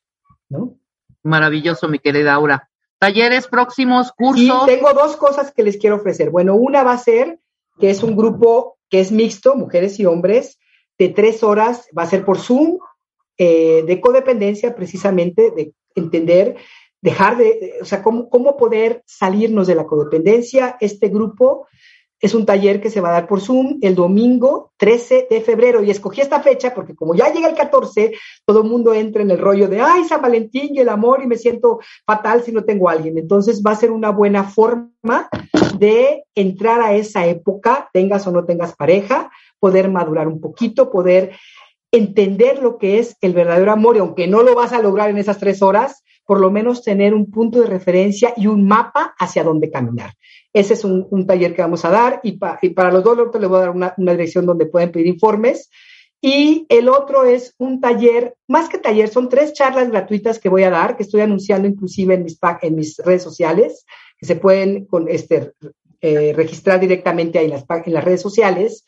¿no? 0.50 0.78
Maravilloso, 1.24 1.88
mi 1.88 2.00
querida 2.00 2.34
Aura. 2.34 2.69
Talleres 3.00 3.48
próximos, 3.48 4.12
cursos. 4.12 4.64
Y 4.64 4.66
tengo 4.66 4.94
dos 4.94 5.16
cosas 5.16 5.52
que 5.52 5.64
les 5.64 5.78
quiero 5.78 5.96
ofrecer. 5.96 6.30
Bueno, 6.30 6.56
una 6.56 6.84
va 6.84 6.94
a 6.94 6.98
ser 6.98 7.40
que 7.80 7.90
es 7.90 8.04
un 8.04 8.16
grupo 8.16 8.78
que 8.90 9.00
es 9.00 9.12
mixto, 9.12 9.56
mujeres 9.56 10.00
y 10.00 10.06
hombres, 10.06 10.60
de 10.98 11.10
tres 11.10 11.44
horas, 11.44 11.88
va 11.98 12.04
a 12.04 12.10
ser 12.10 12.26
por 12.26 12.38
Zoom, 12.38 12.80
eh, 13.38 13.84
de 13.88 14.02
codependencia 14.02 14.76
precisamente, 14.76 15.52
de 15.52 15.74
entender, 15.96 16.58
dejar 17.02 17.38
de, 17.38 17.76
o 17.82 17.86
sea, 17.86 18.04
cómo, 18.04 18.30
cómo 18.30 18.58
poder 18.58 19.02
salirnos 19.06 19.68
de 19.68 19.76
la 19.76 19.86
codependencia. 19.86 20.76
Este 20.82 21.08
grupo 21.08 21.68
es 22.22 22.34
un 22.34 22.46
taller 22.46 22.82
que 22.82 22.90
se 22.90 23.02
va 23.02 23.10
a 23.10 23.14
dar 23.14 23.28
por 23.28 23.40
Zoom 23.40 23.78
el 23.82 23.96
domingo 23.96 24.74
13 24.78 25.28
de 25.30 25.42
febrero 25.42 25.82
y 25.84 25.90
escogí 25.90 26.22
esta 26.22 26.42
fecha 26.42 26.74
porque 26.74 26.96
como 26.96 27.16
ya 27.16 27.32
llega 27.32 27.48
el 27.48 27.56
14, 27.56 28.12
todo 28.46 28.62
el 28.62 28.70
mundo 28.70 28.94
entra 28.94 29.22
en 29.22 29.32
el 29.32 29.38
rollo 29.38 29.68
de, 29.68 29.80
ay, 29.80 30.04
San 30.04 30.22
Valentín 30.22 30.76
y 30.76 30.80
el 30.80 30.90
amor 30.90 31.22
y 31.24 31.28
me 31.28 31.38
siento 31.38 31.80
fatal 32.06 32.44
si 32.44 32.52
no 32.52 32.64
tengo 32.66 32.90
a 32.90 32.94
alguien. 32.94 33.18
Entonces 33.18 33.64
va 33.66 33.72
a 33.72 33.76
ser 33.76 33.92
una 33.92 34.10
buena 34.10 34.44
forma 34.44 35.30
de 35.78 36.26
entrar 36.36 36.82
a 36.82 36.94
esa 36.94 37.26
época, 37.26 37.90
tengas 37.94 38.28
o 38.28 38.32
no 38.32 38.46
tengas 38.46 38.76
pareja, 38.76 39.32
poder 39.60 39.90
madurar 39.90 40.28
un 40.28 40.42
poquito, 40.42 40.92
poder 40.92 41.32
entender 41.92 42.62
lo 42.62 42.78
que 42.78 43.00
es 43.00 43.16
el 43.22 43.34
verdadero 43.34 43.72
amor 43.72 43.96
y 43.96 44.00
aunque 44.00 44.28
no 44.28 44.44
lo 44.44 44.56
vas 44.56 44.74
a 44.74 44.82
lograr 44.82 45.10
en 45.10 45.18
esas 45.18 45.40
tres 45.40 45.62
horas, 45.62 46.04
por 46.30 46.40
lo 46.40 46.52
menos 46.52 46.84
tener 46.84 47.16
un 47.16 47.32
punto 47.32 47.60
de 47.60 47.66
referencia 47.66 48.36
y 48.38 48.46
un 48.46 48.68
mapa 48.68 49.16
hacia 49.18 49.44
dónde 49.44 49.72
caminar. 49.72 50.14
Ese 50.54 50.76
es 50.76 50.84
un, 50.84 51.26
taller 51.26 51.56
que 51.56 51.64
vamos 51.64 51.86
a 51.86 51.90
dar 51.90 52.20
y, 52.22 52.34
para 52.34 52.92
los 52.92 53.04
dos 53.04 53.18
les 53.18 53.50
voy 53.50 53.58
a 53.58 53.62
dar 53.62 53.72
una, 53.72 53.96
dirección 53.98 54.46
donde 54.46 54.68
pueden 54.68 54.92
pedir 54.92 55.08
informes. 55.08 55.72
Y 56.22 56.68
el 56.70 56.88
otro 56.88 57.24
es 57.24 57.56
un 57.58 57.82
taller, 57.82 58.36
más 58.48 58.70
que 58.70 58.78
taller, 58.78 59.10
son 59.10 59.28
tres 59.28 59.54
charlas 59.54 59.90
gratuitas 59.90 60.38
que 60.38 60.50
voy 60.50 60.62
a 60.62 60.70
dar, 60.70 60.98
que 60.98 61.02
estoy 61.02 61.22
anunciando 61.22 61.68
inclusive 61.68 62.14
en 62.14 62.24
mis, 62.26 62.38
en 62.62 62.76
mis 62.76 62.98
redes 63.00 63.24
sociales, 63.24 63.84
que 64.20 64.28
se 64.28 64.36
pueden 64.36 64.86
con 64.86 65.10
este, 65.10 65.54
eh, 66.00 66.34
registrar 66.36 66.80
directamente 66.80 67.40
ahí 67.40 67.46
en 67.46 67.52
las, 67.54 67.66
en 67.88 67.94
las 67.94 68.04
redes 68.04 68.22
sociales, 68.22 68.86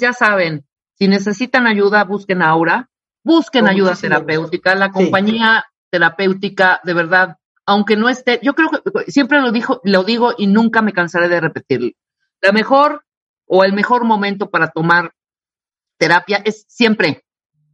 ya 0.00 0.12
saben, 0.12 0.64
si 0.94 1.08
necesitan 1.08 1.66
ayuda, 1.66 2.04
busquen 2.04 2.42
a 2.42 2.50
Aura. 2.50 2.88
Busquen 3.24 3.66
ayuda 3.66 3.96
terapéutica. 3.96 4.76
La 4.76 4.92
compañía 4.92 5.64
terapéutica, 5.90 6.80
de 6.84 6.94
verdad, 6.94 7.36
aunque 7.66 7.96
no 7.96 8.08
esté, 8.08 8.38
yo 8.44 8.54
creo 8.54 8.70
que 8.70 9.10
siempre 9.10 9.40
lo 9.40 9.50
dijo, 9.50 9.80
lo 9.82 10.04
digo 10.04 10.32
y 10.38 10.46
nunca 10.46 10.82
me 10.82 10.92
cansaré 10.92 11.28
de 11.28 11.40
repetirlo. 11.40 11.90
La 12.40 12.52
mejor 12.52 13.02
o 13.48 13.64
el 13.64 13.72
mejor 13.72 14.04
momento 14.04 14.50
para 14.50 14.68
tomar 14.68 15.14
terapia 15.98 16.42
es 16.44 16.64
siempre 16.68 17.24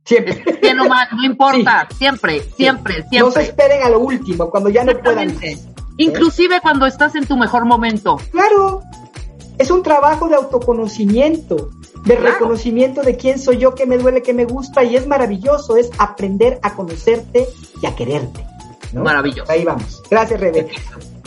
Siempre. 0.05 0.59
Bien 0.61 0.81
o 0.81 0.89
mal, 0.89 1.09
no 1.13 1.25
importa, 1.25 1.87
siempre, 1.97 2.41
siempre, 2.57 2.95
siempre. 3.09 3.21
No 3.21 3.31
se 3.31 3.43
esperen 3.43 3.83
a 3.83 3.89
lo 3.89 4.01
último, 4.01 4.51
cuando 4.51 4.69
ya 4.69 4.85
no 4.85 4.93
puedan. 4.99 5.37
Inclusive 5.99 6.61
cuando 6.61 6.87
estás 6.87 7.15
en 7.15 7.27
tu 7.27 7.37
mejor 7.37 7.65
momento. 7.65 8.19
Claro, 8.31 8.83
es 9.59 9.71
un 9.71 9.83
trabajo 9.83 10.29
de 10.29 10.35
autoconocimiento, 10.35 11.71
de 12.05 12.17
reconocimiento 12.17 13.03
de 13.03 13.17
quién 13.17 13.39
soy 13.39 13.59
yo, 13.59 13.75
qué 13.75 13.87
me 13.87 13.99
duele, 13.99 14.23
qué 14.23 14.33
me 14.33 14.45
gusta, 14.45 14.83
y 14.83 14.97
es 14.97 15.07
maravilloso, 15.07 15.77
es 15.77 15.91
aprender 15.99 16.59
a 16.63 16.75
conocerte 16.75 17.47
y 17.81 17.87
a 17.87 17.95
quererte. 17.95 18.45
Maravilloso. 18.93 19.51
Ahí 19.51 19.65
vamos. 19.65 20.03
Gracias, 20.11 20.41
Rebe. 20.41 20.69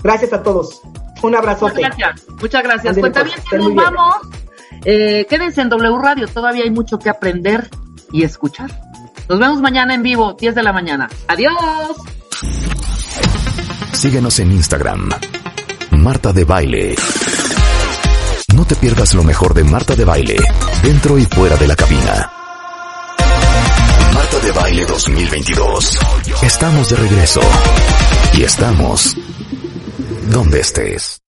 Gracias 0.03 0.33
a 0.33 0.43
todos. 0.43 0.81
Un 1.23 1.35
abrazote. 1.35 1.81
Muchas 1.81 1.97
gracias. 1.97 2.31
Muchas 2.41 2.63
gracias. 2.63 2.97
Pues, 2.99 3.13
bien, 3.13 3.61
nos 3.61 3.75
vamos. 3.75 4.15
Eh, 4.83 5.25
quédense 5.29 5.61
en 5.61 5.69
W 5.69 5.97
Radio, 5.97 6.27
todavía 6.27 6.63
hay 6.63 6.69
mucho 6.69 6.99
que 6.99 7.09
aprender 7.09 7.69
y 8.15 8.23
escuchar. 8.23 8.71
Nos 9.27 9.39
vemos 9.39 9.59
mañana 9.59 9.93
en 9.93 10.01
vivo, 10.01 10.33
10 10.39 10.55
de 10.55 10.63
la 10.63 10.71
mañana. 10.71 11.09
Adiós. 11.27 11.53
Síguenos 13.91 14.39
en 14.39 14.53
Instagram. 14.53 15.09
Marta 15.91 16.31
de 16.31 16.45
Baile. 16.45 16.95
No 18.55 18.63
te 18.65 18.75
pierdas 18.75 19.13
lo 19.15 19.23
mejor 19.23 19.53
de 19.53 19.65
Marta 19.65 19.95
de 19.95 20.05
Baile, 20.05 20.37
dentro 20.81 21.17
y 21.17 21.25
fuera 21.25 21.57
de 21.57 21.67
la 21.67 21.75
cabina. 21.75 22.31
Marta 24.13 24.39
de 24.39 24.51
Baile 24.53 24.85
2022. 24.85 25.99
Estamos 26.41 26.89
de 26.89 26.95
regreso. 26.95 27.41
Y 28.33 28.43
estamos 28.43 29.13
donde 30.31 30.61
estés. 30.61 31.21